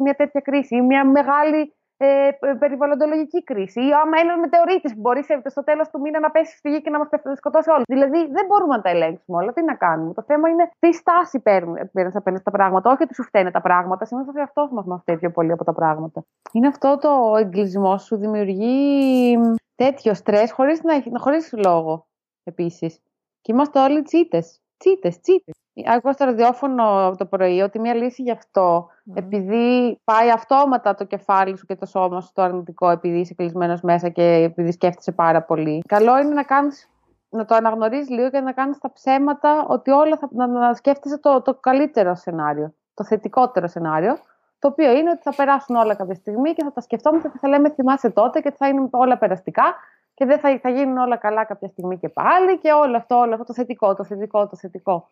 μια 0.00 0.14
τέτοια 0.14 0.40
κρίση 0.40 0.76
ή 0.76 0.80
μια 0.80 1.04
μεγάλη 1.04 1.72
ε, 2.00 2.30
περιβαλλοντολογική 2.58 3.44
κρίση. 3.44 3.80
Ή 3.80 3.92
άμα 3.92 4.16
ένα 4.20 4.38
μετεωρίτη 4.38 4.94
που 4.94 5.00
μπορεί 5.00 5.22
στο 5.44 5.64
τέλος 5.64 5.88
του 5.88 6.00
μήνα 6.00 6.20
να 6.20 6.30
πέσει 6.30 6.56
στη 6.56 6.70
γη 6.70 6.82
και 6.82 6.90
να 6.90 6.98
μας 6.98 7.08
σκοτώσει 7.36 7.70
όλους. 7.70 7.84
Δηλαδή 7.86 8.18
δεν 8.36 8.46
μπορούμε 8.46 8.76
να 8.76 8.82
τα 8.82 8.90
ελέγξουμε 8.90 9.38
όλα. 9.38 9.52
Τι 9.52 9.62
να 9.62 9.74
κάνουμε. 9.74 10.12
Το 10.14 10.22
θέμα 10.22 10.48
είναι 10.48 10.70
τι 10.78 10.92
στάση 10.92 11.40
παίρνεις 11.40 12.16
απέναντι 12.16 12.40
στα 12.40 12.50
πράγματα. 12.50 12.90
Όχι 12.90 13.02
ότι 13.02 13.14
σου 13.14 13.22
φταίνε 13.22 13.50
τα 13.50 13.60
πράγματα. 13.60 14.04
Συνήθω 14.04 14.30
ο 14.36 14.40
εαυτός 14.40 14.70
μας 14.70 14.84
μα 14.84 14.98
φταίει 14.98 15.16
πιο 15.16 15.30
πολύ 15.30 15.52
από 15.52 15.64
τα 15.64 15.72
πράγματα. 15.72 16.24
Είναι 16.52 16.66
αυτό 16.66 16.98
το 17.00 17.36
εγκλισμό 17.38 17.98
σου 17.98 18.16
δημιουργεί 18.16 19.36
τέτοιο 19.74 20.14
στρες 20.14 20.52
χωρίς, 20.52 20.82
να, 20.82 21.20
χωρίς 21.20 21.52
λόγο 21.52 22.06
επίσης. 22.44 23.00
Και 23.40 23.52
είμαστε 23.52 23.80
όλοι 23.80 24.02
τσίτες. 24.02 24.60
Τσίτες, 24.78 25.20
τσίτες. 25.20 25.54
Άκουγα 25.86 26.12
στο 26.12 26.24
ραδιόφωνο 26.24 27.14
το 27.18 27.26
πρωί 27.26 27.60
ότι 27.60 27.78
μια 27.78 27.94
λύση 27.94 28.22
γι' 28.22 28.30
αυτό, 28.30 28.88
επειδή 29.14 29.98
πάει 30.04 30.30
αυτόματα 30.30 30.94
το 30.94 31.04
κεφάλι 31.04 31.56
σου 31.56 31.66
και 31.66 31.76
το 31.76 31.86
σώμα 31.86 32.20
σου 32.20 32.28
στο 32.28 32.42
αρνητικό, 32.42 32.90
επειδή 32.90 33.18
είσαι 33.18 33.34
κλεισμένος 33.34 33.80
μέσα 33.80 34.08
και 34.08 34.22
επειδή 34.22 34.72
σκέφτεσαι 34.72 35.12
πάρα 35.12 35.42
πολύ. 35.42 35.82
Καλό 35.88 36.18
είναι 36.18 36.34
να 36.34 36.42
κάνεις 36.42 36.90
να 37.28 37.44
το 37.44 37.54
αναγνωρίζεις 37.54 38.08
λίγο 38.08 38.30
και 38.30 38.40
να 38.40 38.52
κάνεις 38.52 38.78
τα 38.78 38.92
ψέματα 38.92 39.66
ότι 39.68 39.90
όλα 39.90 40.16
θα, 40.16 40.28
να, 40.32 40.46
να 40.46 40.74
σκέφτεσαι 40.74 41.18
το, 41.18 41.42
το 41.42 41.54
καλύτερο 41.54 42.14
σενάριο, 42.14 42.74
το 42.94 43.04
θετικότερο 43.04 43.66
σενάριο, 43.66 44.18
το 44.58 44.68
οποίο 44.68 44.92
είναι 44.96 45.10
ότι 45.10 45.22
θα 45.22 45.34
περάσουν 45.34 45.76
όλα 45.76 45.94
κάποια 45.94 46.14
στιγμή 46.14 46.52
και 46.52 46.64
θα 46.64 46.72
τα 46.72 46.80
σκεφτόμαστε 46.80 47.28
και 47.28 47.38
θα 47.38 47.48
λέμε 47.48 47.70
θυμάσαι 47.70 48.10
τότε 48.10 48.40
και 48.40 48.50
θα 48.50 48.68
είναι 48.68 48.88
όλα 48.90 49.18
περαστικά 49.18 49.74
και 50.18 50.24
δεν 50.26 50.38
θα, 50.38 50.58
θα 50.62 50.68
γίνουν 50.68 50.96
όλα 50.96 51.16
καλά 51.16 51.44
κάποια 51.44 51.68
στιγμή 51.68 51.98
και 51.98 52.08
πάλι 52.08 52.58
και 52.58 52.72
όλο 52.72 52.96
αυτό, 52.96 53.16
όλο 53.16 53.32
αυτό 53.32 53.44
το 53.44 53.52
θετικό, 53.52 53.94
το 53.94 54.04
θετικό, 54.04 54.48
το 54.48 54.56
θετικό. 54.56 55.08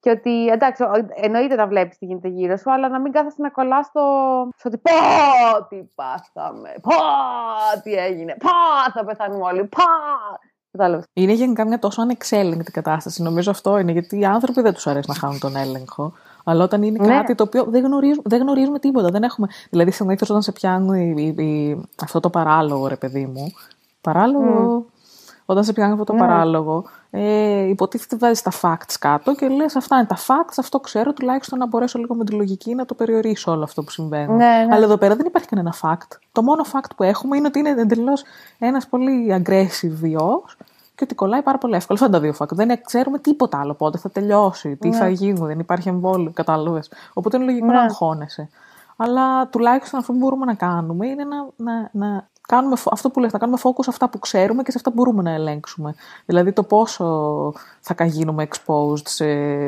Και 0.00 0.10
ότι 0.10 0.46
εντάξει, 0.46 0.84
εννοείται 1.14 1.54
να 1.54 1.66
βλέπεις 1.66 1.98
τι 1.98 2.06
γίνεται 2.06 2.28
γύρω 2.28 2.56
σου, 2.56 2.72
αλλά 2.72 2.88
να 2.88 3.00
μην 3.00 3.12
κάθεσαι 3.12 3.36
να 3.38 3.50
κολλάς 3.50 3.86
στο. 3.86 4.02
στο 4.56 4.68
ότι 4.68 4.78
πω 4.78 4.90
τι 5.68 5.76
πάθαμε, 5.94 6.74
πω 6.82 6.94
τι 7.82 7.92
έγινε, 7.92 8.36
πω 8.38 8.50
θα 8.94 9.04
πεθάνουμε 9.04 9.44
όλοι, 9.44 9.64
πω. 9.64 9.82
Είναι 11.12 11.32
γενικά 11.32 11.66
μια 11.66 11.78
τόσο 11.78 12.02
ανεξέλεγκτη 12.02 12.70
κατάσταση. 12.70 13.22
Νομίζω 13.22 13.50
αυτό 13.50 13.78
είναι 13.78 13.92
γιατί 13.92 14.18
οι 14.18 14.24
άνθρωποι 14.24 14.60
δεν 14.60 14.74
τους 14.74 14.86
αρέσει 14.86 15.08
να 15.08 15.14
χάνουν 15.14 15.38
τον 15.38 15.56
έλεγχο. 15.56 16.12
Αλλά 16.44 16.64
όταν 16.64 16.82
είναι 16.82 17.06
ναι. 17.06 17.14
κάτι 17.14 17.34
το 17.34 17.42
οποίο 17.42 17.64
δεν 17.64 17.84
γνωρίζουμε, 17.84 18.22
δεν 18.24 18.40
γνωρίζουμε 18.40 18.78
τίποτα. 18.78 19.08
Δεν 19.08 19.22
έχουμε... 19.22 19.48
Δηλαδή, 19.70 19.90
συνήθως 19.90 20.30
όταν 20.30 20.42
σε 20.42 20.52
πιάνει 20.52 21.88
αυτό 22.02 22.20
το 22.20 22.30
παράλογο, 22.30 22.86
ρε 22.86 22.96
παιδί 22.96 23.26
μου. 23.26 23.52
Παράλογο. 24.00 24.78
Mm. 24.78 24.92
Όταν 25.50 25.64
σε 25.64 25.72
πιάνει 25.72 25.92
αυτό 25.92 26.04
το 26.04 26.12
ναι. 26.12 26.18
παράλογο, 26.18 26.84
ε, 27.10 27.62
υποτίθεται 27.62 28.16
βάζεις 28.16 28.42
τα 28.42 28.52
facts 28.60 28.94
κάτω 28.98 29.34
και 29.34 29.48
λες: 29.48 29.76
Αυτά 29.76 29.96
είναι 29.96 30.06
τα 30.06 30.16
facts, 30.16 30.54
αυτό 30.58 30.80
ξέρω, 30.80 31.12
τουλάχιστον 31.12 31.58
να 31.58 31.66
μπορέσω 31.66 31.98
λίγο 31.98 32.14
με 32.14 32.24
τη 32.24 32.32
λογική 32.32 32.74
να 32.74 32.84
το 32.84 32.94
περιορίσω 32.94 33.52
όλο 33.52 33.62
αυτό 33.62 33.82
που 33.82 33.90
συμβαίνει. 33.90 34.32
Ναι, 34.32 34.36
ναι. 34.36 34.74
Αλλά 34.74 34.84
εδώ 34.84 34.96
πέρα 34.96 35.16
δεν 35.16 35.26
υπάρχει 35.26 35.48
κανένα 35.48 35.74
fact. 35.82 36.18
Το 36.32 36.42
μόνο 36.42 36.64
fact 36.72 36.90
που 36.96 37.02
έχουμε 37.02 37.36
είναι 37.36 37.46
ότι 37.46 37.58
είναι 37.58 37.68
εντελώς 37.68 38.22
ένας 38.58 38.86
πολύ 38.86 39.42
aggressive 39.42 40.02
ιό 40.02 40.42
και 40.94 41.04
ότι 41.04 41.14
κολλάει 41.14 41.42
πάρα 41.42 41.58
πολύ 41.58 41.74
εύκολα. 41.74 41.98
Αυτά 42.02 42.12
τα 42.12 42.20
δύο 42.20 42.34
fact. 42.38 42.50
Δεν 42.50 42.82
ξέρουμε 42.82 43.18
τίποτα 43.18 43.60
άλλο 43.60 43.74
πότε 43.74 43.98
θα 43.98 44.10
τελειώσει, 44.10 44.76
τι 44.76 44.88
ναι. 44.88 44.96
θα 44.96 45.08
γίνει, 45.08 45.46
δεν 45.46 45.58
υπάρχει 45.58 45.88
εμβόλιο, 45.88 46.30
κατάλαβες. 46.34 46.90
Οπότε 47.12 47.36
είναι 47.36 47.46
λογικό 47.46 47.66
ναι. 47.66 47.72
να 47.72 47.82
αγχώνεσαι. 47.82 48.48
Αλλά 48.96 49.46
τουλάχιστον 49.48 50.00
αυτό 50.00 50.12
που 50.12 50.18
μπορούμε 50.18 50.44
να 50.44 50.54
κάνουμε 50.54 51.06
είναι 51.06 51.24
να, 51.24 51.36
να, 51.56 51.88
να 51.92 52.28
κάνουμε 52.50 52.76
αυτό 52.90 53.10
που 53.10 53.20
λες, 53.20 53.32
να 53.32 53.38
κάνουμε 53.38 53.58
focus 53.62 53.82
σε 53.82 53.90
αυτά 53.90 54.08
που 54.08 54.18
ξέρουμε 54.18 54.62
και 54.62 54.70
σε 54.70 54.76
αυτά 54.76 54.90
που 54.90 54.96
μπορούμε 54.96 55.22
να 55.22 55.30
ελέγξουμε. 55.30 55.94
Δηλαδή 56.26 56.52
το 56.52 56.62
πόσο 56.62 57.04
θα 57.80 58.04
γίνουμε 58.04 58.48
exposed 58.50 59.04
σε 59.04 59.26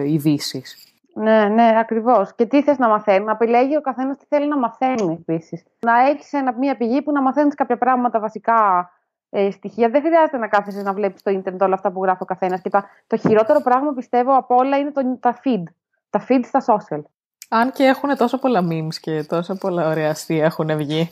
ειδήσεις. 0.09 0.77
Ναι, 1.15 1.45
ναι, 1.45 1.73
ακριβώς. 1.79 2.35
Και 2.35 2.47
τι 2.47 2.63
θες 2.63 2.79
να 2.79 2.89
μαθαίνει, 2.89 3.25
να 3.25 3.33
επιλέγει 3.33 3.77
ο 3.77 3.81
καθένας 3.81 4.17
τι 4.17 4.25
θέλει 4.29 4.49
να 4.49 4.59
μαθαίνει 4.59 5.25
επίσης. 5.27 5.65
Να 5.81 6.01
έχεις 6.09 6.31
μία 6.59 6.77
πηγή 6.77 7.03
που 7.03 7.13
να 7.13 7.23
μαθαίνεις 7.23 7.55
κάποια 7.55 7.79
πράγματα 7.79 8.21
βασικά 8.21 8.91
ε, 9.31 9.51
στοιχεία. 9.51 9.89
Δεν 9.89 10.03
χρειάζεται 10.03 10.37
να 10.37 10.49
κάθεσαι 10.49 10.83
να 10.83 10.93
βλέπεις 10.93 11.21
στο 11.21 11.31
ίντερνετ 11.31 11.63
όλα 11.63 11.75
αυτά 11.75 11.91
που 11.93 12.03
γράφει 12.03 12.23
ο 12.23 12.27
καθένας. 12.27 12.61
Και 12.61 12.71
το 13.07 13.17
χειρότερο 13.17 13.61
πράγμα 13.61 13.93
πιστεύω 13.93 14.37
από 14.37 14.55
όλα 14.55 14.77
είναι 14.77 14.91
το, 14.91 15.17
τα 15.21 15.41
feed. 15.45 15.63
Τα 16.11 16.25
feed 16.29 16.41
στα 16.45 16.65
social. 16.67 17.01
Αν 17.49 17.73
και 17.73 17.85
έχουν 17.85 18.17
τόσο 18.17 18.39
πολλά 18.39 18.61
memes 18.71 18.95
και 19.01 19.25
τόσο 19.29 19.55
πολλά 19.55 19.89
ωραία 19.89 20.11
αστεία 20.11 20.45
έχουν 20.45 20.77
βγει. 20.77 21.09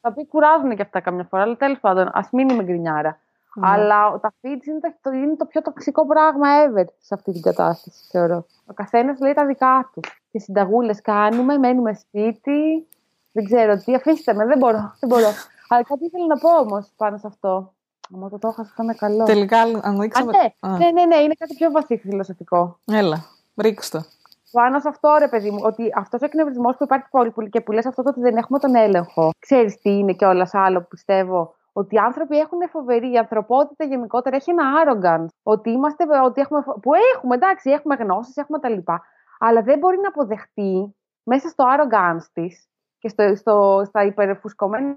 Τα 0.00 0.08
οποία 0.08 0.24
κουράζουν 0.28 0.76
και 0.76 0.82
αυτά 0.82 1.00
καμιά 1.00 1.24
φορά, 1.24 1.42
αλλά 1.42 1.56
τέλος 1.56 1.80
πάντων, 1.80 2.10
ας 2.12 2.28
μην 2.32 2.48
είμαι 2.48 2.62
γκρινιάρα. 2.62 3.20
Mm. 3.58 3.60
Αλλά 3.62 4.20
τα 4.20 4.32
feeds 4.40 4.66
είναι 4.66 4.96
το, 5.00 5.10
είναι 5.10 5.36
το 5.36 5.44
πιο 5.44 5.62
τοξικό 5.62 6.06
πράγμα 6.06 6.48
ever 6.64 6.84
σε 6.98 7.14
αυτή 7.14 7.32
την 7.32 7.42
κατάσταση, 7.42 8.08
θεωρώ. 8.10 8.46
Ο 8.66 8.72
καθένας 8.72 9.20
λέει 9.20 9.32
τα 9.32 9.46
δικά 9.46 9.90
του. 9.92 10.00
Τι 10.30 10.38
συνταγούλες 10.38 11.00
κάνουμε, 11.00 11.58
μένουμε 11.58 11.94
σπίτι. 11.94 12.86
Δεν 13.32 13.44
ξέρω 13.44 13.76
τι, 13.76 13.94
αφήστε 13.94 14.34
με, 14.34 14.46
δεν 14.46 14.58
μπορώ. 14.58 14.94
Δεν 15.00 15.08
μπορώ. 15.08 15.28
Αλλά 15.68 15.82
κάτι 15.82 16.04
ήθελα 16.04 16.26
να 16.26 16.38
πω 16.38 16.58
όμως 16.58 16.90
πάνω 16.96 17.16
σε 17.16 17.26
αυτό. 17.26 17.72
Μα 18.10 18.28
το 18.28 18.38
το 18.38 18.48
έχασα, 18.48 18.70
ήταν 18.74 18.96
καλό. 18.96 19.24
Τελικά, 19.24 19.60
αν 19.60 20.00
δείξαμε... 20.00 20.32
ναι. 20.60 20.76
ναι, 20.76 20.90
ναι, 20.90 21.04
ναι, 21.04 21.16
είναι 21.16 21.34
κάτι 21.38 21.54
πιο 21.54 21.70
βαθύ 21.70 21.96
φιλοσοφικό. 21.96 22.78
Έλα, 22.84 23.24
ρίξτε 23.56 23.98
το. 23.98 24.04
Πάνω 24.50 24.80
σε 24.80 24.88
αυτό, 24.88 25.16
ρε 25.18 25.28
παιδί 25.28 25.50
μου, 25.50 25.58
ότι 25.62 25.90
αυτός 25.94 26.22
ο 26.22 26.24
εκνευρισμός 26.24 26.76
που 26.76 26.84
υπάρχει 26.84 27.08
πολύ, 27.10 27.30
πολύ 27.30 27.48
και 27.48 27.60
που 27.60 27.72
λες 27.72 27.86
αυτό 27.86 28.02
το 28.02 28.08
ότι 28.08 28.20
δεν 28.20 28.36
έχουμε 28.36 28.58
τον 28.58 28.74
έλεγχο. 28.74 29.30
Ξέρεις 29.38 29.80
τι 29.80 29.90
είναι 29.90 30.12
και 30.12 30.24
όλα 30.24 30.48
άλλο 30.52 30.80
που 30.80 30.88
πιστεύω. 30.88 31.54
Ότι 31.72 31.94
οι 31.94 31.98
άνθρωποι 31.98 32.38
έχουν 32.38 32.68
φοβερή, 32.68 33.12
η 33.12 33.18
ανθρωπότητα 33.18 33.84
γενικότερα 33.84 34.36
έχει 34.36 34.50
ένα 34.50 34.64
arrogance. 34.82 35.26
Ότι 35.42 35.70
είμαστε, 35.70 36.04
ότι 36.24 36.40
έχουμε, 36.40 36.60
που 36.82 36.90
έχουμε, 37.14 37.34
εντάξει, 37.34 37.70
έχουμε 37.70 37.94
γνώσεις, 37.94 38.36
έχουμε 38.36 38.58
τα 38.58 38.68
λοιπά. 38.68 39.02
Αλλά 39.38 39.62
δεν 39.62 39.78
μπορεί 39.78 39.98
να 39.98 40.08
αποδεχτεί 40.08 40.96
μέσα 41.22 41.48
στο 41.48 41.64
arrogance 41.72 42.26
της 42.32 42.68
και 42.98 43.08
στο, 43.08 43.36
στο, 43.36 43.82
στα 43.86 44.04
υπερεφουσκωμένα 44.04 44.96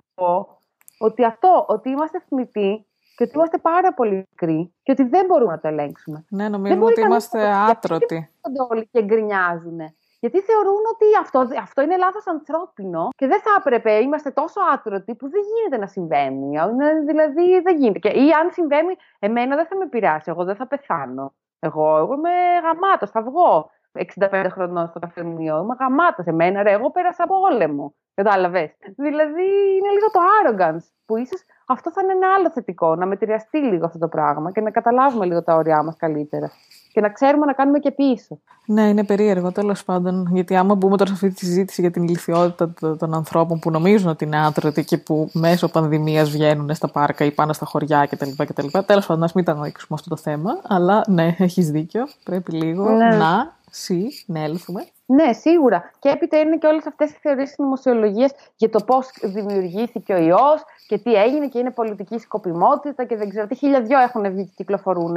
ότι 1.00 1.26
αυτό, 1.26 1.66
ότι 1.68 1.90
είμαστε 1.90 2.24
θνητοί 2.28 2.86
και 3.16 3.24
ότι 3.24 3.32
είμαστε 3.36 3.58
πάρα 3.58 3.94
πολύ 3.94 4.28
μικροί 4.30 4.74
και 4.84 4.92
ότι 4.92 5.04
δεν 5.04 5.26
μπορούμε 5.26 5.52
να 5.52 5.60
το 5.60 5.68
ελέγξουμε. 5.68 6.26
Ναι, 6.30 6.50
νομίζουμε 6.50 6.86
ότι 6.86 7.02
είμαστε 7.02 7.48
άτρωτοι. 7.70 8.16
Γιατί 8.44 8.60
όλοι 8.70 8.88
και 8.92 9.04
γκρινιάζουν. 9.04 9.80
Γιατί 10.20 10.40
θεωρούν 10.40 10.82
ότι 10.94 11.06
αυτό, 11.22 11.62
αυτό 11.62 11.82
είναι 11.82 11.98
λάθος 11.98 12.28
ανθρώπινο 12.28 13.10
και 13.16 13.28
δεν 13.28 13.42
θα 13.42 13.50
έπρεπε, 13.60 13.92
είμαστε 13.92 14.32
τόσο 14.32 14.60
άτρωτοι 14.74 15.16
που 15.16 15.30
δεν 15.30 15.42
γίνεται 15.42 15.78
να 15.78 15.88
συμβαίνει. 15.88 16.58
Δηλαδή 17.06 17.62
δεν 17.62 17.78
γίνεται. 17.78 18.00
Και, 18.00 18.10
ή 18.10 18.32
αν 18.32 18.52
συμβαίνει, 18.52 18.96
εμένα 19.20 19.56
δεν 19.56 19.66
θα 19.66 19.76
με 19.76 19.88
πειράσει, 19.88 20.32
εγώ 20.32 20.44
δεν 20.44 20.56
θα 20.56 20.68
πεθάνω. 20.68 21.34
Εγώ, 21.60 21.98
εγώ 21.98 22.14
είμαι 22.14 22.30
γαμάτος, 22.64 23.12
θα 23.12 23.22
βγω. 23.22 23.70
65 23.94 24.48
χρονών 24.52 24.88
στο 24.88 25.00
καφενείο. 25.00 25.62
Είμαι 25.62 25.76
γαμάτος. 25.80 26.26
Εμένα, 26.26 26.64
ρε, 26.64 26.72
εγώ 26.72 26.92
πέρασα 26.92 27.24
από 27.24 27.36
όλεμο. 27.52 27.94
Κατάλαβες. 28.14 28.72
Δηλαδή 28.96 29.48
είναι 29.78 29.92
λίγο 29.94 30.08
το 30.12 30.20
arrogance 30.38 30.86
που 31.06 31.18
ίσως 31.18 31.42
αυτό 31.68 31.92
θα 31.92 32.02
είναι 32.04 32.12
ένα 32.12 32.28
άλλο 32.38 32.52
θετικό. 32.52 32.96
Να 32.96 33.06
μετριαστεί 33.06 33.58
λίγο 33.58 33.86
αυτό 33.86 33.98
το 33.98 34.08
πράγμα 34.08 34.52
και 34.52 34.62
να 34.62 34.72
καταλάβουμε 34.72 35.26
λίγο 35.26 35.44
τα 35.44 35.56
όρια 35.56 35.84
μας 35.84 35.96
καλύτερα. 35.98 36.52
Και 36.94 37.02
να 37.02 37.10
ξέρουμε 37.10 37.46
να 37.46 37.54
κάνουμε 37.54 37.80
και 37.80 37.92
πίσω. 37.92 38.40
Ναι, 38.66 38.90
είναι 38.90 39.04
περίεργο 39.04 39.52
τέλος 39.52 39.84
πάντων. 39.84 40.28
Γιατί 40.32 40.56
άμα 40.56 40.76
μπούμε 40.76 40.98
τώρα 40.98 41.10
σε 41.10 41.14
αυτή 41.14 41.40
τη 41.40 41.46
συζήτηση 41.46 41.82
για 41.82 41.92
την 41.92 42.04
ηλικιότητα 42.04 42.74
των 42.98 43.14
ανθρώπων 43.14 43.60
που 43.60 43.72
νομίζουν 43.72 44.10
ότι 44.10 44.26
είναι 44.26 44.46
άτρωτοι 44.46 44.84
και 44.84 44.98
που 44.98 45.30
μέσω 45.34 45.68
πανδημίας 45.68 46.30
βγαίνουν 46.30 46.76
στα 46.76 46.88
πάρκα 46.88 47.26
ή 47.26 47.32
πάνε 47.32 47.54
στα 47.54 47.66
χωριά 47.66 48.06
κτλ. 48.06 48.68
Τέλος 48.86 49.06
πάντων, 49.06 49.24
ας 49.24 49.34
μην 49.34 49.46
τα 49.46 49.52
ανοίξουμε 49.52 50.00
αυτό 50.00 50.10
το 50.10 50.18
θέμα. 50.18 50.60
Αλλά 50.68 51.04
ναι, 51.08 51.36
έχεις 51.38 51.72
δίκιο. 51.72 52.08
Πρέπει 52.24 52.52
λίγο 52.52 52.90
ναι. 52.90 53.16
να 53.16 53.60
συνέλθουμε. 53.72 54.88
Ναι, 55.06 55.34
σίγουρα. 55.34 55.92
Και 56.00 56.10
έπειτα 56.10 56.38
είναι 56.38 56.58
και 56.58 56.68
όλες 56.68 56.86
αυτές 56.86 57.12
οι 57.12 57.18
θεωρίε 57.22 57.46
συνωμοσιολογία 57.46 58.32
για 58.56 58.70
το 58.70 58.84
πώς 58.84 59.12
δημιουργήθηκε 59.24 60.14
ο 60.14 60.18
ιός 60.18 60.64
και 60.88 60.98
τι 60.98 61.14
έγινε 61.14 61.48
και 61.48 61.60
είναι 61.60 61.72
πολιτική 61.72 62.18
σκοπιμότητα 62.18 63.06
και 63.06 63.16
δεν 63.16 63.30
ξέρω 63.30 63.48
τι 63.48 63.56
χίλια 63.56 64.02
έχουν 64.02 64.32
βγει 64.32 64.46
και 64.46 64.54
κυκλοφορούν. 64.56 65.16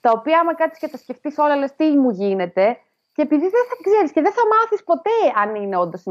Τα 0.00 0.10
οποία, 0.14 0.38
άμα 0.38 0.54
κάτσεις 0.54 0.78
και 0.78 0.88
τα 0.88 0.96
σκεφτείς 0.96 1.38
όλα, 1.38 1.56
λες 1.56 1.76
τι 1.76 1.84
μου 1.84 2.10
γίνεται. 2.10 2.78
Και 3.12 3.22
επειδή 3.22 3.42
δεν 3.42 3.64
θα 3.68 3.76
ξέρεις 3.82 4.12
και 4.12 4.20
δεν 4.20 4.32
θα 4.32 4.42
μάθεις 4.52 4.84
ποτέ 4.84 5.18
αν 5.42 5.54
είναι 5.54 5.76
όντως 5.76 6.04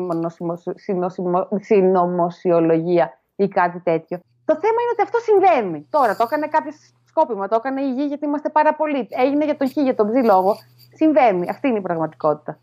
συνωμοσιολογία 1.56 3.20
ή 3.36 3.48
κάτι 3.48 3.80
τέτοιο. 3.80 4.20
Το 4.46 4.54
θέμα 4.56 4.82
είναι 4.82 4.92
ότι 4.92 5.02
αυτό 5.02 5.20
συμβαίνει. 5.20 5.88
Τώρα 5.90 6.16
το 6.16 6.24
έκανε 6.28 6.48
κάποιος 6.48 6.76
σκόπιμα, 7.08 7.48
το 7.48 7.56
έκανε 7.56 7.82
η 7.82 7.92
γη 7.94 8.06
γιατί 8.06 8.26
είμαστε 8.26 8.50
πάρα 8.50 8.76
πολλοί. 8.76 9.08
Έγινε 9.10 9.46
για 9.46 9.58
τον 9.58 9.68
χ, 9.70 9.72
για 9.72 9.96
τον 9.96 10.08
ψ 10.12 10.26
λόγο. 10.26 10.56
Συμβαίνει. 11.00 11.50
Αυτή 11.50 11.68
είναι 11.68 11.78
η 11.78 11.82
πραγματικότητα. 11.82 12.58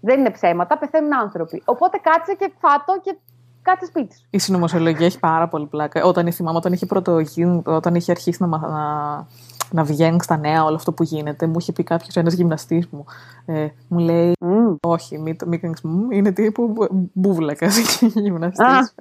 Δεν 0.00 0.20
είναι 0.20 0.30
ψέματα, 0.30 0.78
πεθαίνουν 0.78 1.14
άνθρωποι. 1.14 1.62
Οπότε 1.64 1.98
κάτσε 2.02 2.34
και 2.34 2.52
φάτο 2.60 3.00
και 3.02 3.16
κάτσε 3.62 3.86
σπίτι 3.86 4.16
σου. 4.16 4.26
Η 4.30 4.38
συνωμοσιολογία 4.38 5.06
έχει 5.06 5.18
πάρα 5.18 5.48
πολύ 5.48 5.66
πλάκα. 5.66 6.04
Όταν 6.04 6.32
θυμάμαι, 6.32 6.56
όταν 6.56 6.72
είχε 6.72 6.86
πρωτογίνει, 6.86 7.62
όταν 7.64 7.94
είχε 7.94 8.10
αρχίσει 8.10 8.42
να, 8.42 8.48
να, 8.58 9.26
να 9.70 9.84
βγαίνει 9.84 10.22
στα 10.22 10.36
νέα 10.36 10.64
όλο 10.64 10.74
αυτό 10.74 10.92
που 10.92 11.02
γίνεται, 11.02 11.46
μου 11.46 11.56
είχε 11.58 11.72
πει 11.72 11.82
κάποιος 11.82 12.16
ένας 12.16 12.34
γυμναστής 12.34 12.88
μου. 12.88 13.04
Ε, 13.46 13.68
μου 13.88 13.98
λέει, 13.98 14.32
mm. 14.44 14.76
Όχι, 14.86 15.18
μην, 15.18 15.36
μην, 15.46 15.60
είναι 16.10 16.32
τύπου 16.32 16.74
μπουβλακα 17.12 17.68
γυμναστής 18.00 18.94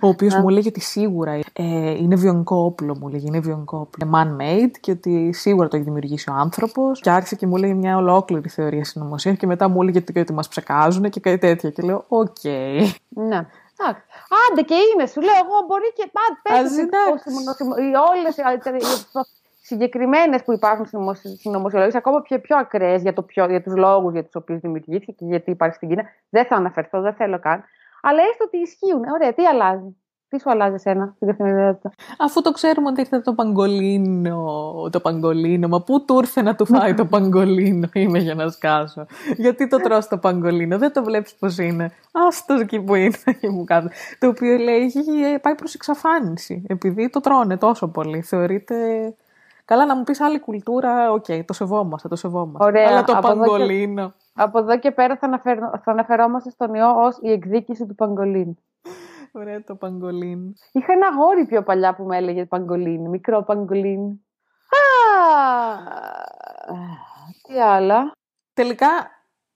ο 0.00 0.08
οποίος 0.08 0.34
μου 0.34 0.48
έλεγε 0.48 0.68
ότι 0.68 0.80
σίγουρα 0.80 1.32
ε, 1.52 1.90
είναι 1.90 2.16
βιονικό 2.16 2.56
όπλο, 2.56 2.96
μου 3.00 3.08
έλεγε, 3.08 3.26
είναι 3.26 3.40
βιονικό 3.40 3.78
όπλο. 3.78 4.10
Man-made 4.14 4.70
και 4.80 4.90
ότι 4.90 5.32
σίγουρα 5.32 5.68
το 5.68 5.76
έχει 5.76 5.84
δημιουργήσει 5.84 6.30
ο 6.30 6.32
άνθρωπος. 6.32 7.00
Και 7.00 7.10
άρχισε 7.10 7.36
και 7.36 7.46
μου 7.46 7.56
έλεγε 7.56 7.74
μια 7.74 7.96
ολόκληρη 7.96 8.48
θεωρία 8.48 8.84
συνωμοσία 8.84 9.34
και 9.34 9.46
μετά 9.46 9.68
μου 9.68 9.82
έλεγε 9.82 10.02
ότι 10.20 10.32
μας 10.32 10.48
ψεκάζουν 10.48 11.10
και 11.10 11.20
κάτι 11.20 11.38
τέτοια. 11.38 11.70
Και 11.70 11.82
λέω, 11.82 12.04
okay. 12.08 12.90
Ναι. 13.08 13.46
Άντε 14.50 14.62
και 14.62 14.74
είναι, 14.74 15.06
σου 15.06 15.20
λέω 15.20 15.34
εγώ 15.44 15.56
μπορεί 15.66 15.92
και 15.96 16.10
πάντα 16.12 16.60
όλες 18.10 18.36
οι 18.36 18.86
συγκεκριμένες 19.60 20.42
που 20.44 20.52
υπάρχουν 20.52 20.86
στην 20.86 21.50
συνωμοσιολογία, 21.50 21.98
ακόμα 21.98 22.20
πιο, 22.20 22.40
πιο 22.40 22.56
ακραίες 22.56 23.02
για, 23.02 23.14
για 23.48 23.62
τους 23.62 23.76
λόγους 23.76 24.12
για 24.12 24.24
τους 24.24 24.34
οποίους 24.34 24.60
δημιουργήθηκε 24.60 25.12
και 25.12 25.24
γιατί 25.24 25.50
υπάρχει 25.50 25.74
στην 25.74 25.88
Κίνα. 25.88 26.04
Δεν 26.28 26.44
θα 26.46 26.56
αναφερθώ, 26.56 27.00
δεν 27.00 27.14
θέλω 27.14 27.38
καν. 27.38 27.64
Αλλά 28.02 28.22
έστω 28.30 28.44
ότι 28.44 28.56
ισχύουν. 28.56 29.04
Ωραία, 29.14 29.32
τι 29.34 29.46
αλλάζει; 29.46 29.96
Τι 30.28 30.40
σου 30.40 30.50
αλλάζει 30.50 30.74
εσένα 30.74 31.12
στην 31.14 31.28
καθημερινότητα; 31.28 31.92
Αφού 32.18 32.42
το 32.42 32.52
ξέρουμε 32.52 32.88
ότι 32.88 33.00
ήρθε 33.00 33.20
το 33.20 33.34
παγκολίνο, 33.34 34.44
το 34.92 35.00
παγκολίνο, 35.00 35.68
μα 35.68 35.82
πού 35.82 36.04
του 36.04 36.18
ήρθε 36.18 36.42
να 36.42 36.54
του 36.54 36.66
φάει 36.66 36.94
το 36.94 37.04
παγκολίνο, 37.14 37.88
είμαι 37.92 38.18
για 38.18 38.34
να 38.34 38.48
σκάσω. 38.48 39.06
Γιατί 39.36 39.68
το 39.68 39.76
τρως 39.84 40.08
το 40.08 40.18
παγκολίνο, 40.18 40.78
δεν 40.78 40.92
το 40.92 41.04
βλέπεις 41.04 41.34
πώς 41.34 41.58
είναι. 41.58 41.92
Άστος 42.12 42.60
εκεί 42.60 42.80
που 42.80 42.94
είναι, 42.94 43.18
εκεί 43.34 43.48
που 43.48 43.64
κάτω. 43.64 43.88
Το 44.18 44.28
οποίο 44.28 44.56
λέει 44.56 44.80
έχει 44.80 45.38
πάει 45.40 45.54
προς 45.54 45.74
εξαφάνιση, 45.74 46.62
επειδή 46.68 47.10
το 47.10 47.20
τρώνε 47.20 47.56
τόσο 47.56 47.88
πολύ. 47.88 48.22
Θεωρείται 48.22 48.76
Καλά 49.64 49.86
να 49.86 49.96
μου 49.96 50.02
πεις 50.02 50.20
άλλη 50.20 50.40
κουλτούρα, 50.40 51.12
okay, 51.12 51.40
το 51.44 51.52
σεβόμαστε, 51.52 52.08
το 52.08 52.16
σεβόμαστε. 52.16 52.64
Ωραία, 52.64 52.88
Αλλά 52.88 53.04
το 53.04 53.12
από 53.12 53.30
εδώ 53.30 53.38
παγκολίνο. 53.38 54.14
Και, 54.34 54.42
από 54.42 54.58
εδώ 54.58 54.78
και 54.78 54.90
πέρα 54.90 55.16
θα, 55.16 55.26
αναφερ, 55.26 55.58
θα 55.58 55.90
αναφερόμαστε 55.90 56.50
στον 56.50 56.74
ιό 56.74 56.90
ως 56.96 57.18
η 57.20 57.30
εκδίκηση 57.30 57.86
του 57.86 57.94
παγκολίνου. 57.94 58.56
Ωραία, 59.32 59.64
το 59.64 59.74
παγκολίν. 59.74 60.54
Είχα 60.72 60.92
ένα 60.92 61.06
αγόρι 61.06 61.46
πιο 61.46 61.62
παλιά 61.62 61.94
που 61.94 62.04
με 62.04 62.16
έλεγε 62.16 62.44
παγκολίν, 62.44 63.08
μικρό 63.08 63.42
παγκολίν. 63.42 64.02
Α, 64.02 64.84
τι 67.42 67.60
άλλα; 67.60 68.12
Τελικά 68.52 68.88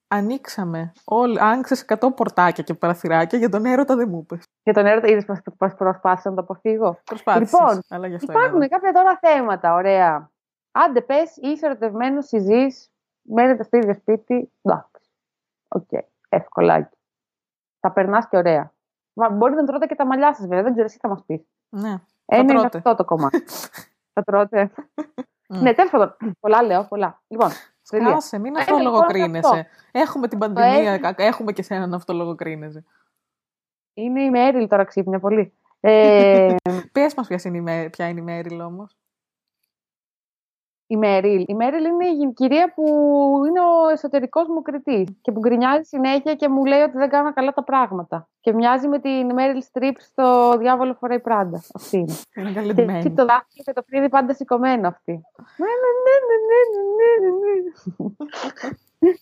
ανοίξαμε. 0.09 0.93
Όλοι, 1.05 1.41
άνοιξες 1.41 1.85
100 1.89 2.15
πορτάκια 2.17 2.65
και 2.65 2.75
παραθυράκια 2.75 3.39
για 3.39 3.49
τον 3.49 3.65
έρωτα 3.65 3.97
δεν 3.97 4.09
μου 4.09 4.19
είπες. 4.23 4.45
Για 4.62 4.73
τον 4.73 4.87
έρωτα, 4.87 5.07
είδες 5.09 5.25
πως, 5.25 5.39
πως 5.59 5.75
προσπάθησα 5.75 6.29
να 6.31 6.37
το 6.37 6.43
αποφύγω; 6.43 7.01
Προσπάθησες, 7.05 7.59
Λοιπόν, 7.61 7.83
αλλά 7.89 8.07
γι' 8.07 8.15
αυτό 8.15 8.33
Υπάρχουν 8.33 8.57
είναι 8.57 8.69
κάποια 8.69 8.93
τώρα 8.93 9.19
θέματα, 9.21 9.75
ωραία. 9.75 10.31
Άντε 10.73 11.01
πες, 11.01 11.37
είσαι 11.37 11.67
ερωτευμένος, 11.67 12.27
συζείς, 12.27 12.91
μένετε 13.29 13.62
στο 13.62 13.77
ίδιο 13.77 13.95
σπίτι, 13.95 14.53
εντάξει. 14.62 15.11
Οκ, 15.69 15.89
εύκολάκι. 16.29 16.97
Θα 17.81 17.93
περνάς 17.93 18.29
και 18.29 18.37
ωραία. 18.37 18.73
Μα 19.12 19.29
μπορείτε 19.31 19.61
να 19.61 19.67
τρώτε 19.67 19.87
και 19.87 19.95
τα 19.95 20.07
μαλλιά 20.07 20.35
σας 20.35 20.47
βέβαια, 20.47 20.62
δεν 20.62 20.71
ξέρω 20.73 20.87
εσύ 20.87 20.99
θα 21.01 21.09
μας 21.09 21.25
πεις. 21.27 21.41
εδώ. 21.71 21.83
Ναι, 21.89 21.95
Ένα 22.27 22.43
είναι 22.43 22.53
τρώτε. 22.61 22.77
αυτό 22.79 22.95
το 22.95 23.05
κομμάτι. 23.05 23.45
θα 24.15 24.23
τρώτε. 24.25 24.71
Μμ. 25.49 25.61
ναι, 25.62 25.75
τέλος 25.75 25.91
πάντων. 25.91 26.17
Πολλά 26.41 26.62
λέω, 26.62 26.85
πολλά. 26.85 27.23
Λοιπόν, 27.29 27.51
τελεία. 27.89 28.09
Σκάσε, 28.11 28.39
μην 28.39 28.57
Ε, 28.57 28.59
αυτολογοκρίνεσαι. 28.61 29.67
Έχουμε 29.93 30.29
την 30.29 30.39
πανδημία, 30.39 30.93
έχει. 30.93 31.01
κα- 31.01 31.15
έχουμε 31.17 31.53
και 31.53 31.62
σένα 31.62 31.87
να 31.87 31.97
αυτολογοκρίνεσαι. 31.97 32.85
Είναι 33.95 34.23
η 34.23 34.31
Μέριλ 34.31 34.69
τώρα 34.69 34.85
ξύπνια 34.85 35.19
πολύ. 35.21 35.53
Ε, 35.81 36.55
Πες 36.93 37.15
μας 37.15 37.27
ποια 37.27 37.41
είναι 37.45 37.57
η, 37.57 37.61
Μέ- 37.61 37.91
ποια 37.91 38.09
είναι 38.09 38.21
η 38.21 38.23
Μέριλ 38.23 38.61
όμως. 38.61 38.97
Η 40.87 40.96
Μέριλ. 40.96 41.44
Η 41.46 41.55
Μέριλ 41.55 41.85
είναι 41.85 42.07
η 42.09 42.12
γυ- 42.12 42.35
κυρία 42.35 42.72
που 42.75 42.85
είναι 43.49 43.61
ο 43.61 43.88
εσωτερικός 43.92 44.49
μου 44.49 44.62
κριτής 44.62 45.09
και 45.22 45.33
που 45.33 45.38
γκρινιάζει 45.38 45.83
συνέχεια 45.83 46.35
και 46.35 46.49
μου 46.49 46.64
λέει 46.64 46.81
ότι 46.81 46.96
δεν 46.96 47.09
κάνω 47.09 47.33
καλά 47.33 47.53
τα 47.53 47.64
πράγματα. 47.64 48.29
Και 48.40 48.53
μοιάζει 48.53 48.88
με 48.88 48.99
την 48.99 49.33
Μέριλ 49.35 49.62
Στριπ 49.62 49.96
στο 50.01 50.57
Διάβολο 50.59 50.94
φοράει 50.94 51.20
Πράντα. 51.20 51.62
Αυτή 51.75 51.96
είναι. 51.96 52.14
Είναι 52.35 52.49
Και 52.49 52.55
καλεντημένη. 52.55 52.99
έχει 52.99 53.11
το 53.11 53.25
δάχτυλο 53.25 53.62
και 53.64 53.72
το 53.72 53.83
φρύδι 53.88 54.09
πάντα 54.09 54.35
σηκωμένο 54.35 54.88
αυτή. 54.88 55.12
Ναι, 55.12 55.66
ναι, 55.83 55.90
ναι, 56.05 56.16
ναι, 56.49 56.59
ναι, 56.77 57.29
ναι, 57.29 57.37
ναι, 57.37 57.61
ναι. 57.61 59.12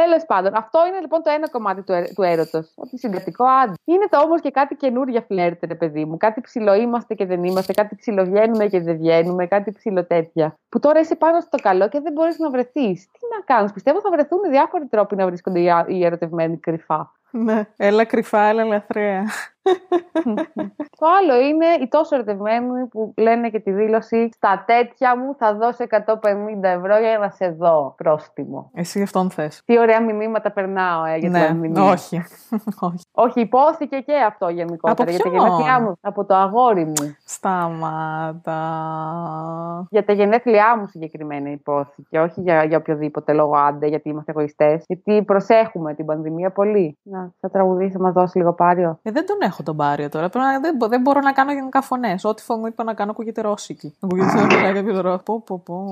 Τέλος 0.00 0.24
πάντων, 0.26 0.54
αυτό 0.54 0.86
είναι 0.86 1.00
λοιπόν 1.00 1.22
το 1.22 1.30
ένα 1.30 1.48
κομμάτι 1.48 1.82
του, 1.82 1.92
έ- 1.92 2.12
του 2.14 2.22
έρωτος. 2.22 2.72
Ότι 2.76 2.98
συγκρατικό 2.98 3.44
άντε. 3.44 3.72
Είναι 3.84 4.06
το 4.10 4.20
όμως 4.20 4.40
και 4.40 4.50
κάτι 4.50 4.74
καινούργια 4.74 5.20
φλερτ, 5.20 5.64
ρε 5.64 5.74
παιδί 5.74 6.04
μου. 6.04 6.16
Κάτι 6.16 6.40
ψηλό 6.40 6.74
είμαστε 6.74 7.14
και 7.14 7.26
δεν 7.26 7.44
είμαστε, 7.44 7.72
κάτι 7.72 7.94
ψηλοβγαίνουμε 7.96 8.66
και 8.66 8.80
δεν 8.80 8.96
βγαίνουμε, 8.96 9.46
κάτι 9.46 9.72
ψηλοτέτια. 9.72 10.58
Που 10.68 10.78
τώρα 10.80 11.00
είσαι 11.00 11.16
πάνω 11.16 11.40
στο 11.40 11.58
καλό 11.62 11.88
και 11.88 12.00
δεν 12.00 12.12
μπορείς 12.12 12.38
να 12.38 12.50
βρεθείς. 12.50 13.06
Τι 13.06 13.18
να 13.36 13.44
κάνεις, 13.44 13.72
πιστεύω 13.72 14.00
θα 14.00 14.10
βρεθούν 14.10 14.40
διάφοροι 14.50 14.86
τρόποι 14.86 15.16
να 15.16 15.26
βρίσκονται 15.26 15.60
οι, 15.60 15.70
α- 15.70 15.86
οι 15.88 16.04
ερωτευμένοι 16.04 16.56
κρυφά. 16.58 17.12
Ναι, 17.30 17.62
έλα 17.76 18.04
κρυφά, 18.04 18.42
έλα 18.42 18.64
λαθρέα. 18.64 19.24
Το 20.98 21.06
άλλο 21.18 21.40
είναι 21.40 21.66
οι 21.80 21.88
τόσο 21.88 22.14
ερωτευμένοι 22.14 22.86
που 22.86 23.14
λένε 23.16 23.48
και 23.50 23.60
τη 23.60 23.70
δήλωση 23.70 24.30
Στα 24.32 24.64
τέτοια 24.66 25.16
μου 25.16 25.34
θα 25.38 25.54
δώσω 25.54 25.84
150 25.90 25.96
ευρώ 26.62 26.98
για 26.98 27.18
να 27.18 27.30
σε 27.30 27.48
δω 27.50 27.94
πρόστιμο. 27.96 28.70
Εσύ 28.74 29.02
αυτόν 29.02 29.30
θες. 29.30 29.62
Τι 29.64 29.76
ωραία 29.86 30.02
μηνύματα 30.02 30.50
περνάω 30.50 31.04
ε, 31.04 31.16
για 31.16 31.28
ναι, 31.28 31.38
την 31.38 31.46
πανδημία. 31.48 31.82
όχι. 31.90 32.22
όχι. 32.88 33.04
Όχι, 33.12 33.40
υπόθηκε 33.40 33.96
και 33.96 34.12
αυτό 34.26 34.48
γενικότερα 34.48 35.02
Από 35.02 35.10
για 35.10 35.18
τα 35.22 35.30
ποιον; 35.30 35.42
γενέθλιά 35.44 35.80
μου. 35.80 35.92
Από 36.00 36.24
το 36.24 36.34
αγόρι 36.34 36.84
μου. 36.84 37.16
Σταμάτα. 37.24 38.60
Για 39.90 40.04
τα 40.04 40.12
γενέθλιά 40.12 40.76
μου 40.78 40.86
συγκεκριμένα 40.88 41.50
υπόθηκε. 41.50 42.18
Όχι 42.18 42.40
για, 42.40 42.64
για 42.64 42.76
οποιοδήποτε 42.76 43.32
λόγο 43.32 43.56
άντε, 43.56 43.86
γιατί 43.86 44.08
είμαστε 44.08 44.30
εγωιστές. 44.30 44.84
Γιατί 44.86 45.22
προσέχουμε 45.24 45.94
την 45.94 46.04
πανδημία 46.06 46.50
πολύ. 46.50 46.98
Να, 47.02 47.30
θα 47.40 47.50
τραγουδήσει, 47.50 47.92
θα 47.92 48.00
μας 48.00 48.12
δώσει 48.12 48.38
λίγο 48.38 48.52
πάριο. 48.52 48.98
Ε, 49.02 49.10
δεν 49.10 49.26
τον 49.26 49.36
έχω 49.40 49.62
τον 49.62 49.76
Πάριο 49.76 50.08
τώρα. 50.08 50.28
Πρέπει 50.28 50.44
να, 50.46 50.60
δεν, 50.60 50.76
μπο- 50.76 50.88
δεν 50.88 51.00
μπορώ 51.00 51.20
να 51.20 51.32
κάνω 51.32 51.52
γενικά 51.52 51.80
φωνές. 51.80 52.24
Ό,τι 52.24 52.42
φωνή 52.42 52.68
είπα 52.68 52.84
να 52.84 52.94
κάνω 52.94 53.10
ακούγεται 53.10 53.40
ρώσικη. 53.40 53.96
Ακούγεται 54.00 54.28
σαν 54.38 54.46
να 54.46 54.54
μιλάει 54.56 54.72
κάποιο 54.72 55.00
ρώ. 55.00 55.20
Πω, 55.24 55.42
πω, 55.42 55.62
πω. 55.64 55.84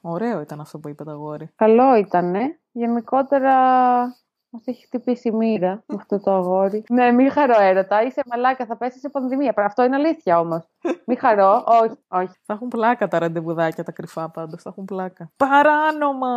Ωραίο 0.00 0.40
ήταν 0.40 0.60
αυτό 0.60 0.78
που 0.78 0.88
είπε 0.88 1.04
το 1.04 1.10
αγόρι. 1.10 1.50
Καλό 1.56 1.96
ήτανε. 1.96 2.58
Γενικότερα 2.76 3.54
μας 4.50 4.66
έχει 4.66 4.84
χτυπήσει 4.84 5.28
η 5.28 5.32
μοίρα 5.32 5.82
με 5.86 5.96
αυτό 5.98 6.20
το 6.20 6.30
αγόρι. 6.32 6.84
ναι, 6.88 7.10
μη 7.10 7.28
χαρώ 7.28 7.60
έρωτα. 7.60 8.02
Είσαι 8.02 8.22
μαλάκα, 8.30 8.66
θα 8.66 8.76
πέσεις 8.76 9.00
σε 9.00 9.08
πανδημία. 9.08 9.52
Αυτό 9.56 9.84
είναι 9.84 9.96
αλήθεια 9.96 10.38
όμως. 10.38 10.68
μη 11.06 11.14
χαρώ. 11.14 11.64
όχι, 11.66 11.98
όχι. 12.08 12.34
Θα 12.46 12.52
έχουν 12.52 12.68
πλάκα 12.68 13.08
τα 13.08 13.18
ραντεβουδάκια 13.18 13.84
τα 13.84 13.92
κρυφά 13.92 14.30
πάντως. 14.30 14.62
Θα 14.62 14.70
έχουν 14.70 14.84
πλάκα. 14.84 15.30
Παράνομα! 15.36 16.34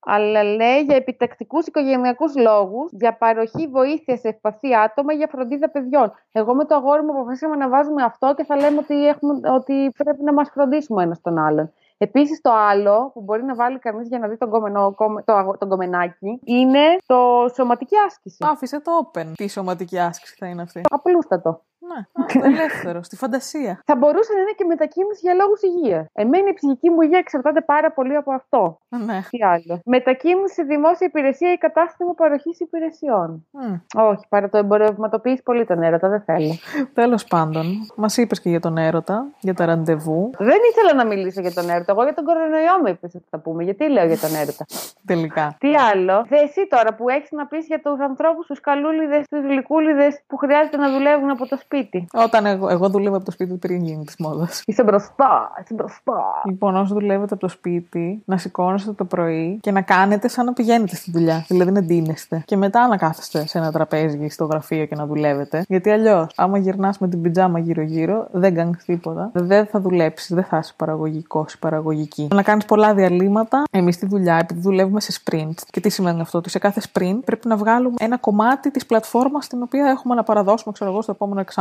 Αλλά 0.00 0.42
λέει 0.44 0.80
για 0.80 0.96
επιτακτικούς 0.96 1.66
οικογενειακούς 1.66 2.36
λόγους, 2.36 2.90
για 2.92 3.16
παροχή 3.16 3.66
βοήθειας 3.68 4.20
σε 4.20 4.28
ευπαθή 4.28 4.74
άτομα 4.74 5.12
για 5.12 5.28
φροντίδα 5.30 5.70
παιδιών. 5.70 6.12
Εγώ 6.32 6.54
με 6.54 6.64
το 6.64 6.74
αγόρι 6.74 7.02
μου 7.02 7.10
αποφασίσαμε 7.10 7.56
να 7.56 7.68
βάζουμε 7.68 8.02
αυτό 8.02 8.34
και 8.34 8.44
θα 8.44 8.56
λέμε 8.56 8.78
ότι, 8.78 9.06
έχουμε, 9.06 9.50
ότι 9.50 9.92
πρέπει 9.96 10.22
να 10.22 10.32
μας 10.32 10.48
φροντίσουμε 10.48 11.02
ένας 11.02 11.20
τον 11.20 11.38
άλλον. 11.38 11.72
Επίσης, 11.98 12.40
το 12.40 12.52
άλλο 12.52 13.10
που 13.14 13.20
μπορεί 13.20 13.42
να 13.44 13.54
βάλει 13.54 13.78
κανείς 13.78 14.08
για 14.08 14.18
να 14.18 14.28
δει 14.28 14.36
τον, 14.36 14.50
κομμενό, 14.50 14.94
κομμε- 14.94 15.24
το, 15.24 15.32
αγο- 15.32 15.56
τον 15.58 15.68
κομμενάκι 15.68 16.40
είναι 16.44 16.96
το 17.06 17.48
σωματική 17.54 17.96
άσκηση. 18.06 18.36
Άφησε 18.40 18.80
το 18.80 19.10
open. 19.12 19.32
Τι 19.36 19.48
σωματική 19.48 19.98
άσκηση 19.98 20.34
θα 20.38 20.46
είναι 20.46 20.62
αυτή; 20.62 20.80
Απλούστατο. 20.90 21.62
Ναι, 21.88 22.24
άστε 22.24 22.46
ελεύθερο, 22.48 23.02
στη 23.02 23.16
φαντασία. 23.16 23.82
Θα 23.84 23.96
μπορούσε 23.96 24.32
να 24.32 24.40
είναι 24.40 24.54
και 24.56 24.64
μετακίνηση 24.64 25.20
για 25.22 25.34
λόγους 25.34 25.62
υγείας. 25.62 26.06
Εμένα 26.12 26.48
η 26.48 26.52
ψυχική 26.52 26.90
μου 26.90 27.00
υγεία 27.02 27.18
εξαρτάται 27.18 27.60
πάρα 27.60 27.92
πολύ 27.92 28.16
από 28.16 28.32
αυτό. 28.32 28.78
Ναι. 28.88 29.20
Τι 29.30 29.38
άλλο. 29.44 29.80
Μετακίνηση 29.84 30.54
σε 30.54 30.62
δημόσια 30.62 31.06
υπηρεσία 31.06 31.52
ή 31.52 31.56
κατάστημα 31.58 32.14
παροχής 32.14 32.60
υπηρεσιών. 32.60 33.46
Μμ. 33.50 33.74
Όχι, 33.94 34.24
παρά 34.28 34.48
το 34.48 34.58
εμπορευματοποιήσει 34.58 35.42
πολύ 35.42 35.64
τον 35.66 35.82
έρωτα, 35.82 36.08
δεν 36.08 36.20
θέλω. 36.20 36.54
Τέλος 36.94 37.24
πάντων, 37.24 37.64
μας 37.96 38.16
είπες 38.16 38.40
και 38.40 38.48
για 38.48 38.60
τον 38.60 38.76
έρωτα, 38.78 39.26
για 39.40 39.54
τα 39.54 39.64
ραντεβού. 39.66 40.30
Δεν 40.38 40.58
ήθελα 40.70 40.94
να 40.94 41.06
μιλήσω 41.06 41.40
για 41.40 41.52
τον 41.52 41.68
έρωτα. 41.68 41.92
Εγώ 41.92 42.02
για 42.02 42.14
τον 42.14 42.24
κορονοϊό 42.24 42.80
με 42.82 42.90
είπες 42.90 43.14
ότι 43.14 43.26
θα 43.30 43.38
πούμε. 43.38 43.62
Γιατί 43.62 43.88
λέω 43.88 44.06
για 44.06 44.18
τον 44.18 44.34
έρωτα. 44.34 44.64
Τελικά. 45.06 45.56
Τι 45.58 45.74
άλλο. 45.74 46.24
Δε 46.28 46.36
εσύ 46.36 46.66
τώρα 46.68 46.94
που 46.94 47.08
έχεις 47.08 47.30
να 47.30 47.46
πεις 47.46 47.66
για 47.66 47.80
τους 47.80 48.00
ανθρώπους, 48.00 48.46
τους 48.46 48.60
καλούλιδες, 48.60 49.26
τους 49.30 49.40
γλυκούλιδες 49.40 50.20
που 50.26 50.36
χρειάζεται 50.36 50.76
να 50.76 50.90
δουλεύουν 50.90 51.30
από 51.30 51.46
το 51.48 51.56
σπίτι. 51.56 51.70
Όταν 52.12 52.46
εγώ, 52.46 52.68
εγώ 52.68 52.88
δούλευα 52.88 53.16
από 53.16 53.24
το 53.24 53.30
σπίτι 53.30 53.54
πριν 53.54 53.84
γίνει 53.84 54.04
της 54.04 54.14
μόδας. 54.18 54.62
Είσαι 54.66 54.82
μπροστά, 54.82 55.52
είσαι 55.62 55.74
μπροστά. 55.74 56.24
Λοιπόν, 56.46 56.76
όσο 56.76 56.94
δουλεύετε 56.94 57.34
από 57.34 57.42
το 57.42 57.48
σπίτι, 57.48 58.22
να 58.24 58.36
σηκώνεστε 58.36 58.92
το 58.92 59.04
πρωί 59.04 59.58
και 59.60 59.70
να 59.70 59.80
κάνετε 59.80 60.28
σαν 60.28 60.44
να 60.44 60.52
πηγαίνετε 60.52 60.96
στη 60.96 61.10
δουλειά. 61.10 61.44
Δηλαδή 61.48 61.70
να 61.70 61.80
ντύνεστε. 61.80 62.42
Και 62.46 62.56
μετά 62.56 62.86
να 62.86 62.96
κάθεστε 62.96 63.46
σε 63.46 63.58
ένα 63.58 63.72
τραπέζι 63.72 64.28
στο 64.28 64.44
γραφείο 64.44 64.86
και 64.86 64.94
να 64.94 65.06
δουλεύετε. 65.06 65.64
Γιατί 65.68 65.90
αλλιώς, 65.90 66.32
άμα 66.36 66.58
γυρνάς 66.58 66.98
με 66.98 67.08
την 67.08 67.22
πιτζάμα 67.22 67.58
γύρω-γύρω, 67.58 68.26
δεν 68.32 68.54
κάνεις 68.54 68.84
τίποτα. 68.84 69.30
Δεν 69.32 69.66
θα 69.66 69.80
δουλέψεις, 69.80 70.34
δεν 70.34 70.44
θα 70.44 70.58
είσαι 70.58 70.72
παραγωγικός 70.76 71.52
ή 71.52 71.58
παραγωγική. 71.58 72.28
Να 72.34 72.42
κάνεις 72.42 72.64
πολλά 72.64 72.94
διαλύματα. 72.94 73.62
Εμείς 73.70 73.94
στη 73.94 74.06
δουλειά, 74.06 74.36
επειδή 74.36 74.60
δουλεύουμε 74.60 75.00
σε 75.00 75.22
sprint. 75.24 75.54
Και 75.70 75.80
τι 75.80 75.88
σημαίνει 75.88 76.20
αυτό, 76.20 76.38
ότι 76.38 76.50
σε 76.50 76.58
κάθε 76.58 76.80
sprint 76.92 77.18
πρέπει 77.24 77.48
να 77.48 77.56
βγάλουμε 77.56 77.94
ένα 77.98 78.18
κομμάτι 78.18 78.70
της 78.70 78.86
πλατφόρμας 78.86 79.46
την 79.46 79.62
οποία 79.62 79.86
έχουμε 79.86 80.14
να 80.14 80.22
παραδώσουμε, 80.22 80.72
ξέρω 80.72 80.90
εγώ, 80.90 81.02
στο 81.02 81.12
επόμενο 81.12 81.40
εξάμεινο. 81.40 81.60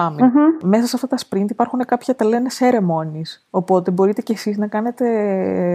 Μέσα 0.63 0.85
σε 0.87 0.91
αυτά 0.95 1.07
τα 1.07 1.17
sprint 1.29 1.49
υπάρχουν 1.49 1.85
κάποια 1.85 2.15
τα 2.15 2.25
λένε 2.25 2.49
ceremonies. 2.59 3.41
Οπότε 3.49 3.91
μπορείτε 3.91 4.21
κι 4.21 4.31
εσείς 4.31 4.57
να 4.57 4.67
κάνετε, 4.67 5.05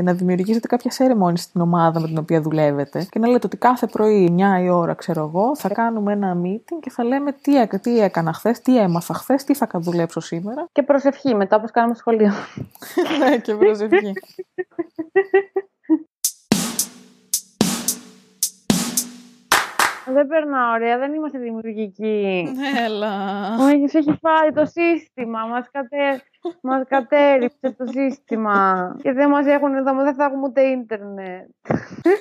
να 0.02 0.12
δημιουργήσετε 0.12 0.66
κάποια 0.66 0.90
ceremonies 0.98 1.38
στην 1.38 1.60
ομάδα 1.60 2.00
με 2.00 2.06
την 2.06 2.18
οποία 2.18 2.40
δουλεύετε 2.40 3.06
και 3.10 3.18
να 3.18 3.28
λέτε 3.28 3.46
ότι 3.46 3.56
κάθε 3.56 3.86
πρωί 3.86 4.34
9 4.60 4.62
η 4.62 4.68
ώρα, 4.68 4.94
ξέρω 4.94 5.22
εγώ, 5.24 5.56
θα 5.56 5.68
κάνουμε 5.68 6.12
ένα 6.12 6.36
meeting 6.44 6.78
και 6.80 6.90
θα 6.90 7.04
λέμε 7.04 7.32
τι, 7.32 7.60
έκα- 7.60 7.80
τι 7.80 8.00
έκανα 8.00 8.32
χθες, 8.32 8.60
τι 8.60 8.78
έμαθα 8.78 9.14
χθες, 9.14 9.44
τι 9.44 9.54
θα 9.54 9.68
δουλέψω 9.74 10.20
σήμερα. 10.20 10.66
Και 10.72 10.82
προσευχή 10.82 11.34
μετά, 11.34 11.56
όπως 11.56 11.70
κάνουμε 11.70 11.94
στο 11.94 12.02
σχολείο. 12.02 12.32
ναι, 13.28 13.36
και 13.38 13.54
προσευχή. 13.54 14.12
δεν 20.12 20.26
περνάω 20.26 20.72
ωραία, 20.72 20.98
δεν 20.98 21.12
είμαστε 21.12 21.38
δημιουργικοί. 21.38 22.48
Έλα. 22.86 23.14
Μου 23.58 23.66
έχεις 23.66 23.94
έχεις 23.94 24.14
φάει 24.20 24.50
το 24.52 24.64
σύστημα. 24.64 25.46
Μας 25.46 25.70
κατε... 25.70 26.22
Μας 26.60 26.82
κατέριψε 26.88 27.74
το 27.78 27.86
σύστημα. 27.86 28.96
Και 29.02 29.12
δεν 29.12 29.28
μας 29.28 29.46
έχουν 29.46 29.74
εδώ, 29.74 29.94
δεν 29.94 30.14
θα 30.14 30.24
έχουμε 30.24 30.42
ούτε 30.46 30.60
ίντερνετ. 30.60 31.48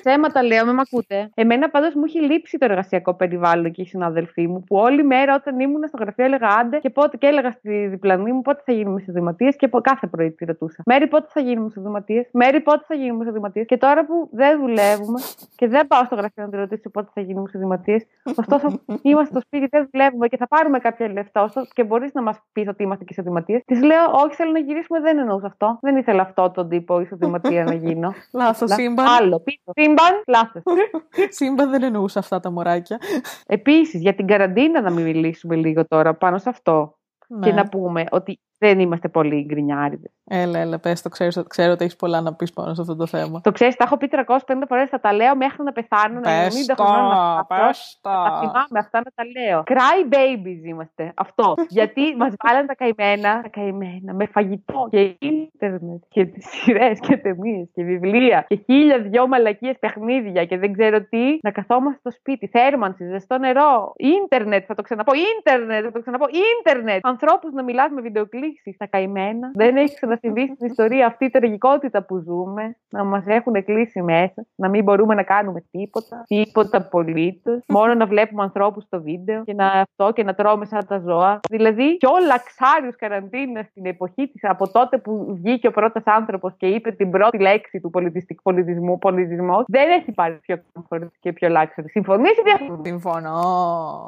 Θέματα 0.02 0.42
λέω, 0.42 0.64
με 0.66 0.72
μ' 0.72 0.80
ακούτε. 0.80 1.30
Εμένα 1.34 1.70
πάντως 1.70 1.94
μου 1.94 2.02
έχει 2.04 2.20
λείψει 2.20 2.58
το 2.58 2.64
εργασιακό 2.64 3.14
περιβάλλον 3.14 3.70
και 3.72 3.82
οι 3.82 3.86
συναδελφοί 3.86 4.46
μου, 4.46 4.64
που 4.66 4.76
όλη 4.76 5.04
μέρα 5.04 5.34
όταν 5.34 5.60
ήμουν 5.60 5.88
στο 5.88 5.96
γραφείο 6.00 6.24
έλεγα 6.24 6.48
άντε 6.60 6.78
και 6.78 6.90
πότε 6.90 7.16
και 7.16 7.26
έλεγα 7.26 7.50
στη 7.50 7.86
διπλανή 7.86 8.32
μου 8.32 8.42
πότε 8.42 8.62
θα 8.64 8.72
γίνουμε 8.72 9.00
σε 9.00 9.12
δημοτίε 9.12 9.48
και 9.48 9.68
κάθε 9.82 10.06
πρωί 10.06 10.30
τη 10.30 10.44
ρωτούσα. 10.44 10.82
Μέρι 10.86 11.06
πότε 11.06 11.26
θα 11.30 11.40
γίνουμε 11.40 11.70
σε 11.70 11.80
δημοτίε, 11.80 12.28
Μέρι 12.32 12.60
πότε 12.60 12.84
θα 12.86 12.94
γίνουμε 12.94 13.24
σε 13.24 13.30
δημοτίε. 13.30 13.64
Και 13.64 13.76
τώρα 13.76 14.06
που 14.06 14.28
δεν 14.32 14.60
δουλεύουμε 14.60 15.20
και 15.56 15.68
δεν 15.68 15.86
πάω 15.86 16.04
στο 16.04 16.14
γραφείο 16.14 16.44
να 16.44 16.50
τη 16.50 16.56
ρωτήσω 16.56 16.90
πότε 16.90 17.08
θα 17.14 17.20
γίνουμε 17.20 17.48
σε 17.48 17.58
δημοτίε, 17.58 17.96
ωστόσο 18.36 18.80
είμαστε 19.02 19.30
στο 19.30 19.40
σπίτι, 19.40 19.66
δεν 19.70 19.88
δουλεύουμε 19.92 20.28
και 20.28 20.36
θα 20.36 20.48
πάρουμε 20.48 20.78
κάποια 20.78 21.12
λεφτά, 21.12 21.50
και 21.74 21.84
μπορείς 21.84 22.14
να 22.14 22.22
μας 22.22 22.38
πεις 22.52 22.68
ότι 22.68 22.82
είμαστε 22.82 23.04
και 23.04 23.12
σε 23.12 23.22
δημοτίε. 23.22 23.60
Της 23.66 23.82
λέω, 23.82 24.04
Όχι, 24.24 24.34
θέλω 24.34 24.50
να 24.50 24.58
γυρίσουμε, 24.58 25.00
δεν 25.00 25.18
εννοούσα 25.18 25.46
αυτό. 25.46 25.78
Δεν 25.80 25.96
ήθελα 25.96 26.22
αυτό 26.22 26.50
τον 26.50 26.68
τύπο 26.68 27.00
ισοδηματία 27.00 27.64
να 27.64 27.74
γίνω. 27.74 28.14
Λάθος, 28.32 28.72
σύμπαν. 28.72 29.06
Άλλο. 29.06 29.42
Σύμπαν, 29.74 30.22
λάθος. 30.26 30.62
σύμπαν 31.38 31.70
δεν 31.70 31.82
εννοούσα 31.82 32.18
αυτά 32.18 32.40
τα 32.40 32.50
μωράκια. 32.50 32.98
Επίσης, 33.46 34.00
για 34.00 34.14
την 34.14 34.26
καραντίνα 34.26 34.80
να 34.80 34.90
μην 34.90 35.04
μιλήσουμε 35.04 35.54
λίγο 35.54 35.86
τώρα 35.86 36.14
πάνω 36.14 36.38
σε 36.38 36.48
αυτό. 36.48 36.98
Και 37.40 37.50
ναι. 37.50 37.52
να 37.52 37.68
πούμε 37.68 38.04
ότι 38.10 38.40
δεν 38.58 38.80
είμαστε 38.80 39.08
πολύ 39.08 39.44
γκρινιάριδες. 39.44 40.10
Έλα, 40.28 40.58
έλα, 40.58 40.78
πες 40.78 41.02
το, 41.02 41.08
ξέρω, 41.08 41.42
ξέρω 41.42 41.72
ότι 41.72 41.84
έχεις 41.84 41.96
πολλά 41.96 42.20
να 42.20 42.34
πεις 42.34 42.52
πάνω 42.52 42.74
σε 42.74 42.80
αυτό 42.80 42.96
το 42.96 43.06
θέμα. 43.06 43.40
Το 43.40 43.52
ξέρεις, 43.52 43.76
τα 43.76 43.84
έχω 43.84 43.96
πει 43.96 44.08
350 44.10 44.38
φορές, 44.68 44.88
θα 44.88 45.00
τα 45.00 45.12
λέω 45.12 45.36
μέχρι 45.36 45.62
να 45.62 45.72
πεθάνω, 45.72 46.20
πες 46.20 46.66
να 46.66 46.74
90 46.74 46.84
χρονών. 46.84 47.46
Πες 47.46 47.98
το, 48.00 48.10
Τα 48.10 48.38
θυμάμαι, 48.38 48.78
αυτά 48.78 49.02
να 49.04 49.10
τα 49.14 49.24
λέω. 49.24 49.62
Cry 49.66 50.14
babies 50.14 50.64
είμαστε, 50.64 51.12
αυτό. 51.14 51.54
Γιατί 51.76 52.16
μας 52.16 52.34
βάλανε 52.44 52.66
τα 52.66 52.74
καημένα, 52.74 53.42
τα 53.42 53.48
καημένα, 53.48 54.14
με 54.14 54.26
φαγητό 54.26 54.88
και 54.90 55.16
ίντερνετ 55.18 56.02
και 56.08 56.24
τις 56.24 56.46
σειρές 56.46 57.00
και 57.00 57.16
ταινίες 57.16 57.68
και 57.74 57.82
βιβλία 57.82 58.44
και 58.48 58.56
χίλια 58.64 58.98
δυο 58.98 59.26
μαλακίες 59.26 59.78
παιχνίδια 59.78 60.44
και 60.44 60.58
δεν 60.58 60.72
ξέρω 60.72 61.00
τι, 61.00 61.38
να 61.42 61.50
καθόμαστε 61.50 61.98
στο 61.98 62.10
σπίτι, 62.10 62.46
θέρμανση, 62.46 63.04
ζεστό 63.04 63.38
νερό, 63.38 63.92
ίντερνετ, 63.96 64.64
θα 64.66 64.74
το 64.74 64.82
ξαναπώ, 64.82 65.12
ίντερνετ, 65.38 65.82
θα 65.84 65.90
το 65.90 66.00
ξαναπώ, 66.00 66.24
ίντερνετ. 66.58 67.06
Ανθρώπους 67.06 67.52
να 67.52 67.62
μιλάς 67.62 67.90
με 67.90 68.00
βιντεοκλήξει 68.46 68.72
στα 68.72 68.86
καημένα. 68.86 69.50
Δεν 69.54 69.76
έχεις 69.76 69.94
ξανασυμβεί 69.94 70.46
στην 70.54 70.66
ιστορία 70.66 71.06
αυτή 71.06 71.24
η 71.24 71.30
τραγικότητα 71.30 72.02
που 72.02 72.18
ζούμε, 72.18 72.76
να 72.88 73.04
μας 73.04 73.24
έχουν 73.26 73.64
κλείσει 73.64 74.02
μέσα, 74.02 74.46
να 74.54 74.68
μην 74.68 74.84
μπορούμε 74.84 75.14
να 75.14 75.22
κάνουμε 75.22 75.64
τίποτα, 75.70 76.24
τίποτα 76.26 76.76
απολύτως, 76.76 77.62
μόνο 77.68 77.94
να 77.94 78.06
βλέπουμε 78.06 78.42
ανθρώπους 78.42 78.84
στο 78.84 79.02
βίντεο 79.02 79.42
και 79.44 79.54
να 79.54 79.66
αυτό 79.66 80.12
και 80.12 80.24
να 80.24 80.34
τρώμε 80.34 80.64
σαν 80.64 80.86
τα 80.86 80.98
ζώα. 80.98 81.40
Δηλαδή, 81.50 81.96
και 81.96 82.06
όλα 82.06 82.38
ξάριους 82.38 82.96
καραντίνα 82.96 83.62
στην 83.62 83.86
εποχή 83.86 84.28
της, 84.28 84.44
από 84.44 84.70
τότε 84.70 84.98
που 84.98 85.38
βγήκε 85.42 85.66
ο 85.66 85.70
πρώτος 85.70 86.02
άνθρωπος 86.04 86.54
και 86.56 86.66
είπε 86.66 86.90
την 86.90 87.10
πρώτη 87.10 87.38
λέξη 87.38 87.80
του 87.80 87.90
πολιτιστικού 87.90 88.42
πολιτισμού, 88.42 88.98
πολιτισμός, 88.98 89.64
δεν 89.68 89.90
έχει 89.90 90.12
πάρει 90.12 90.38
πιο 90.42 90.62
comfort 90.72 91.06
και 91.20 91.32
πιο 91.32 91.48
λάξερ. 91.48 91.84
Συμφωνείς 91.88 92.30
ή 92.30 92.42
διαφωνεί. 92.44 92.88
Συμφωνώ. 92.88 93.40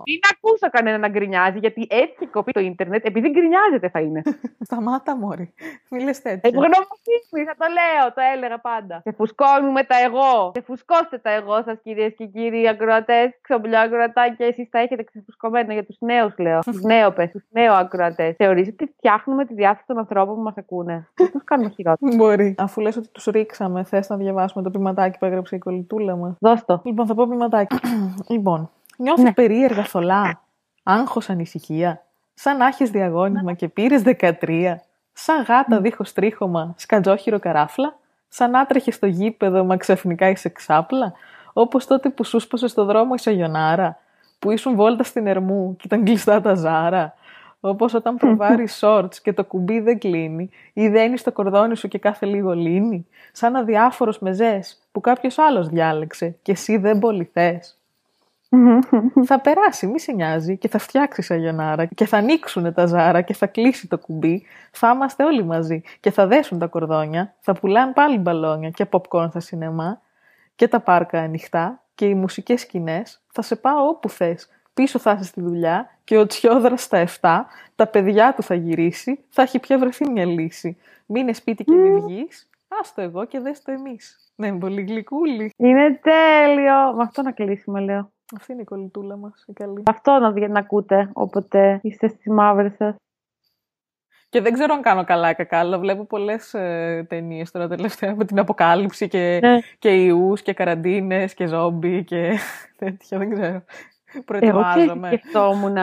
Μην 0.06 0.18
ακούσω 0.32 0.70
κανένα 0.70 0.98
να 0.98 1.08
γκρινιάζει, 1.08 1.58
γιατί 1.58 1.86
έτσι 1.90 2.26
κοπεί 2.26 2.52
το 2.52 2.60
ίντερνετ, 2.60 3.06
επειδή 3.06 3.28
γκρινιάζεται 3.28 3.88
θα 3.88 4.00
είναι. 4.00 4.22
Σταμάτα, 4.60 5.16
Μόρι. 5.16 5.54
Μη 5.90 6.04
τέτοια. 6.04 6.40
Ευγνωμοσύνη, 6.42 7.44
θα 7.46 7.54
το 7.58 7.66
λέω, 7.76 8.06
το 8.14 8.20
έλεγα 8.34 8.58
πάντα. 8.58 9.00
Σε 9.02 9.12
φουσκώνουμε 9.12 9.84
τα 9.84 9.96
εγώ. 10.06 10.52
Σε 10.54 10.62
φουσκώστε 10.62 11.18
τα 11.18 11.30
εγώ 11.30 11.62
σας, 11.62 11.78
κυρίες 11.82 12.14
και 12.16 12.26
κύριοι 12.26 12.68
ακροατές. 12.68 13.30
Ξομπλιά 13.40 13.80
ακροατάκια, 13.80 14.46
εσείς 14.46 14.68
τα 14.68 14.78
έχετε 14.78 15.02
ξεφουσκωμένα 15.02 15.72
για 15.72 15.84
τους 15.84 15.96
νέους, 15.98 16.38
λέω. 16.38 16.58
Τους 16.60 16.82
νέοπες, 16.82 17.30
τους 17.30 17.44
νέου 17.50 17.72
ακροατές. 17.72 18.36
Θεωρείτε 18.36 18.70
ότι 18.70 18.92
φτιάχνουμε 18.96 19.44
τη 19.44 19.54
διάθεση 19.54 19.86
των 19.86 19.98
ανθρώπων 19.98 20.34
που 20.34 20.42
μας 20.42 20.56
ακούνε. 20.56 21.08
Δεν 21.14 21.30
τους 21.30 21.44
κάνουμε 21.44 21.70
χειρότερα; 21.70 22.16
Μπορεί. 22.16 22.54
Αφού 22.58 22.80
λες 22.80 22.96
ότι 22.96 23.08
τους 23.08 23.24
ρίξαμε, 23.24 23.84
θες 23.84 24.08
να 24.08 24.16
διαβάσουμε 24.16 24.62
το 24.62 24.70
ποιηματάκι 24.70 25.18
που 25.18 25.24
έγραψε 25.24 25.56
η 25.56 25.58
κολλητούλα 25.58 26.16
μα. 26.16 26.36
Δώσ' 26.40 26.64
το. 26.64 26.80
Λοιπόν, 26.84 27.06
θα 27.06 27.14
πω 27.14 27.28
ποιηματάκι. 27.28 27.76
λοιπόν, 28.34 28.70
νιώθω 28.96 29.22
ναι. 29.22 29.32
περίεργα 29.32 29.82
θολά; 29.82 30.42
Άγχος 30.82 31.30
ανησυχία; 31.30 32.02
Σαν 32.40 32.56
να 32.56 32.66
έχεις 32.66 32.90
διαγώνισμα 32.90 33.52
και 33.52 33.68
πήρες 33.68 34.02
13 34.04 34.76
σαν 35.12 35.42
γάτα 35.42 35.80
δίχως 35.80 36.12
τρίχωμα, 36.12 36.74
σκατζόχυρο 36.76 37.38
καράφλα, 37.38 37.98
σαν 38.28 38.56
άτρεχε 38.56 38.90
στο 38.90 39.06
γήπεδο 39.06 39.64
μα 39.64 39.76
ξαφνικά 39.76 40.28
είσαι 40.28 40.48
ξάπλα, 40.48 41.12
όπως 41.52 41.86
τότε 41.86 42.08
που 42.08 42.24
σου 42.24 42.40
σπάσε 42.40 42.66
στο 42.66 42.84
δρόμο 42.84 43.12
η 43.16 43.20
Σαγιονάρα, 43.20 43.98
που 44.38 44.50
ήσουν 44.50 44.74
βόλτα 44.74 45.02
στην 45.02 45.26
Ερμού 45.26 45.76
και 45.76 45.82
ήταν 45.84 46.04
κλειστά 46.04 46.40
τα 46.40 46.54
ζάρα, 46.54 47.14
όπως 47.60 47.94
όταν 47.94 48.16
προβάρεις 48.20 48.76
σόρτς 48.76 49.20
και 49.20 49.32
το 49.32 49.44
κουμπί 49.44 49.80
δεν 49.80 49.98
κλείνει 49.98 50.50
ή 50.72 50.88
δένεις 50.88 51.22
το 51.22 51.32
κορδόνι 51.32 51.76
σου 51.76 51.88
και 51.88 51.98
κάθε 51.98 52.26
λίγο 52.26 52.54
λύνει, 52.54 53.06
σαν 53.32 53.56
αδιάφορος 53.56 54.18
μεζές 54.18 54.78
που 54.92 55.00
κάποιος 55.00 55.38
άλλος 55.38 55.68
διάλεξε 55.68 56.36
και 56.42 56.52
εσύ 56.52 56.76
δεν 56.76 56.98
πολύ 56.98 57.30
θες 57.32 57.77
θα 59.24 59.40
περάσει, 59.40 59.86
μη 59.86 60.00
σε 60.00 60.12
νοιάζει 60.12 60.56
και 60.56 60.68
θα 60.68 60.78
φτιάξει 60.78 61.22
σαγιονάρα 61.22 61.84
και 61.84 62.06
θα 62.06 62.16
ανοίξουν 62.16 62.72
τα 62.74 62.86
ζάρα 62.86 63.20
και 63.20 63.34
θα 63.34 63.46
κλείσει 63.46 63.88
το 63.88 63.98
κουμπί. 63.98 64.46
Θα 64.70 64.90
είμαστε 64.94 65.24
όλοι 65.24 65.44
μαζί 65.44 65.82
και 66.00 66.10
θα 66.10 66.26
δέσουν 66.26 66.58
τα 66.58 66.66
κορδόνια, 66.66 67.34
θα 67.40 67.52
πουλάνε 67.52 67.92
πάλι 67.92 68.18
μπαλόνια 68.18 68.70
και 68.70 68.86
popcorn 68.90 69.26
στα 69.30 69.40
σινεμά 69.40 70.00
και 70.54 70.68
τα 70.68 70.80
πάρκα 70.80 71.20
ανοιχτά 71.20 71.82
και 71.94 72.06
οι 72.06 72.14
μουσικές 72.14 72.60
σκηνές. 72.60 73.22
Θα 73.32 73.42
σε 73.42 73.56
πάω 73.56 73.88
όπου 73.88 74.08
θες. 74.08 74.48
Πίσω 74.74 74.98
θα 74.98 75.12
είσαι 75.12 75.24
στη 75.24 75.40
δουλειά 75.40 75.98
και 76.04 76.18
ο 76.18 76.26
Τσιόδρας 76.26 76.82
στα 76.82 76.98
7, 77.20 77.44
τα 77.76 77.86
παιδιά 77.86 78.34
του 78.34 78.42
θα 78.42 78.54
γυρίσει, 78.54 79.24
θα 79.28 79.42
έχει 79.42 79.58
πια 79.58 79.78
βρεθεί 79.78 80.10
μια 80.10 80.24
λύση. 80.24 80.76
Μείνε 81.06 81.32
σπίτι 81.32 81.64
και 81.64 81.74
μη 81.74 82.00
βγεις, 82.00 82.48
άστο 82.80 83.00
εγώ 83.02 83.24
και 83.24 83.40
δες 83.40 83.62
το 83.62 83.72
εμείς. 83.72 84.32
Ναι, 84.34 84.52
πολύ 84.52 84.82
γλυκούλη. 84.82 85.52
Είναι 85.56 86.00
τέλειο. 86.02 86.92
Με 86.96 87.02
αυτό 87.02 87.22
να 87.22 87.32
κλείσουμε, 87.32 87.80
λέω. 87.80 88.10
Αυτή 88.36 88.52
είναι 88.52 88.62
η 88.62 88.64
κολλητούλα 88.64 89.16
μας, 89.16 89.44
η 89.46 89.52
καλή. 89.52 89.82
Αυτό 89.86 90.18
να, 90.18 90.48
να 90.48 90.58
ακούτε 90.58 91.10
όποτε 91.12 91.80
είστε 91.82 92.08
στι 92.08 92.30
μαύρε 92.30 92.68
σας. 92.68 92.96
Και 94.28 94.40
δεν 94.40 94.52
ξέρω 94.52 94.74
αν 94.74 94.82
κάνω 94.82 95.04
καλά 95.04 95.30
ή 95.30 95.34
κακά, 95.34 95.58
αλλά 95.58 95.78
βλέπω 95.78 96.04
πολλές 96.04 96.54
ε, 96.54 97.06
ταινίες 97.08 97.50
τώρα 97.50 97.68
τελευταία 97.68 98.14
με 98.14 98.24
την 98.24 98.38
αποκάλυψη 98.38 99.08
και, 99.08 99.38
ναι. 99.42 99.58
και 99.78 100.04
ιούς 100.04 100.42
και 100.42 100.52
καραντίνες 100.52 101.34
και 101.34 101.46
ζόμπι 101.46 102.04
και 102.04 102.38
τέτοια. 102.78 103.18
Δεν 103.18 103.30
ξέρω. 103.30 103.64
Προετοιμάζομαι. 104.24 105.08
Εγώ 105.08 105.16
σκεφτόμουν. 105.16 105.76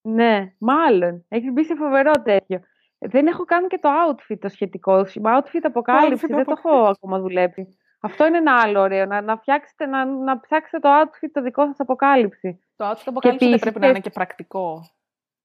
Ναι, 0.00 0.52
μάλλον. 0.58 1.24
Έχεις 1.28 1.52
μπει 1.52 1.64
σε 1.64 1.74
φοβερό 1.74 2.10
τέτοιο. 2.22 2.60
Δεν 2.98 3.26
έχω 3.26 3.44
κάνει 3.44 3.66
και 3.66 3.78
το 3.78 3.88
outfit 3.88 4.38
το 4.38 4.48
σχετικό. 4.48 5.04
Outfit 5.22 5.60
αποκάλυψη, 5.62 6.26
δεν 6.26 6.44
το 6.44 6.54
έχω 6.56 6.88
ακόμα 6.88 7.18
δουλέψει. 7.18 7.78
Αυτό 8.00 8.26
είναι 8.26 8.36
ένα 8.36 8.60
άλλο 8.62 8.80
ωραίο. 8.80 9.06
Να, 9.06 9.20
να, 9.20 9.36
φτιάξετε, 9.36 9.86
να, 9.86 10.04
να 10.04 10.40
ψάξετε 10.40 10.78
το 10.78 10.88
outfit 11.00 11.28
το 11.32 11.42
δικό 11.42 11.66
σας 11.66 11.80
αποκάλυψη. 11.80 12.60
Το 12.76 12.90
outfit 12.90 13.02
αποκάλυψη 13.04 13.48
δεν 13.48 13.58
πρέπει 13.58 13.80
να 13.80 13.88
είναι 13.88 14.00
και 14.00 14.10
πρακτικό. 14.10 14.90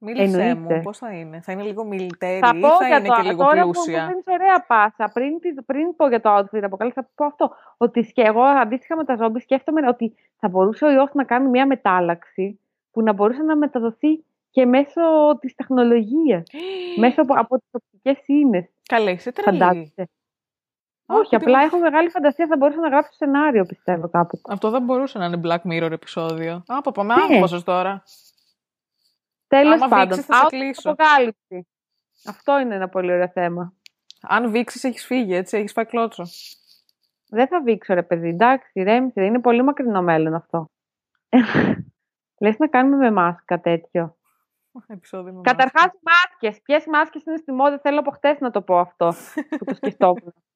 Μίλησέ 0.06 0.56
μου, 0.56 0.82
πώς 0.84 0.98
θα 0.98 1.14
είναι. 1.14 1.42
Θα 1.42 1.52
είναι 1.52 1.64
λίγο 1.64 1.84
μιλτέρι 1.84 2.38
ή 2.38 2.40
θα 2.40 2.98
είναι 2.98 3.08
το, 3.08 3.14
και 3.16 3.22
λίγο 3.22 3.44
τώρα 3.44 3.62
πλούσια; 3.62 4.06
Θα 4.06 4.12
είναι 4.12 4.24
ωραία 4.26 4.66
πάσα. 4.68 5.12
Πριν, 5.14 5.40
πριν 5.66 5.96
πω 5.96 6.08
για 6.08 6.22
το 6.22 6.38
outfit 6.38 6.62
αποκάλυψη, 6.64 7.00
θα 7.00 7.10
πω 7.16 7.26
αυτό. 7.26 7.52
Ότι 7.78 8.12
και 8.14 8.22
εγώ 8.22 8.42
αντίστοιχα 8.42 8.96
με 8.96 9.04
τα 9.04 9.16
ζόμπι 9.16 9.40
σκέφτομαι 9.40 9.88
ότι 9.88 10.14
θα 10.40 10.48
μπορούσε 10.50 10.86
ο 10.86 10.92
ιός 10.92 11.10
να 11.14 11.24
κάνει 11.24 11.50
μια 11.50 11.68
μετάλλαξη 11.68 12.60
που 12.92 13.02
να 13.02 13.14
μπορούσε 13.14 13.44
να 13.44 13.56
μεταδοθεί 13.56 14.24
και 14.50 14.66
μέσω 14.66 15.02
της 15.40 15.56
τεχνολογίας. 15.56 16.44
μέσω 17.02 17.22
από, 17.22 17.34
από 17.38 17.58
τις 17.58 17.70
οπτικές 17.72 18.28
ίνε. 18.28 18.70
Καλέ, 18.88 19.12
είσαι 19.12 19.32
τρελή. 19.32 19.94
Όχι, 21.06 21.36
απλά 21.36 21.60
έχω 21.60 21.80
μεγάλη 21.80 22.10
φαντασία. 22.10 22.48
Θα 22.48 22.58
μπορούσα 22.58 22.80
να 22.80 22.88
γράψω 22.88 23.12
σενάριο, 23.14 23.66
πιστεύω 23.66 24.10
κάποτε. 24.10 24.54
Αυτό 24.54 24.70
δεν 24.70 24.84
μπορούσε 24.84 25.18
να 25.18 25.26
είναι 25.26 25.42
Black 25.44 25.62
Mirror 25.72 25.92
επεισόδιο. 25.92 26.64
Α, 26.68 26.82
πάμε 26.92 27.14
ναι. 27.16 27.62
τώρα. 27.62 28.04
Τέλος 29.48 29.88
πάντων, 29.88 30.20
θα 30.20 30.48
αποκάλυψη. 30.84 31.68
Αυτό 32.26 32.60
είναι 32.60 32.76
ένα 32.76 32.90
πολύ 32.90 33.12
ωραίο 33.12 33.30
θέμα. 33.30 33.74
Αν 34.22 34.52
βήξεις, 34.52 34.84
έχεις 34.84 35.06
φύγει, 35.06 35.34
έτσι, 35.36 35.58
έχεις 35.58 35.74
πάει 35.74 35.86
κλώτσο. 35.86 36.24
Δεν 37.30 37.48
θα 37.48 37.62
βήξω, 37.62 37.94
ρε 37.94 38.04
παιδί. 38.04 38.28
Εντάξει, 38.28 38.84
ρέμισε. 38.84 39.24
Είναι 39.24 39.40
πολύ 39.40 39.64
μακρινό 39.64 40.02
μέλλον 40.02 40.34
αυτό. 40.34 40.70
Λες 42.42 42.58
να 42.58 42.68
κάνουμε 42.68 42.96
με 42.96 43.12
μάσκα 43.12 43.60
τέτοιο. 43.60 44.18
Καταρχάς, 45.42 45.92
μάσκες. 46.02 46.62
Ποιες 46.62 46.86
μάσκες 46.86 47.24
είναι 47.24 47.38
στη 47.38 47.52
μόδα, 47.52 47.80
θέλω 47.80 48.00
από 48.00 48.12
χτες 48.12 48.40
να 48.40 48.52
το 48.52 48.62
πω 48.62 48.80
αυτό. 48.80 49.14
που 49.58 49.66
το 49.66 49.76
σκεφτόμουν. 49.76 50.34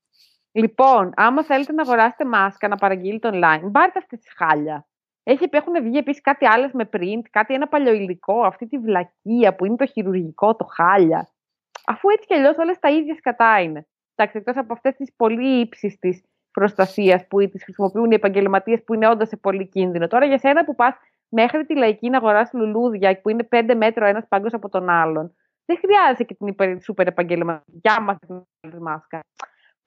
Λοιπόν, 0.58 1.12
άμα 1.16 1.44
θέλετε 1.44 1.74
να 1.74 1.82
αγοράσετε 1.82 2.26
μάσκα, 2.26 2.68
να 2.68 2.76
παραγγείλετε 2.76 3.30
online, 3.34 3.70
πάρτε 3.72 4.00
αυτή 4.00 4.18
τη 4.18 4.30
χάλια. 4.36 4.88
Έχει, 5.24 5.48
έχουν 5.50 5.84
βγει 5.84 5.98
επίσης 5.98 6.22
κάτι 6.22 6.46
άλλο 6.46 6.70
με 6.74 6.90
print, 6.94 7.22
κάτι 7.30 7.54
ένα 7.54 7.68
παλιοϊλικό, 7.68 8.42
αυτή 8.42 8.68
τη 8.68 8.78
βλακεία 8.78 9.56
που 9.56 9.66
είναι 9.66 9.76
το 9.76 9.86
χειρουργικό, 9.86 10.56
το 10.56 10.66
χάλια. 10.66 11.30
Αφού 11.86 12.10
έτσι 12.10 12.28
κι 12.28 12.34
αλλιώς 12.34 12.58
όλες 12.58 12.80
τα 12.80 12.90
ίδια 12.90 13.16
σκατά 13.16 13.62
είναι. 13.62 13.88
Εντάξει, 14.16 14.38
εκτός 14.38 14.58
από 14.58 14.74
αυτές 14.74 14.96
τις 14.96 15.14
πολύ 15.16 15.60
ύψιστη 15.60 16.24
προστασίας 16.52 17.28
που 17.28 17.50
τις 17.50 17.64
χρησιμοποιούν 17.64 18.12
οι 18.12 18.16
επαγγελματίες 18.16 18.84
που 18.84 18.94
είναι 18.94 19.10
όντως 19.10 19.28
σε 19.28 19.38
πολύ 19.38 19.68
κίνδυνο. 19.68 20.08
Τώρα 20.08 20.26
για 20.26 20.38
σένα 20.38 20.66
που 20.66 20.76
πας 20.76 20.96
μέχρι 21.30 21.66
τη 21.66 21.76
λαϊκή 21.76 22.10
να 22.10 22.18
αγοράσεις 22.18 22.54
λουλούδια 22.54 23.22
που 23.22 23.30
είναι 23.30 23.48
5 23.52 23.76
μέτρο 23.76 24.06
ένας 24.06 24.28
πάγκο 24.28 24.48
από 24.52 24.70
τον 24.70 24.90
άλλον, 24.90 25.36
Δεν 25.66 25.78
χρειάζεται 25.78 26.24
και 26.24 26.34
την 26.34 26.48
υπερ, 26.48 26.82
σούπερ 26.82 27.08
επαγγελματική 27.08 27.90
τη 28.60 28.82
μάσκα. 28.82 29.20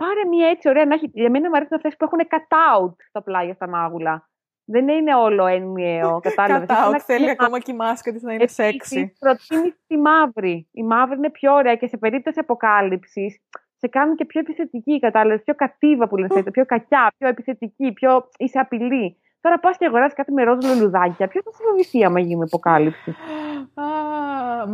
Πάρε 0.02 0.24
μια 0.28 0.48
έτσι 0.48 0.68
ωραία 0.68 0.84
να 0.84 0.94
έχει. 0.94 1.10
Για 1.12 1.30
μένα 1.30 1.48
μου 1.48 1.56
αρέσουν 1.56 1.76
αυτές 1.76 1.96
που 1.96 2.04
έχουν 2.04 2.18
cut-out 2.30 2.94
στα 3.08 3.22
πλάγια 3.22 3.54
στα 3.54 3.68
μάγουλα. 3.68 4.28
Δεν 4.64 4.88
είναι 4.88 5.14
όλο 5.14 5.46
ενιαίο. 5.46 6.20
Κατάλαβες. 6.28 6.68
Cut-out 6.70 6.98
θέλει 6.98 7.30
ακόμα 7.30 7.58
και 7.58 7.72
η 7.72 7.74
μάσκα 7.74 8.12
της 8.12 8.22
να 8.22 8.32
είναι 8.32 8.46
σεξι. 8.46 9.12
Προτείνει 9.18 9.74
τη 9.86 9.96
μαύρη. 9.96 10.68
Η 10.72 10.82
μαύρη 10.82 11.16
είναι 11.16 11.30
πιο 11.30 11.54
ωραία 11.54 11.76
και 11.76 11.86
σε 11.86 11.96
περίπτωση 11.96 12.38
αποκάλυψης 12.38 13.40
σε 13.76 13.88
κάνουν 13.88 14.16
και 14.16 14.24
πιο 14.24 14.40
επιθετική, 14.40 14.98
κατάλαβες. 14.98 15.42
Πιο 15.44 15.54
κατίβα 15.54 16.08
που 16.08 16.16
λες, 16.16 16.30
πιο 16.52 16.64
κακιά, 16.66 17.12
πιο 17.18 17.28
επιθετική, 17.28 17.92
πιο 17.92 18.28
είσαι 18.36 18.58
απειλή. 18.58 19.20
Τώρα 19.40 19.58
πας 19.58 19.76
και 19.76 19.86
αγοράσει 19.86 20.14
κάτι 20.14 20.32
με 20.32 20.42
ροζ 20.42 20.64
λουλουδάκια. 20.66 21.28
Ποιος 21.28 21.44
θα 21.44 21.50
σε 21.52 21.62
βοηθεί 21.72 22.04
άμα 22.04 22.20
γίνει 22.20 22.44
υποκάλυψη. 22.46 23.14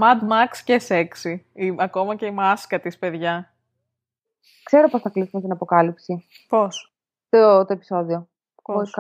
Mad 0.00 0.20
Max 0.32 0.56
και 0.64 0.78
σεξι. 0.78 1.46
Ακόμα 1.78 2.14
και 2.14 2.26
η 2.26 2.30
μάσκα 2.30 2.80
της, 2.80 2.98
παιδιά. 2.98 3.55
Ξέρω 4.64 4.88
πώς 4.88 5.00
θα 5.02 5.10
κλείσουμε 5.10 5.42
την 5.42 5.52
αποκάλυψη. 5.52 6.26
Πώς; 6.48 6.94
Το, 7.28 7.64
το 7.64 7.72
επεισόδιο. 7.72 8.28
Πώς; 8.62 8.94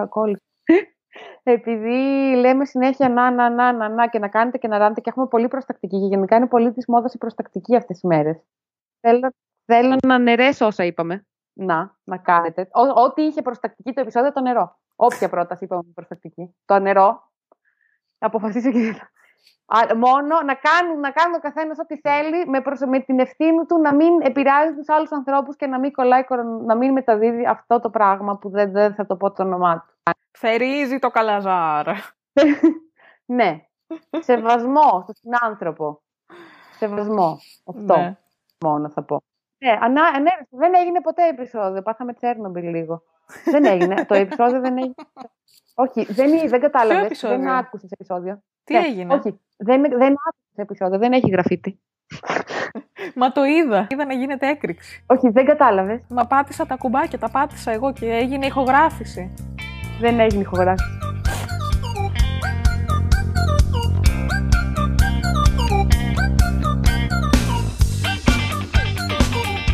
Επειδή 1.42 1.96
λέμε 2.36 2.64
συνέχεια 2.64 3.08
να, 3.08 3.30
να, 3.30 3.50
να, 3.50 3.72
να, 3.72 3.88
να 3.88 4.08
και 4.08 4.18
να 4.18 4.28
κάνετε 4.28 4.58
και 4.58 4.68
να 4.68 4.78
ράνετε 4.78 5.00
και 5.00 5.10
έχουμε 5.10 5.26
πολύ 5.26 5.48
προστακτική 5.48 6.00
και 6.00 6.06
γενικά 6.06 6.36
είναι 6.36 6.46
πολύ 6.46 6.72
της 6.72 6.86
μόδας 6.86 7.14
η 7.14 7.18
προστακτική 7.18 7.76
αυτές 7.76 8.00
τις 8.00 8.08
μέρες. 8.08 8.42
Θέλω, 9.00 9.30
θέλω 9.64 9.96
να 10.06 10.18
νερέσω 10.18 10.66
όσα 10.66 10.84
είπαμε. 10.84 11.26
Να, 11.52 11.96
να 12.04 12.18
κάνετε. 12.18 12.68
ό,τι 12.94 13.22
είχε 13.22 13.42
προστακτική 13.42 13.92
το 13.92 14.00
επεισόδιο, 14.00 14.32
το 14.32 14.40
νερό. 14.40 14.78
Όποια 14.96 15.28
πρόταση 15.28 15.64
είπαμε 15.64 15.82
προστακτική. 15.94 16.54
Το 16.64 16.78
νερό. 16.78 17.30
Αποφασίσω 18.18 18.70
και 18.70 18.78
μόνο 19.96 20.42
να 20.44 20.54
κάνουν, 20.54 21.00
να 21.00 21.10
κάνουν 21.10 21.34
ο 21.34 21.38
καθένας 21.38 21.78
ό,τι 21.78 21.96
θέλει 21.96 22.46
με, 22.46 22.60
προσ... 22.60 22.80
με 22.80 23.00
την 23.00 23.18
ευθύνη 23.18 23.64
του 23.66 23.78
να 23.78 23.94
μην 23.94 24.20
επηρεάζει 24.22 24.74
τους 24.74 24.88
άλλους 24.88 25.12
ανθρώπους 25.12 25.56
και 25.56 25.66
να 25.66 25.78
μην 25.78 25.92
κολλάει, 25.92 26.24
να 26.64 26.76
μην 26.76 26.92
μεταδίδει 26.92 27.46
αυτό 27.46 27.80
το 27.80 27.90
πράγμα 27.90 28.38
που 28.38 28.50
δεν, 28.50 28.72
δεν 28.72 28.94
θα 28.94 29.06
το 29.06 29.16
πω 29.16 29.30
το 29.32 29.42
όνομά 29.42 29.84
του. 29.86 30.12
Θερίζει 30.38 30.98
το 30.98 31.10
καλαζάρ. 31.10 31.86
ναι. 33.38 33.66
Σεβασμό 34.18 35.00
στον 35.02 35.14
συνάνθρωπο. 35.14 36.02
Σεβασμό. 36.76 37.38
Αυτό 37.64 37.96
ναι. 37.96 38.16
μόνο 38.64 38.88
θα 38.90 39.02
πω. 39.02 39.22
Ναι, 39.58 39.78
ανά, 39.80 40.20
ναι, 40.20 40.30
δεν 40.50 40.74
έγινε 40.74 41.00
ποτέ 41.00 41.28
επεισόδιο. 41.28 41.82
Πάθαμε 41.82 42.12
Τσέρνομπιλ 42.12 42.68
λίγο. 42.68 43.02
δεν 43.44 43.64
έγινε. 43.64 44.04
το 44.04 44.14
επεισόδιο 44.14 44.60
δεν 44.60 44.76
έγινε. 44.76 44.94
Όχι, 45.74 46.12
δεν, 46.12 46.48
δεν 46.48 46.60
κατάλαβες. 46.60 47.20
Δεν 47.20 47.48
άκουσες 47.48 47.90
επεισόδιο. 47.90 48.42
Τι 48.66 48.72
ναι, 48.74 48.80
έγινε; 48.86 49.14
Όχι, 49.14 49.40
δεν, 49.56 49.80
δεν 49.80 50.14
άκουσε 50.28 50.56
επεισόδιο. 50.56 50.98
Δεν 50.98 51.12
έχει 51.12 51.30
γραφίτι. 51.30 51.80
Μα 53.14 53.32
το 53.32 53.44
είδα. 53.44 53.86
Είδα 53.90 54.04
να 54.04 54.14
γίνεται 54.14 54.48
έκρηξη. 54.48 55.04
Όχι, 55.06 55.28
δεν 55.28 55.44
κατάλαβες. 55.44 56.00
Μα 56.08 56.26
πάτησα 56.26 56.66
τα 56.66 56.76
κουμπάκια, 56.76 57.18
τα 57.18 57.30
πάτησα 57.30 57.70
εγώ 57.72 57.92
και 57.92 58.06
έγινε 58.06 58.46
ηχογράφηση. 58.46 59.34
Δεν 60.00 60.20
έγινε 60.20 60.40
ηχογράφηση. 60.40 60.90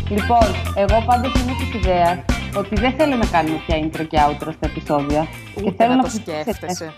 Λοιπόν, 0.09 0.47
εγώ 0.75 1.03
πάντως 1.05 1.33
είμαι 1.33 1.51
της 1.51 1.73
ιδέας 1.73 2.25
ότι 2.57 2.75
δεν 2.75 2.93
θέλω 2.93 3.15
να 3.15 3.25
κάνουμε 3.25 3.57
πια 3.65 3.77
intro 3.79 4.07
και 4.07 4.17
outro 4.27 4.53
στα 4.53 4.67
επεισόδια. 4.69 5.27
Ούτε 5.57 5.69
και 5.69 5.71
θέλω 5.77 5.93
να, 5.93 6.01
το 6.01 6.09
σκέφτεσαι. 6.09 6.93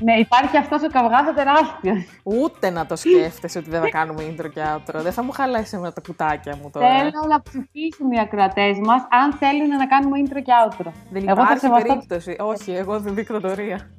Ναι, 0.00 0.12
υπάρχει 0.12 0.56
αυτός 0.56 0.82
ο 0.82 0.86
καυγάς 0.86 1.34
τεράστιο. 1.34 1.94
Ούτε 2.22 2.70
να 2.70 2.86
το 2.86 2.96
σκέφτεσαι 2.96 3.58
ότι 3.58 3.70
δεν 3.70 3.80
θα 3.80 3.88
κάνουμε 3.88 4.22
intro 4.28 4.50
και 4.54 4.62
outro. 4.74 4.94
Δεν 5.02 5.12
θα 5.12 5.22
μου 5.22 5.32
χαλάσει 5.32 5.76
με 5.76 5.92
τα 5.92 6.00
κουτάκια 6.00 6.56
μου 6.62 6.70
τώρα. 6.72 6.88
Θέλω 6.88 7.26
να 7.28 7.42
ψηφίσουν 7.42 8.10
οι 8.10 8.20
ακροατές 8.20 8.78
μας 8.78 9.06
αν 9.10 9.32
θέλουν 9.32 9.68
να 9.68 9.86
κάνουμε 9.86 10.18
intro 10.24 10.42
και 10.42 10.52
outro. 10.64 10.90
Δεν 11.10 11.22
υπάρχει 11.22 11.66
εγώ 11.66 11.74
περίπτωση. 11.74 12.36
Όχι, 12.38 12.72
εγώ 12.72 13.00
δεν 13.00 13.14
δικτατορία. 13.14 13.90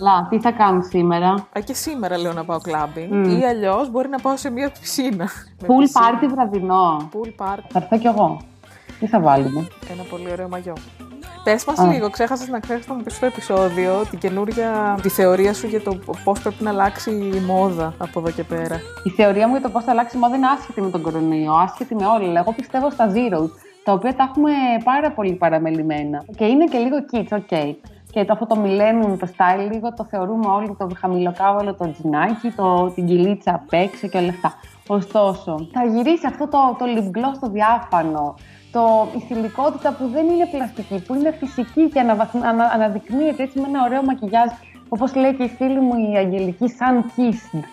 Λα, 0.00 0.26
τι 0.30 0.40
θα 0.40 0.52
κάνω 0.52 0.82
σήμερα; 0.82 1.30
Α, 1.32 1.60
και 1.64 1.74
σήμερα 1.74 2.18
λέω 2.18 2.32
να 2.32 2.44
πάω 2.44 2.58
κλάμπινγκ. 2.58 3.10
Mm. 3.12 3.40
Ή 3.40 3.44
αλλιώς 3.44 3.90
μπορεί 3.90 4.08
να 4.08 4.18
πάω 4.18 4.36
σε 4.36 4.50
μια 4.50 4.70
πισίνα. 4.80 5.28
Pool 5.60 5.66
party 5.66 6.28
βραδινό. 6.30 7.08
Pool 7.12 7.44
party. 7.44 7.64
Θα 7.68 7.78
έρθω 7.78 7.98
κι 7.98 8.06
εγώ. 8.06 8.40
Τι 9.02 9.08
θα 9.08 9.20
βάλουμε; 9.20 9.66
Ένα 9.90 10.02
πολύ 10.10 10.30
ωραίο 10.32 10.48
μαγιό. 10.48 10.72
Πες 11.44 11.64
μας 11.64 11.78
λίγο, 11.92 12.10
ξέχασες 12.10 12.48
να 12.48 12.60
ξέρεις 12.60 12.88
να 12.88 12.94
μου 12.94 13.02
πει 13.02 13.10
στο 13.10 13.26
επεισόδιο 13.26 14.06
την 14.10 14.18
καινούρια 14.18 14.98
τη 15.02 15.08
θεωρία 15.08 15.54
σου 15.54 15.66
για 15.66 15.80
το 15.80 15.98
πώς 16.24 16.40
πρέπει 16.40 16.62
να 16.62 16.70
αλλάξει 16.70 17.10
η 17.10 17.40
μόδα 17.46 17.94
από 17.98 18.20
εδώ 18.20 18.30
και 18.30 18.44
πέρα. 18.44 18.80
Η 19.04 19.10
θεωρία 19.10 19.46
μου 19.46 19.52
για 19.52 19.62
το 19.62 19.68
πώς 19.68 19.84
θα 19.84 19.90
αλλάξει 19.90 20.16
η 20.16 20.20
μόδα 20.20 20.36
είναι 20.36 20.46
άσχετη 20.46 20.80
με 20.80 20.90
τον 20.90 21.02
κορονοϊό, 21.02 21.52
άσχετη 21.52 21.94
με 21.94 22.06
όλα. 22.06 22.40
Εγώ 22.40 22.52
πιστεύω 22.52 22.90
στα 22.90 23.12
zero, 23.14 23.50
τα 23.84 23.92
οποία 23.92 24.14
τα 24.14 24.22
έχουμε 24.22 24.52
πάρα 24.84 25.10
πολύ 25.12 25.32
παραμελημένα. 25.32 26.24
Και 26.36 26.44
είναι 26.44 26.64
και 26.64 26.78
λίγο 26.78 26.96
kids, 27.12 27.38
ok. 27.38 27.74
Και 28.10 28.24
το, 28.24 28.32
αυτό 28.32 28.46
το 28.46 28.56
millennium, 28.64 29.16
το 29.18 29.28
style, 29.36 29.70
λίγο 29.72 29.94
το 29.94 30.06
θεωρούμε 30.10 30.46
όλοι 30.46 30.76
το 30.78 30.86
χαμηλοκάβαλο, 31.00 31.74
το 31.74 31.92
τζινάκι, 31.92 32.50
το, 32.50 32.92
την 32.94 33.06
κυλίτσα 33.06 33.54
απ' 33.54 33.72
έξω 33.72 34.08
και 34.08 34.18
όλα 34.18 34.28
αυτά. 34.28 34.54
Ωστόσο, 34.86 35.68
θα 35.72 35.84
γυρίσει 35.84 36.26
αυτό 36.26 36.48
το, 36.48 36.76
το 36.78 36.84
lip 36.96 37.18
gloss 37.18 37.36
το 37.40 37.48
διάφανο, 37.50 38.34
το, 38.72 39.08
η 39.16 39.20
θηλυκότητα 39.20 39.92
που 39.92 40.08
δεν 40.08 40.26
είναι 40.26 40.46
πλαστική, 40.46 41.02
που 41.06 41.14
είναι 41.14 41.30
φυσική 41.30 41.88
και 41.88 42.00
ανα, 42.00 42.70
αναδεικνύεται 42.72 43.42
έτσι 43.42 43.60
με 43.60 43.66
ένα 43.68 43.84
ωραίο 43.84 44.02
μακιγιάζ, 44.02 44.50
όπως 44.88 45.14
λέει 45.14 45.34
και 45.34 45.42
η 45.42 45.48
φίλη 45.48 45.80
μου 45.80 45.94
η 46.12 46.16
Αγγελική, 46.16 46.68
σαν 46.68 47.12
kissed. 47.16 47.58
Mm. 47.58 47.64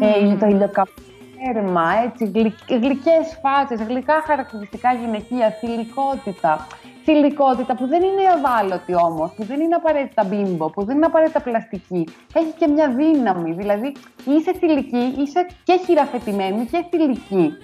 Ε, 0.00 0.36
το 0.36 0.46
ηλιοκαπέρμα, 0.46 1.84
έτσι, 2.04 2.24
γλυ, 2.34 2.54
γλυκές 2.68 3.38
φάτσες, 3.42 3.86
γλυκά 3.86 4.22
χαρακτηριστικά 4.26 4.92
γυναικεία, 4.92 5.50
θηλυκότητα. 5.50 6.66
Θηλυκότητα 7.04 7.74
που 7.74 7.86
δεν 7.86 8.02
είναι 8.02 8.22
ευάλωτη 8.36 8.94
όμως, 8.94 9.32
που 9.36 9.44
δεν 9.44 9.60
είναι 9.60 9.74
απαραίτητα 9.74 10.24
μπίμπο, 10.24 10.70
που 10.70 10.84
δεν 10.84 10.96
είναι 10.96 11.06
απαραίτητα 11.06 11.40
πλαστική. 11.40 12.08
Έχει 12.34 12.52
και 12.58 12.66
μια 12.66 12.88
δύναμη. 12.88 13.52
Δηλαδή 13.52 13.92
είσαι 14.24 14.52
θηλυκή, 14.52 15.14
είσαι 15.18 15.46
και 15.62 15.80
χειραφετημένη 15.86 16.64
και 16.64 16.84
θηλυκή 16.90 17.56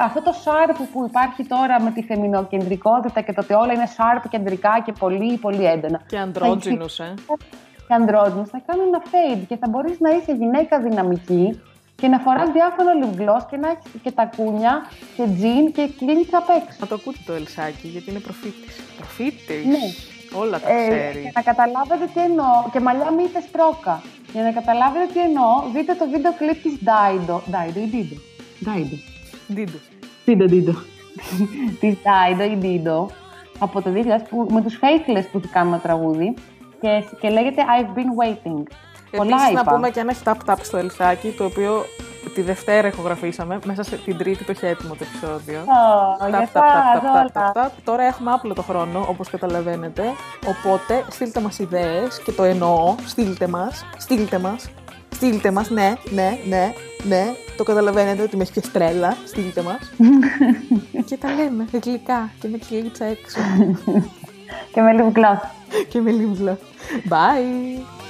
αυτό 0.00 0.22
το 0.22 0.32
σάρπ 0.32 0.76
που 0.92 1.04
υπάρχει 1.06 1.44
τώρα 1.44 1.80
με 1.80 1.90
τη 1.90 2.02
φεμινοκεντρικότητα 2.02 3.20
και 3.20 3.32
το 3.32 3.40
ότι 3.40 3.52
όλα 3.52 3.72
είναι 3.72 3.86
σάρπ 3.86 4.28
κεντρικά 4.28 4.82
και 4.84 4.92
πολύ 4.98 5.36
πολύ 5.36 5.64
έντονα. 5.64 6.00
Και 6.06 6.18
αντρότζινους, 6.18 6.98
ε. 6.98 7.14
Και 7.88 7.94
αντρότζινους 7.94 8.48
θα 8.48 8.62
κάνουν 8.66 8.86
ένα 8.86 9.02
fade 9.02 9.42
και 9.48 9.56
θα 9.56 9.68
μπορείς 9.68 10.00
να 10.00 10.10
είσαι 10.10 10.32
γυναίκα 10.32 10.80
δυναμική 10.80 11.60
και 12.02 12.08
να 12.08 12.18
φοράς 12.18 12.50
διάφορο 12.58 12.90
λιμπλός 13.00 13.42
και 13.50 13.56
να 13.56 13.68
έχεις 13.68 13.90
και 14.02 14.10
τα 14.10 14.24
κούνια 14.36 14.72
και 15.16 15.24
τζιν 15.34 15.64
και 15.76 15.84
κλείνει 15.98 16.24
απ' 16.40 16.50
έξω. 16.58 16.76
Να 16.80 16.86
το 16.86 16.94
ακούτε 16.94 17.18
το 17.26 17.32
Ελσάκι 17.32 17.86
γιατί 17.94 18.10
είναι 18.10 18.18
προφήτης. 18.18 18.74
Προφήτης; 18.96 19.64
Ναι. 19.74 19.84
Όλα 20.42 20.60
τα 20.60 20.70
ε, 20.72 20.88
ξέρει. 20.88 21.22
Και 21.24 21.32
να 21.34 21.42
καταλάβετε 21.50 22.04
τι 22.14 22.20
εννοώ. 22.28 22.52
Και 22.72 22.80
μαλλιά 22.80 23.10
μύτε 23.18 23.40
σπρόκα. 23.48 24.02
Για 24.32 24.42
να 24.42 24.52
καταλάβετε 24.58 25.06
τι 25.12 25.20
εννοώ, 25.28 25.50
δείτε 25.74 25.92
το 25.94 26.04
βίντεο 26.12 26.32
κλιπ 26.40 26.58
της 26.62 26.74
Daido. 26.88 27.36
Daido 27.54 27.80
ή 27.86 27.88
Dido; 27.94 28.16
Daido. 28.66 28.96
Ντίντο. 29.52 29.78
Ντίντο, 30.24 30.44
Ντίντο. 30.44 30.74
Της 31.80 31.94
Ντάιντο 32.02 32.44
ή 32.52 32.56
Ντίντο 32.56 33.10
από 33.58 33.82
το 33.82 33.90
2000 33.94 34.00
που, 34.28 34.46
με 34.50 34.62
τους 34.62 34.78
Faithless 34.82 35.26
που 35.32 35.40
κάνουμε 35.52 35.78
τραγούδι 35.78 36.34
και, 36.80 37.04
και 37.20 37.28
λέγεται 37.28 37.62
I've 37.74 37.92
been 37.98 38.12
waiting. 38.22 38.62
Επίσης 39.12 39.52
να 39.54 39.64
πούμε 39.64 39.90
και 39.90 40.00
ένα 40.00 40.14
tap-tap 40.24 40.56
στο 40.62 40.76
ελσάκι 40.76 41.30
το 41.30 41.44
οποίο 41.44 41.84
τη 42.34 42.42
Δευτέρα 42.42 42.88
ηχογραφήσαμε, 42.88 43.58
μέσα 43.64 43.82
στην 43.82 44.16
Τρίτη 44.16 44.44
το 44.44 44.52
είχε 44.52 44.66
έτοιμο 44.66 44.94
το 44.94 45.04
επεισόδιο. 45.08 45.64
Τώρα 47.84 48.02
έχουμε 48.02 48.32
άπλο 48.32 48.54
χρόνο, 48.62 49.06
όπως 49.08 49.30
καταλαβαίνετε. 49.30 50.02
Οπότε 50.46 51.04
στείλτε 51.10 51.40
μας 51.40 51.58
ιδέες 51.58 52.22
και 52.22 52.32
το 52.32 52.42
εννοώ, 52.42 52.94
στείλτε 53.04 53.46
μας, 53.46 53.86
στείλτε 53.96 54.38
μας, 54.38 54.70
στείλτε 55.14 55.50
μας, 55.50 55.70
ναι, 55.70 55.92
ναι, 56.10 56.38
ναι, 56.48 56.72
ναι, 57.02 57.34
το 57.56 57.64
καταλαβαίνετε 57.64 58.22
ότι 58.22 58.36
με 58.36 58.42
έχει 58.42 58.52
και 58.52 58.62
στρέλα. 58.62 59.16
Στείλτε 59.26 59.62
μας. 59.62 59.92
και 61.08 61.16
τα 61.16 61.28
λέμε 61.34 61.66
γλυκά 61.82 62.30
και 62.40 62.48
με 62.48 62.58
κλείτσα 62.68 63.04
έξω. 63.04 63.40
και 64.72 64.80
με 64.80 64.92
λίγο 64.92 65.12
και 65.88 66.00
με 66.00 66.10
λίγο 66.10 66.58
Bye. 67.08 68.01